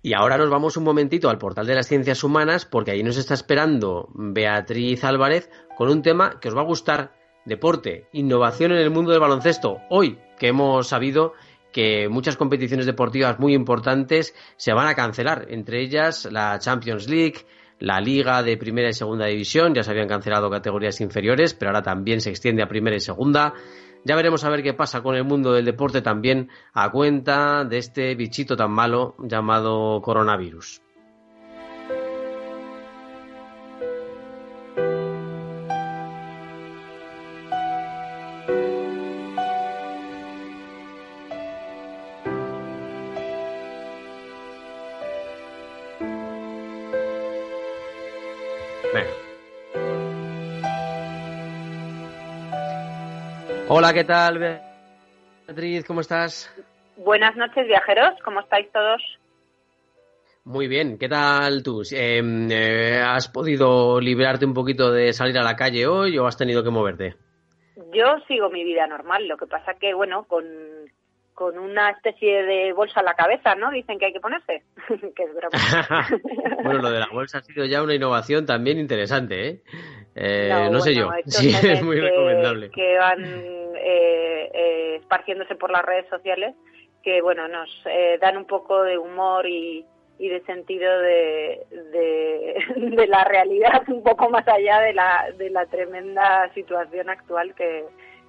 Y 0.02 0.14
ahora 0.14 0.38
nos 0.38 0.48
vamos 0.48 0.78
un 0.78 0.84
momentito 0.84 1.28
al 1.28 1.36
portal 1.36 1.66
de 1.66 1.74
las 1.74 1.86
ciencias 1.86 2.24
humanas 2.24 2.64
porque 2.64 2.92
ahí 2.92 3.02
nos 3.02 3.18
está 3.18 3.34
esperando 3.34 4.08
Beatriz 4.14 5.04
Álvarez 5.04 5.50
con 5.76 5.90
un 5.90 6.00
tema 6.00 6.40
que 6.40 6.48
os 6.48 6.56
va 6.56 6.62
a 6.62 6.66
gustar, 6.66 7.12
deporte, 7.44 8.08
innovación 8.12 8.72
en 8.72 8.78
el 8.78 8.90
mundo 8.90 9.10
del 9.10 9.20
baloncesto. 9.20 9.78
Hoy 9.90 10.18
que 10.38 10.48
hemos 10.48 10.88
sabido 10.88 11.34
que 11.70 12.08
muchas 12.08 12.38
competiciones 12.38 12.86
deportivas 12.86 13.38
muy 13.38 13.52
importantes 13.52 14.34
se 14.56 14.72
van 14.72 14.88
a 14.88 14.94
cancelar, 14.94 15.46
entre 15.50 15.82
ellas 15.82 16.26
la 16.30 16.58
Champions 16.58 17.06
League, 17.06 17.44
la 17.78 18.00
Liga 18.00 18.42
de 18.42 18.56
Primera 18.56 18.88
y 18.88 18.94
Segunda 18.94 19.26
División, 19.26 19.74
ya 19.74 19.82
se 19.82 19.90
habían 19.90 20.08
cancelado 20.08 20.50
categorías 20.50 21.00
inferiores, 21.02 21.52
pero 21.52 21.70
ahora 21.70 21.82
también 21.82 22.22
se 22.22 22.30
extiende 22.30 22.62
a 22.62 22.68
Primera 22.68 22.96
y 22.96 23.00
Segunda. 23.00 23.54
Ya 24.04 24.16
veremos 24.16 24.44
a 24.44 24.50
ver 24.50 24.62
qué 24.62 24.72
pasa 24.72 25.02
con 25.02 25.14
el 25.14 25.24
mundo 25.24 25.52
del 25.52 25.64
deporte 25.64 26.00
también 26.00 26.48
a 26.72 26.90
cuenta 26.90 27.64
de 27.64 27.78
este 27.78 28.14
bichito 28.14 28.56
tan 28.56 28.70
malo 28.70 29.14
llamado 29.18 30.00
coronavirus. 30.00 30.80
Hola, 53.82 53.94
¿qué 53.94 54.04
tal, 54.04 54.38
Beatriz? 55.46 55.86
¿Cómo 55.86 56.02
estás? 56.02 56.54
Buenas 56.98 57.34
noches, 57.34 57.66
viajeros. 57.66 58.10
¿Cómo 58.22 58.40
estáis 58.40 58.70
todos? 58.72 59.00
Muy 60.44 60.68
bien, 60.68 60.98
¿qué 60.98 61.08
tal 61.08 61.62
tú? 61.62 61.80
Em, 61.90 62.50
eh, 62.50 63.00
¿Has 63.02 63.30
podido 63.30 63.98
liberarte 63.98 64.44
un 64.44 64.52
poquito 64.52 64.92
de 64.92 65.14
salir 65.14 65.38
a 65.38 65.42
la 65.42 65.56
calle 65.56 65.86
hoy 65.86 66.18
o 66.18 66.26
has 66.26 66.36
tenido 66.36 66.62
que 66.62 66.68
moverte? 66.68 67.14
Yo 67.94 68.18
sigo 68.28 68.50
mi 68.50 68.64
vida 68.64 68.86
normal, 68.86 69.26
lo 69.26 69.38
que 69.38 69.46
pasa 69.46 69.72
que, 69.80 69.94
bueno, 69.94 70.24
con, 70.24 70.44
con 71.32 71.58
una 71.58 71.88
especie 71.88 72.42
de 72.42 72.74
bolsa 72.74 73.00
a 73.00 73.02
la 73.02 73.14
cabeza, 73.14 73.54
¿no? 73.54 73.70
Dicen 73.70 73.98
que 73.98 74.04
hay 74.04 74.12
que 74.12 74.20
ponerse, 74.20 74.62
que 75.16 75.22
es 75.22 75.34
broma. 75.34 76.06
bueno, 76.64 76.82
lo 76.82 76.90
de 76.90 77.00
la 77.00 77.08
bolsa 77.10 77.38
ha 77.38 77.42
sido 77.42 77.64
ya 77.64 77.82
una 77.82 77.94
innovación 77.94 78.44
también 78.44 78.78
interesante, 78.78 79.48
¿eh? 79.48 79.62
eh 80.16 80.68
no, 80.70 80.80
sé 80.80 80.94
yo, 80.94 81.08
sí, 81.24 81.48
es 81.48 81.82
muy 81.82 81.98
recomendable. 81.98 82.70
Que 82.72 82.98
van 82.98 83.59
eh, 83.80 84.50
eh, 84.52 84.96
esparciéndose 85.00 85.54
por 85.54 85.70
las 85.70 85.82
redes 85.82 86.08
sociales 86.08 86.54
que 87.02 87.22
bueno 87.22 87.48
nos 87.48 87.68
eh, 87.86 88.18
dan 88.20 88.36
un 88.36 88.44
poco 88.44 88.82
de 88.82 88.98
humor 88.98 89.46
y, 89.46 89.86
de 90.18 90.42
sentido 90.44 91.00
de, 91.00 91.66
de, 92.76 93.06
la 93.06 93.24
realidad 93.24 93.82
un 93.88 94.02
poco 94.02 94.28
más 94.28 94.46
allá 94.46 94.80
de 94.80 94.92
la, 94.92 95.30
de 95.36 95.48
la 95.48 95.64
tremenda 95.66 96.52
situación 96.52 97.08
actual 97.08 97.54
que, 97.54 97.86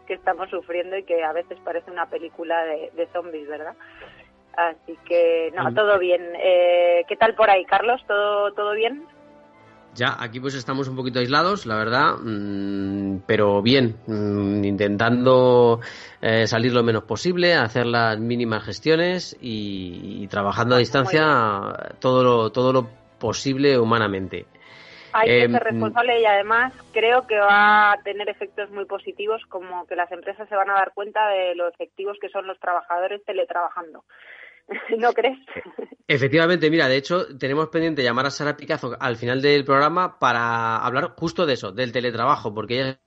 que 0.07 0.13
estamos 0.13 0.49
sufriendo 0.49 0.97
y 0.97 1.03
que 1.03 1.23
a 1.23 1.33
veces 1.33 1.59
parece 1.65 1.91
una 1.91 2.09
película 2.09 2.63
de, 2.63 2.91
de 2.95 3.07
zombies, 3.07 3.47
¿verdad? 3.47 3.75
Así 4.55 4.97
que, 5.05 5.51
no, 5.55 5.73
todo 5.73 5.97
bien. 5.97 6.21
Eh, 6.37 7.03
¿Qué 7.07 7.15
tal 7.15 7.35
por 7.35 7.49
ahí, 7.49 7.65
Carlos? 7.65 8.03
¿Todo, 8.07 8.53
todo 8.53 8.73
bien? 8.73 9.05
Ya, 9.93 10.15
aquí 10.17 10.39
pues 10.39 10.55
estamos 10.55 10.87
un 10.87 10.95
poquito 10.95 11.19
aislados, 11.19 11.65
la 11.65 11.75
verdad, 11.75 12.15
mm, 12.23 13.23
pero 13.27 13.61
bien, 13.61 13.97
mm, 14.07 14.63
intentando 14.63 15.81
eh, 16.21 16.47
salir 16.47 16.73
lo 16.73 16.81
menos 16.81 17.03
posible, 17.03 17.55
hacer 17.55 17.85
las 17.85 18.17
mínimas 18.17 18.63
gestiones 18.63 19.37
y, 19.41 20.27
trabajando 20.27 20.75
a 20.75 20.79
distancia 20.79 21.27
todo 21.99 22.23
lo, 22.23 22.51
todo 22.51 22.71
lo 22.71 22.89
posible 23.19 23.77
humanamente. 23.77 24.45
Hay 25.13 25.27
que 25.27 25.41
ser 25.41 25.49
em, 25.49 25.59
responsable 25.59 26.21
y 26.21 26.25
además 26.25 26.73
creo 26.93 27.27
que 27.27 27.37
va 27.37 27.91
a 27.91 28.01
tener 28.01 28.29
efectos 28.29 28.69
muy 28.71 28.85
positivos 28.85 29.41
como 29.49 29.85
que 29.87 29.97
las 29.97 30.09
empresas 30.11 30.47
se 30.47 30.55
van 30.55 30.69
a 30.69 30.75
dar 30.75 30.93
cuenta 30.93 31.27
de 31.27 31.53
lo 31.55 31.67
efectivos 31.67 32.17
que 32.21 32.29
son 32.29 32.47
los 32.47 32.57
trabajadores 32.59 33.23
teletrabajando. 33.25 34.05
¿No 34.97 35.13
crees? 35.13 35.39
Efectivamente, 36.07 36.69
mira, 36.69 36.87
de 36.87 36.97
hecho, 36.97 37.37
tenemos 37.37 37.69
pendiente 37.69 38.03
llamar 38.03 38.25
a 38.25 38.31
Sara 38.31 38.57
Picazo 38.57 38.95
al 38.99 39.15
final 39.15 39.41
del 39.41 39.63
programa 39.63 40.19
para 40.19 40.77
hablar 40.77 41.15
justo 41.17 41.45
de 41.45 41.53
eso, 41.53 41.71
del 41.71 41.91
teletrabajo, 41.91 42.53
porque 42.53 42.79
ella 42.81 42.99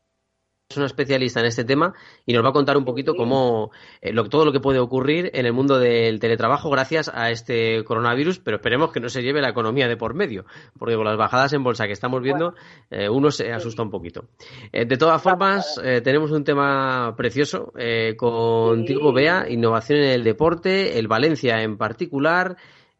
es 0.71 0.77
una 0.79 0.87
especialista 0.87 1.41
en 1.41 1.47
este 1.47 1.65
tema 1.65 1.93
y 2.25 2.33
nos 2.33 2.43
va 2.43 2.49
a 2.49 2.53
contar 2.53 2.79
un 2.79 2.85
poquito 2.87 3.15
cómo 3.15 3.71
eh, 4.01 4.15
todo 4.31 4.47
lo 4.47 4.53
que 4.53 4.61
puede 4.61 4.79
ocurrir 4.79 5.31
en 5.35 5.45
el 5.45 5.53
mundo 5.53 5.79
del 5.79 6.19
teletrabajo 6.21 6.71
gracias 6.71 7.11
a 7.13 7.31
este 7.31 7.85
coronavirus, 7.85 8.39
pero 8.39 8.57
esperemos 8.57 8.91
que 8.91 9.01
no 9.01 9.11
se 9.11 9.23
lleve 9.23 9.43
la 9.43 9.51
economía 9.51 9.89
de 9.89 9.97
por 9.99 10.15
medio, 10.15 10.47
porque 10.79 10.97
con 10.97 11.05
las 11.05 11.19
bajadas 11.19 11.53
en 11.53 11.63
bolsa 11.63 11.87
que 11.87 11.93
estamos 11.93 12.23
viendo, 12.23 12.55
eh, 12.91 13.11
uno 13.11 13.31
se 13.31 13.53
asusta 13.53 13.83
un 13.83 13.91
poquito. 13.91 14.25
Eh, 14.73 14.87
de 14.87 14.97
todas 14.97 15.23
formas, 15.23 15.81
tenemos 16.03 16.31
un 16.31 16.45
tema 16.45 17.15
precioso 17.17 17.73
contigo, 18.17 19.13
Bea, 19.13 19.47
innovación 19.49 19.99
en 19.99 20.11
el 20.11 20.25
deporte, 20.25 20.99
el 20.99 21.09
Valencia 21.09 21.63
en 21.63 21.77
particular. 21.77 22.57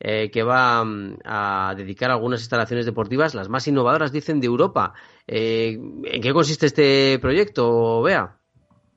Eh, 0.07 0.31
que 0.31 0.43
va 0.43 0.85
mm, 0.85 1.21
a 1.25 1.73
dedicar 1.75 2.11
algunas 2.11 2.41
instalaciones 2.41 2.85
deportivas, 2.85 3.35
las 3.35 3.49
más 3.49 3.67
innovadoras, 3.67 4.13
dicen, 4.13 4.39
de 4.39 4.47
Europa. 4.47 4.93
Eh, 5.27 5.79
¿En 5.79 6.21
qué 6.21 6.31
consiste 6.35 6.67
este 6.67 7.19
proyecto, 7.23 8.03
Bea? 8.03 8.37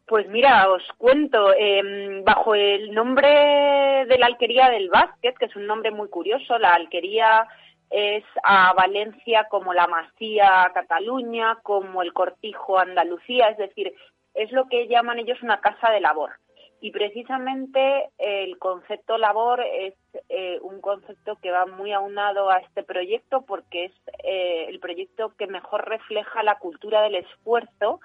Pues 0.05 0.27
mira, 0.27 0.69
os 0.69 0.83
cuento, 0.97 1.53
em, 1.57 2.25
bajo 2.25 2.55
el 2.55 2.93
nombre 2.93 4.05
de 4.05 4.17
la 4.17 4.25
alquería 4.25 4.69
del 4.69 4.89
básquet, 4.89 5.37
que 5.37 5.45
es 5.45 5.55
un 5.55 5.65
nombre 5.65 5.91
muy 5.91 6.09
curioso, 6.09 6.57
la 6.57 6.73
alquería 6.73 7.47
es 7.89 8.25
a 8.43 8.73
Valencia 8.73 9.47
como 9.49 9.73
la 9.73 9.87
Masía 9.87 10.69
Cataluña, 10.73 11.59
como 11.63 12.01
el 12.01 12.11
Cortijo 12.11 12.79
Andalucía, 12.79 13.47
es 13.47 13.57
decir, 13.57 13.93
es 14.33 14.51
lo 14.51 14.67
que 14.67 14.89
llaman 14.89 15.19
ellos 15.19 15.41
una 15.41 15.61
casa 15.61 15.89
de 15.89 16.01
labor. 16.01 16.31
Y 16.79 16.91
precisamente 16.91 18.09
el 18.19 18.59
concepto 18.59 19.17
labor 19.17 19.61
es 19.61 19.95
eh, 20.29 20.59
un 20.61 20.79
concepto 20.79 21.37
que 21.41 21.49
va 21.49 21.65
muy 21.65 21.91
aunado 21.91 22.51
a 22.51 22.57
este 22.57 22.83
proyecto 22.83 23.41
porque 23.41 23.85
es 23.85 23.93
eh, 24.23 24.65
el 24.69 24.79
proyecto 24.79 25.33
que 25.37 25.47
mejor 25.47 25.89
refleja 25.89 26.43
la 26.43 26.59
cultura 26.59 27.01
del 27.01 27.15
esfuerzo, 27.15 27.99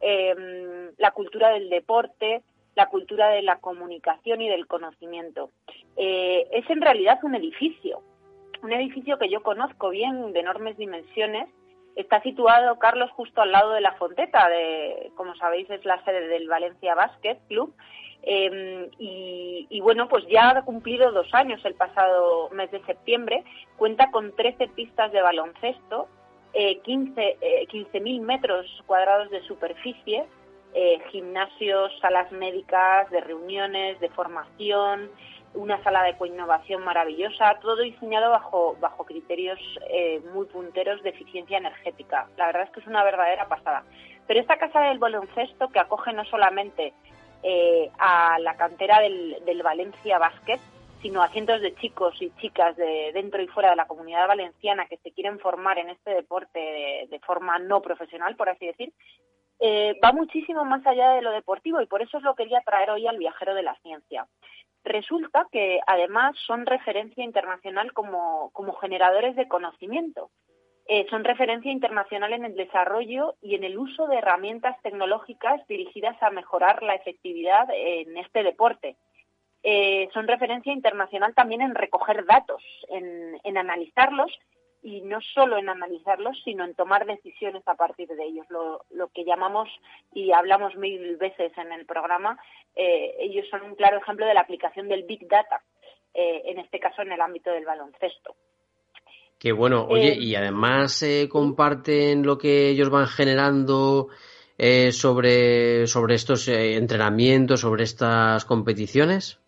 em, 0.00 0.90
la 0.98 1.12
cultura 1.12 1.48
del 1.50 1.70
deporte, 1.70 2.42
la 2.74 2.86
cultura 2.86 3.28
de 3.30 3.42
la 3.42 3.58
comunicación 3.58 4.42
y 4.42 4.48
del 4.48 4.66
conocimiento. 4.66 5.50
Eh, 5.96 6.46
es 6.52 6.68
en 6.68 6.82
realidad 6.82 7.20
un 7.22 7.34
edificio, 7.34 8.02
un 8.62 8.72
edificio 8.72 9.18
que 9.18 9.30
yo 9.30 9.42
conozco 9.42 9.88
bien, 9.88 10.32
de 10.34 10.40
enormes 10.40 10.76
dimensiones. 10.76 11.48
Está 11.96 12.22
situado, 12.22 12.78
Carlos, 12.78 13.10
justo 13.12 13.40
al 13.40 13.52
lado 13.52 13.72
de 13.72 13.80
la 13.80 13.92
Fonteta, 13.94 14.48
de, 14.48 15.10
como 15.16 15.34
sabéis, 15.36 15.68
es 15.70 15.84
la 15.84 16.02
sede 16.04 16.28
del 16.28 16.48
Valencia 16.48 16.94
Basket 16.94 17.38
Club. 17.48 17.74
Em, 18.22 18.90
y, 18.98 19.80
bueno, 19.82 20.08
pues 20.08 20.26
ya 20.28 20.50
ha 20.50 20.62
cumplido 20.64 21.10
dos 21.12 21.32
años 21.32 21.64
el 21.64 21.74
pasado 21.74 22.50
mes 22.50 22.70
de 22.70 22.84
septiembre. 22.84 23.44
Cuenta 23.76 24.10
con 24.10 24.34
13 24.34 24.68
pistas 24.68 25.10
de 25.12 25.22
baloncesto, 25.22 26.08
eh, 26.52 26.80
15.000 26.82 27.36
eh, 27.40 28.20
metros 28.20 28.66
cuadrados 28.86 29.30
de 29.30 29.42
superficie, 29.42 30.26
eh, 30.74 30.98
gimnasios, 31.10 31.92
salas 32.00 32.30
médicas, 32.30 33.10
de 33.10 33.20
reuniones, 33.20 33.98
de 34.00 34.08
formación, 34.10 35.10
una 35.54 35.82
sala 35.82 36.04
de 36.04 36.16
coinnovación 36.16 36.84
maravillosa, 36.84 37.58
todo 37.60 37.76
diseñado 37.82 38.30
bajo, 38.30 38.76
bajo 38.80 39.04
criterios 39.04 39.58
eh, 39.88 40.20
muy 40.32 40.46
punteros 40.46 41.02
de 41.02 41.10
eficiencia 41.10 41.58
energética. 41.58 42.28
La 42.36 42.46
verdad 42.46 42.62
es 42.64 42.70
que 42.70 42.80
es 42.80 42.86
una 42.86 43.02
verdadera 43.02 43.48
pasada. 43.48 43.84
Pero 44.26 44.40
esta 44.40 44.58
casa 44.58 44.80
del 44.82 44.98
baloncesto 44.98 45.68
que 45.70 45.80
acoge 45.80 46.12
no 46.12 46.24
solamente 46.26 46.92
eh, 47.42 47.90
a 47.98 48.38
la 48.38 48.56
cantera 48.56 49.00
del, 49.00 49.62
Valencia 49.62 50.18
Basket, 50.18 50.60
sino 51.00 51.22
a 51.22 51.28
cientos 51.28 51.60
de 51.60 51.74
chicos 51.74 52.20
y 52.20 52.30
chicas 52.36 52.76
de 52.76 53.10
dentro 53.14 53.40
y 53.42 53.46
fuera 53.48 53.70
de 53.70 53.76
la 53.76 53.86
comunidad 53.86 54.28
valenciana 54.28 54.86
que 54.86 54.98
se 54.98 55.12
quieren 55.12 55.38
formar 55.38 55.78
en 55.78 55.90
este 55.90 56.10
deporte 56.12 56.58
de, 57.08 57.20
forma 57.20 57.58
no 57.58 57.80
profesional, 57.80 58.36
por 58.36 58.48
así 58.48 58.66
decir, 58.66 58.92
eh, 59.60 59.98
va 60.02 60.12
muchísimo 60.12 60.64
más 60.64 60.86
allá 60.86 61.10
de 61.12 61.22
lo 61.22 61.32
deportivo 61.32 61.80
y 61.80 61.86
por 61.86 62.02
eso 62.02 62.18
es 62.18 62.22
lo 62.22 62.34
quería 62.34 62.60
traer 62.60 62.90
hoy 62.90 63.06
al 63.06 63.18
viajero 63.18 63.54
de 63.54 63.62
la 63.62 63.74
ciencia. 63.82 64.26
Resulta 64.84 65.46
que 65.52 65.80
además 65.86 66.34
son 66.46 66.64
referencia 66.64 67.22
internacional 67.22 67.92
como, 67.92 68.50
generadores 68.80 69.36
de 69.36 69.48
conocimiento. 69.48 70.30
Eh, 70.92 71.06
son 71.08 71.22
referencia 71.22 71.70
internacional 71.70 72.32
en 72.32 72.44
el 72.44 72.56
desarrollo 72.56 73.36
y 73.40 73.54
en 73.54 73.62
el 73.62 73.78
uso 73.78 74.08
de 74.08 74.16
herramientas 74.16 74.76
tecnológicas 74.82 75.64
dirigidas 75.68 76.20
a 76.20 76.30
mejorar 76.30 76.82
la 76.82 76.96
efectividad 76.96 77.68
en 77.72 78.16
este 78.16 78.42
deporte. 78.42 78.96
Eh, 79.62 80.08
son 80.12 80.26
referencia 80.26 80.72
internacional 80.72 81.32
también 81.32 81.60
en 81.60 81.76
recoger 81.76 82.26
datos, 82.26 82.60
en 82.88 83.56
analizarlos 83.56 84.36
y 84.82 85.02
no 85.02 85.20
solo 85.20 85.58
en 85.58 85.68
analizarlos, 85.68 86.42
sino 86.42 86.64
en 86.64 86.74
tomar 86.74 87.06
decisiones 87.06 87.62
a 87.68 87.76
partir 87.76 88.08
de 88.08 88.24
ellos. 88.24 88.48
Lo, 88.50 89.08
que 89.14 89.24
llamamos, 89.24 89.68
y 90.12 90.32
hablamos 90.32 90.74
mil 90.74 91.16
veces 91.18 91.56
en 91.56 91.70
el 91.70 91.86
programa, 91.86 92.36
eh, 92.74 93.14
ellos 93.20 93.46
son 93.48 93.62
un 93.62 93.76
claro 93.76 93.98
ejemplo 93.98 94.26
de 94.26 94.34
la 94.34 94.40
aplicación 94.40 94.88
del 94.88 95.04
Big 95.04 95.28
Data, 95.28 95.62
en 96.14 96.58
este 96.58 96.80
caso 96.80 97.02
en 97.02 97.12
el 97.12 97.20
ámbito 97.20 97.52
del 97.52 97.64
baloncesto. 97.64 98.34
Qué 99.40 99.50
bueno. 99.52 99.84
Oye, 99.88 100.12
eh, 100.12 100.18
y 100.20 100.36
además 100.36 101.04
comparten 101.28 102.22
lo 102.24 102.38
que 102.38 102.68
ellos 102.68 102.90
van 102.90 103.08
generando 103.08 104.08
sobre, 104.90 105.86
sobre 105.86 106.14
estos 106.14 106.46
entrenamientos, 106.46 107.60
sobre 107.60 107.84
estas 107.84 108.44
competiciones. 108.44 109.40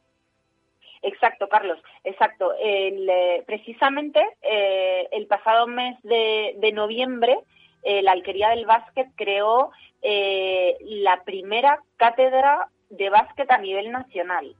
Exacto, 1.02 1.48
Carlos, 1.48 1.80
exacto. 2.04 2.52
Eh, 2.62 3.42
precisamente 3.44 4.20
eh, 4.40 5.08
el 5.10 5.26
pasado 5.26 5.66
mes 5.66 5.96
de, 6.04 6.72
noviembre, 6.72 7.38
eh, 7.82 8.02
la 8.02 8.12
Alquería 8.12 8.50
del 8.50 8.66
Básquet 8.66 9.08
creó 9.16 9.72
la 10.04 11.22
primera 11.24 11.78
cátedra 11.96 12.68
de 12.90 13.08
básquet 13.08 13.48
a 13.50 13.58
nivel 13.58 13.92
nacional. 13.92 14.54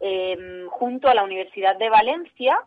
Em, 0.00 0.66
junto 0.68 1.08
a 1.08 1.14
la 1.14 1.22
Universidad 1.22 1.76
de 1.76 1.90
Valencia 1.90 2.58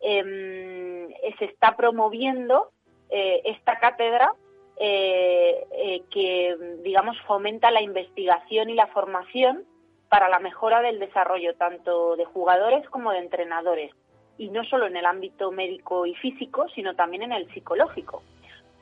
em, 0.00 1.08
se 1.38 1.44
está 1.46 1.76
promoviendo 1.76 2.70
esta 3.08 3.78
cátedra 3.78 4.32
que, 4.76 6.56
digamos, 6.82 7.16
fomenta 7.22 7.70
la 7.70 7.80
investigación 7.80 8.68
y 8.68 8.74
la 8.74 8.88
formación 8.88 9.64
para 10.08 10.28
la 10.28 10.38
mejora 10.38 10.80
del 10.82 10.98
desarrollo 10.98 11.54
tanto 11.54 12.16
de 12.16 12.24
jugadores 12.24 12.88
como 12.90 13.12
de 13.12 13.18
entrenadores, 13.18 13.92
y 14.38 14.50
no 14.50 14.64
solo 14.64 14.86
en 14.86 14.96
el 14.96 15.06
ámbito 15.06 15.50
médico 15.50 16.06
y 16.06 16.14
físico, 16.14 16.66
sino 16.74 16.94
también 16.94 17.22
en 17.22 17.32
el 17.32 17.52
psicológico. 17.52 18.22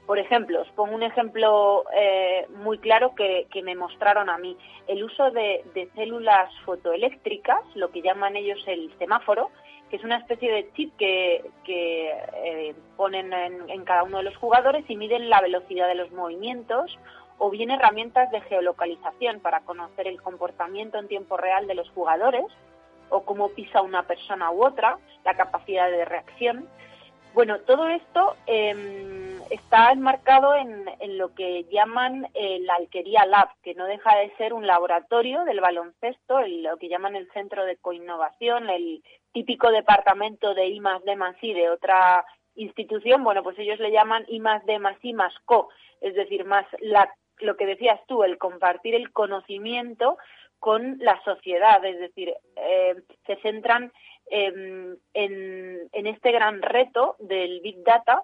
Por 0.07 0.19
ejemplo, 0.19 0.61
os 0.61 0.69
pongo 0.73 0.95
un 0.95 1.03
ejemplo 1.03 1.85
eh, 1.95 2.47
muy 2.51 2.79
claro 2.79 3.15
que, 3.15 3.47
me 3.63 3.75
mostraron 3.75 4.29
a 4.29 4.37
mí. 4.37 4.57
El 4.87 5.03
uso 5.03 5.31
de, 5.31 5.65
células 5.95 6.51
fotoeléctricas, 6.67 7.63
lo 7.75 7.91
que 7.91 8.03
llaman 8.03 8.37
ellos 8.37 8.63
el 8.67 8.93
semáforo, 8.99 9.51
que 9.91 9.97
es 9.97 10.05
una 10.05 10.17
especie 10.17 10.51
de 10.53 10.73
chip 10.75 10.97
que, 10.97 11.45
eh, 11.67 12.75
ponen 12.97 13.33
en, 13.33 13.85
cada 13.85 14.03
uno 14.03 14.19
de 14.19 14.25
los 14.25 14.37
jugadores 14.37 14.85
y 14.89 14.97
miden 14.97 15.29
la 15.29 15.41
velocidad 15.41 15.89
de 15.89 15.95
los 15.95 16.11
movimientos 16.13 16.99
o 17.39 17.51
bien 17.51 17.71
herramientas 17.71 18.31
de 18.31 18.41
geolocalización 18.43 19.41
para 19.41 19.61
conocer 19.61 20.07
el 20.07 20.23
comportamiento 20.23 20.99
en 20.99 21.09
tiempo 21.09 21.37
real 21.37 21.67
de 21.67 21.75
los 21.75 21.89
jugadores 21.91 22.45
o 23.11 23.23
cómo 23.25 23.51
pisa 23.51 23.83
una 23.83 24.05
persona 24.05 24.51
u 24.51 24.65
otra, 24.65 24.99
la 25.25 25.35
capacidad 25.35 25.91
de 25.91 26.05
reacción. 26.05 26.69
Bueno, 27.35 27.59
todo 27.61 27.89
esto 27.89 28.37
em, 28.47 29.24
está 29.51 29.93
enmarcado 29.93 30.55
en, 30.55 30.85
lo 31.19 31.35
que 31.35 31.65
llaman 31.71 32.29
eh, 32.35 32.59
la 32.61 32.75
Alquería 32.75 33.25
Lab, 33.27 33.49
que 33.63 33.75
no 33.75 33.87
deja 33.87 34.17
de 34.17 34.35
ser 34.37 34.53
un 34.53 34.67
laboratorio 34.67 35.45
del 35.45 35.61
baloncesto, 35.61 36.41
lo 36.47 36.77
que 36.77 36.89
llaman 36.89 37.17
el 37.17 37.31
centro 37.33 37.65
de 37.65 37.77
coinnovación, 37.77 38.69
el 38.71 39.03
típico 39.33 39.71
departamento 39.71 40.55
de 40.55 40.67
I 40.67 40.81
más 40.81 41.03
D 41.05 41.17
más 41.17 41.37
I 41.43 41.55
de 41.55 41.71
otra 41.71 42.25
institución, 42.55 43.25
bueno, 43.25 43.43
pues 43.43 43.59
ellos 43.59 43.79
le 43.81 43.91
llaman 43.91 44.25
I 44.29 44.41
más 44.41 44.65
D 44.67 44.79
más 44.79 44.97
I 45.03 45.13
más 45.13 45.35
CO, 45.45 45.69
es 46.01 46.15
decir, 46.15 46.45
más 46.45 46.67
la 46.81 47.13
lo 47.39 47.57
que 47.57 47.67
decías 47.67 48.01
tú, 48.07 48.23
el 48.23 48.39
compartir 48.39 48.95
el 48.95 49.13
conocimiento 49.13 50.19
con 50.61 50.99
la 51.01 51.21
sociedad, 51.25 51.85
es 51.85 51.99
decir, 51.99 52.33
eh, 52.57 52.95
se 53.27 53.37
centran 53.43 53.93
en, 54.27 54.99
este 55.93 56.33
gran 56.33 56.63
reto 56.63 57.17
del 57.19 57.61
Big 57.61 57.83
Data 57.85 58.23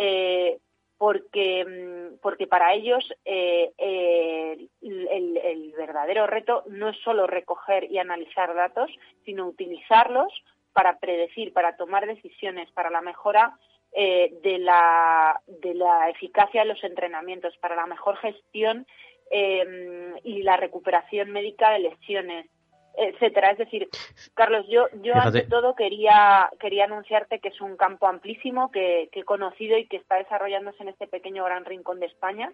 eh, 0.00 0.58
porque, 0.96 2.16
porque 2.22 2.46
para 2.46 2.72
ellos 2.72 3.04
eh, 3.24 3.72
el, 3.78 4.70
el, 4.80 5.74
verdadero 5.76 6.26
reto 6.26 6.62
no 6.68 6.88
es 6.88 6.96
solo 6.98 7.26
recoger 7.26 7.90
y 7.90 7.98
analizar 7.98 8.54
datos, 8.54 8.90
sino 9.24 9.46
utilizarlos 9.46 10.32
para 10.72 10.98
predecir, 10.98 11.52
para 11.52 11.76
tomar 11.76 12.06
decisiones, 12.06 12.70
para 12.72 12.90
la 12.90 13.00
mejora 13.00 13.58
eh, 13.92 14.32
de, 14.42 14.58
la, 14.58 15.40
de 15.46 15.74
la 15.74 16.10
eficacia 16.10 16.62
de 16.62 16.68
los 16.68 16.82
entrenamientos, 16.84 17.56
para 17.58 17.74
la 17.76 17.86
mejor 17.86 18.16
gestión 18.18 18.86
y 19.30 20.42
la 20.42 20.56
recuperación 20.56 21.30
médica 21.30 21.70
de 21.72 21.80
lesiones, 21.80 22.46
etcétera. 22.96 23.50
Es 23.50 23.58
decir, 23.58 23.88
Carlos, 24.34 24.66
yo, 24.68 24.86
yo 25.02 25.14
ante 25.14 25.42
todo 25.42 25.74
quería, 25.74 26.50
quería 26.58 26.84
anunciarte 26.84 27.38
que 27.38 27.48
es 27.48 27.60
un 27.60 27.76
campo 27.76 28.06
amplísimo 28.06 28.70
que, 28.70 29.08
que 29.12 29.20
he 29.20 29.24
conocido 29.24 29.78
y 29.78 29.86
que 29.86 29.96
está 29.96 30.16
desarrollándose 30.16 30.82
en 30.82 30.88
este 30.88 31.06
pequeño 31.06 31.44
gran 31.44 31.64
rincón 31.64 32.00
de 32.00 32.06
España. 32.06 32.52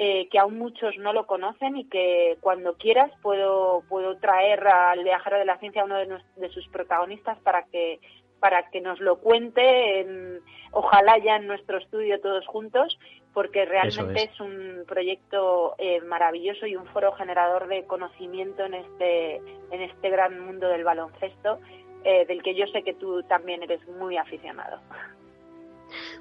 Eh, 0.00 0.28
que 0.30 0.38
aún 0.38 0.56
muchos 0.56 0.96
no 0.98 1.12
lo 1.12 1.26
conocen 1.26 1.76
y 1.76 1.88
que 1.88 2.38
cuando 2.40 2.76
quieras 2.76 3.10
puedo, 3.20 3.82
puedo 3.88 4.16
traer 4.18 4.64
al 4.68 5.02
viajero 5.02 5.40
de 5.40 5.44
la 5.44 5.58
ciencia 5.58 5.82
a 5.82 5.86
uno 5.86 5.96
de, 5.96 6.20
de 6.36 6.48
sus 6.50 6.68
protagonistas 6.68 7.36
para 7.40 7.64
que 7.64 7.98
para 8.40 8.70
que 8.70 8.80
nos 8.80 9.00
lo 9.00 9.16
cuente, 9.16 10.40
ojalá 10.72 11.18
ya 11.18 11.36
en 11.36 11.46
nuestro 11.46 11.78
estudio 11.78 12.20
todos 12.20 12.46
juntos, 12.46 12.98
porque 13.34 13.64
realmente 13.64 14.30
es. 14.32 14.40
un 14.40 14.84
proyecto 14.86 15.74
eh, 15.78 16.00
maravilloso 16.00 16.66
y 16.66 16.76
un 16.76 16.86
foro 16.86 17.12
generador 17.12 17.68
de 17.68 17.84
conocimiento 17.84 18.64
en 18.64 18.74
este, 18.74 19.36
en 19.36 19.82
este 19.82 20.10
gran 20.10 20.40
mundo 20.40 20.68
del 20.68 20.84
baloncesto, 20.84 21.58
eh, 22.04 22.26
del 22.26 22.42
que 22.42 22.54
yo 22.54 22.66
sé 22.72 22.82
que 22.82 22.94
tú 22.94 23.22
también 23.24 23.62
eres 23.62 23.86
muy 23.88 24.16
aficionado. 24.16 24.80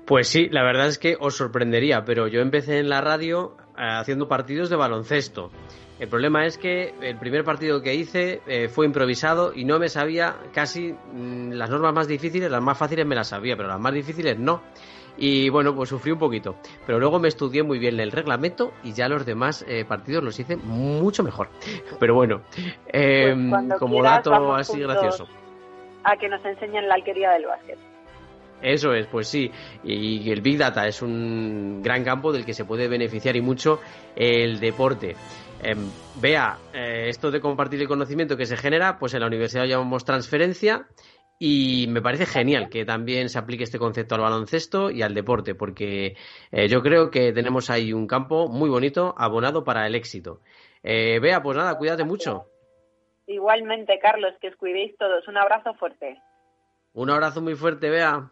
Pues 0.06 0.28
sí, 0.28 0.48
la 0.50 0.64
verdad 0.64 0.88
es 0.88 0.98
que 0.98 1.18
os 1.20 1.36
sorprendería, 1.36 2.04
pero 2.06 2.28
yo 2.28 2.42
empecé 2.42 2.80
en 2.80 2.90
la 2.90 3.02
radio 3.02 3.58
eh, 3.78 3.82
haciendo 4.00 4.28
partidos 4.28 4.70
de 4.70 4.76
baloncesto. 4.76 5.52
El 6.00 6.10
problema 6.10 6.46
es 6.46 6.58
que 6.58 6.94
el 7.02 7.18
primer 7.18 7.44
partido 7.44 7.82
que 7.82 7.96
hice 7.96 8.42
eh, 8.46 8.68
fue 8.68 8.86
improvisado 8.86 9.52
y 9.54 9.66
no 9.66 9.80
me 9.80 9.90
sabía 9.90 10.36
casi 10.54 10.94
mm, 10.94 11.54
las 11.54 11.70
normas 11.72 11.94
más 11.94 12.08
difíciles, 12.08 12.52
las 12.52 12.62
más 12.62 12.78
fáciles 12.78 13.06
me 13.06 13.16
las 13.16 13.30
sabía, 13.30 13.58
pero 13.58 13.68
las 13.68 13.80
más 13.80 13.94
difíciles 13.94 14.38
no. 14.38 14.62
Y 15.18 15.50
bueno, 15.50 15.76
pues 15.76 15.90
sufrí 15.90 16.12
un 16.12 16.20
poquito. 16.20 16.56
Pero 16.86 17.00
luego 17.00 17.20
me 17.20 17.28
estudié 17.28 17.64
muy 17.64 17.80
bien 17.80 18.00
el 18.00 18.12
reglamento 18.12 18.74
y 18.84 18.94
ya 18.94 19.10
los 19.10 19.26
demás 19.26 19.66
eh, 19.68 19.84
partidos 19.84 20.24
los 20.24 20.40
hice 20.40 20.56
mucho 20.56 21.24
mejor. 21.24 21.50
Pero 22.00 22.14
bueno, 22.14 22.44
eh, 22.94 23.36
como 23.80 24.04
dato 24.04 24.54
así 24.54 24.80
gracioso. 24.80 25.28
A 26.04 26.16
que 26.16 26.30
nos 26.30 26.46
enseñen 26.46 26.88
la 26.88 26.94
alquería 26.94 27.32
del 27.32 27.48
básquet. 27.48 27.80
Eso 28.62 28.94
es, 28.94 29.08
pues 29.08 29.28
sí. 29.28 29.52
Y 29.84 30.32
el 30.32 30.42
Big 30.42 30.58
Data 30.58 30.88
es 30.88 31.02
un 31.02 31.82
gran 31.84 32.04
campo 32.04 32.32
del 32.32 32.46
que 32.46 32.54
se 32.54 32.66
puede 32.66 32.88
beneficiar 32.88 33.36
y 33.36 33.42
mucho 33.42 33.80
el 34.16 34.60
deporte. 34.60 35.16
Em, 35.64 35.90
vea, 36.22 36.58
eh, 36.74 37.06
esto 37.10 37.32
de 37.32 37.42
compartir 37.42 37.82
el 37.82 37.88
conocimiento 37.88 38.38
que 38.38 38.46
se 38.46 38.58
genera, 38.58 39.00
pues 39.00 39.14
en 39.14 39.22
la 39.22 39.28
universidad 39.28 39.66
llamamos 39.66 40.06
transferencia 40.06 40.88
y 41.40 41.88
me 41.90 42.02
parece 42.02 42.26
genial 42.26 42.70
que 42.70 42.86
también 42.86 43.30
se 43.30 43.40
aplique 43.40 43.64
este 43.64 43.80
concepto 43.80 44.16
al 44.16 44.22
baloncesto 44.22 44.92
y 44.92 45.02
al 45.02 45.14
deporte, 45.14 45.56
porque 45.56 46.16
eh, 46.52 46.68
yo 46.68 46.82
creo 46.82 47.12
que 47.12 47.32
tenemos 47.34 47.70
ahí 47.70 47.94
un 47.94 48.08
campo 48.08 48.48
muy 48.48 48.70
bonito, 48.70 49.16
abonado 49.18 49.64
para 49.64 49.86
el 49.88 49.96
éxito. 49.96 50.42
Eh, 50.84 51.20
Vea, 51.20 51.42
pues 51.42 51.58
nada, 51.58 51.78
cuídate 51.78 52.04
mucho. 52.04 52.46
Igualmente, 53.26 54.00
Carlos, 54.00 54.34
que 54.40 54.50
os 54.50 54.56
cuidéis 54.56 54.96
todos. 54.98 55.28
Un 55.28 55.38
abrazo 55.38 55.74
fuerte. 55.74 56.22
Un 56.94 57.10
abrazo 57.10 57.42
muy 57.42 57.56
fuerte, 57.56 57.90
Vea. 57.90 58.32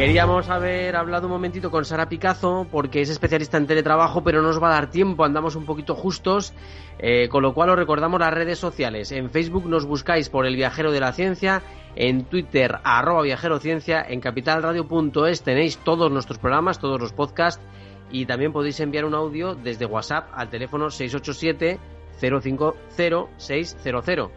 Queríamos 0.00 0.48
haber 0.48 0.96
hablado 0.96 1.26
un 1.26 1.34
momentito 1.34 1.70
con 1.70 1.84
Sara 1.84 2.08
Picazo 2.08 2.66
porque 2.72 3.02
es 3.02 3.10
especialista 3.10 3.58
en 3.58 3.66
teletrabajo, 3.66 4.24
pero 4.24 4.40
no 4.40 4.48
nos 4.48 4.62
va 4.62 4.68
a 4.68 4.72
dar 4.72 4.90
tiempo, 4.90 5.26
andamos 5.26 5.56
un 5.56 5.66
poquito 5.66 5.94
justos, 5.94 6.54
eh, 6.98 7.28
con 7.28 7.42
lo 7.42 7.52
cual 7.52 7.68
os 7.68 7.76
recordamos 7.76 8.18
las 8.18 8.32
redes 8.32 8.58
sociales. 8.58 9.12
En 9.12 9.28
Facebook 9.28 9.66
nos 9.66 9.84
buscáis 9.84 10.30
por 10.30 10.46
El 10.46 10.56
Viajero 10.56 10.90
de 10.90 11.00
la 11.00 11.12
Ciencia, 11.12 11.60
en 11.96 12.24
Twitter 12.24 12.78
arroba 12.82 13.20
viajerociencia, 13.20 14.00
en 14.00 14.22
capitalradio.es 14.22 15.42
tenéis 15.42 15.76
todos 15.76 16.10
nuestros 16.10 16.38
programas, 16.38 16.78
todos 16.78 16.98
los 16.98 17.12
podcasts 17.12 17.62
y 18.10 18.24
también 18.24 18.54
podéis 18.54 18.80
enviar 18.80 19.04
un 19.04 19.14
audio 19.14 19.54
desde 19.54 19.84
WhatsApp 19.84 20.30
al 20.32 20.48
teléfono 20.48 20.88
687 20.88 21.78
050 22.20 22.72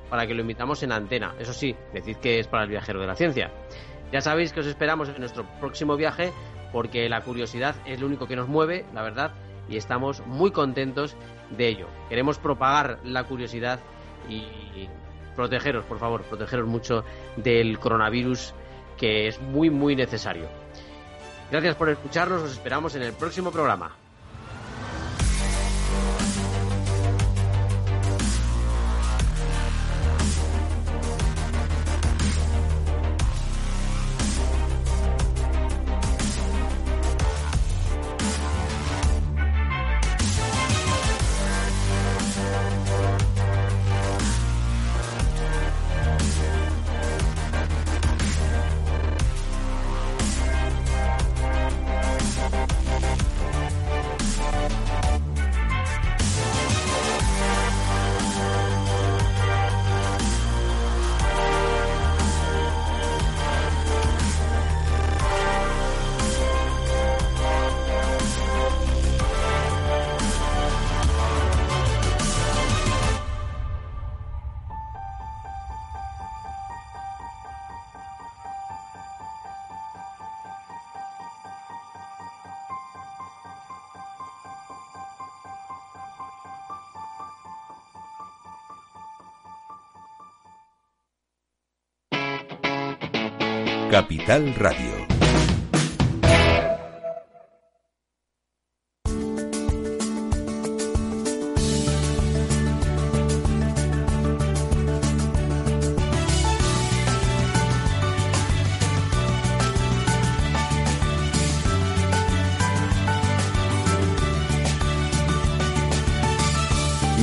para 0.09 0.28
que 0.28 0.34
lo 0.34 0.41
invitamos 0.41 0.84
en 0.84 0.91
antena. 0.91 1.36
Eso 1.39 1.53
sí, 1.53 1.74
decid 1.93 2.18
que 2.18 2.39
es 2.39 2.47
para 2.47 2.64
el 2.64 2.70
viajero 2.70 2.99
de 2.99 3.07
la 3.07 3.16
ciencia. 3.16 3.51
Ya 4.14 4.22
sabéis 4.22 4.53
que 4.53 4.59
os 4.59 4.68
esperamos 4.68 5.09
en 5.09 5.20
nuestro 5.20 5.43
próximo 5.59 5.97
viaje 5.97 6.32
porque 6.72 7.09
la 7.09 7.22
curiosidad 7.22 7.76
es 7.88 7.99
lo 7.99 8.05
único 8.05 8.28
que 8.28 8.36
nos 8.36 8.47
mueve, 8.47 8.86
la 8.93 9.01
verdad, 9.01 9.32
y 9.68 9.76
estamos 9.76 10.24
muy 10.28 10.51
contentos 10.51 11.18
de 11.49 11.68
ello. 11.68 11.88
Queremos 12.09 12.38
propagar 12.38 12.99
la 13.03 13.24
curiosidad 13.24 13.80
y 14.30 14.88
protegeros, 15.36 15.84
por 15.86 15.97
favor, 15.97 16.22
protegeros 16.22 16.68
mucho 16.68 17.03
del 17.38 17.80
coronavirus 17.80 18.53
que 18.97 19.28
es 19.28 19.41
muy, 19.41 19.72
muy 19.72 19.95
necesario. 19.95 20.47
Gracias 21.49 21.76
por 21.76 21.89
escucharnos, 21.89 22.43
os 22.43 22.51
esperamos 22.51 22.93
en 22.93 23.01
el 23.01 23.14
próximo 23.14 23.51
programa. 23.51 24.02
Capital 94.26 94.55
Radio. 94.55 95.03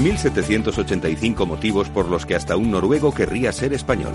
...1785 0.02 1.46
motivos 1.46 1.88
por 1.88 2.08
los 2.08 2.26
que 2.26 2.34
hasta 2.34 2.56
un 2.56 2.70
noruego 2.70 3.14
querría 3.14 3.52
ser 3.52 3.72
español. 3.72 4.12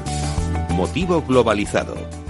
Motivo 0.70 1.24
globalizado. 1.24 1.96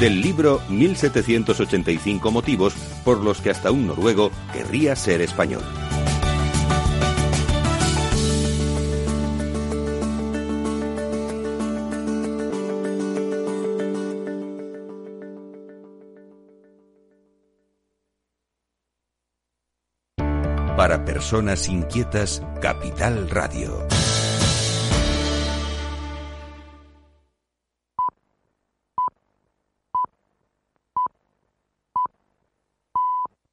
del 0.00 0.20
libro 0.20 0.60
1785 0.68 2.30
motivos 2.30 2.74
por 3.04 3.18
los 3.18 3.40
que 3.40 3.50
hasta 3.50 3.70
un 3.70 3.86
noruego 3.88 4.30
querría 4.52 4.94
ser 4.94 5.20
español. 5.20 5.62
Para 20.76 21.04
personas 21.04 21.68
inquietas, 21.68 22.40
Capital 22.62 23.28
Radio. 23.28 23.84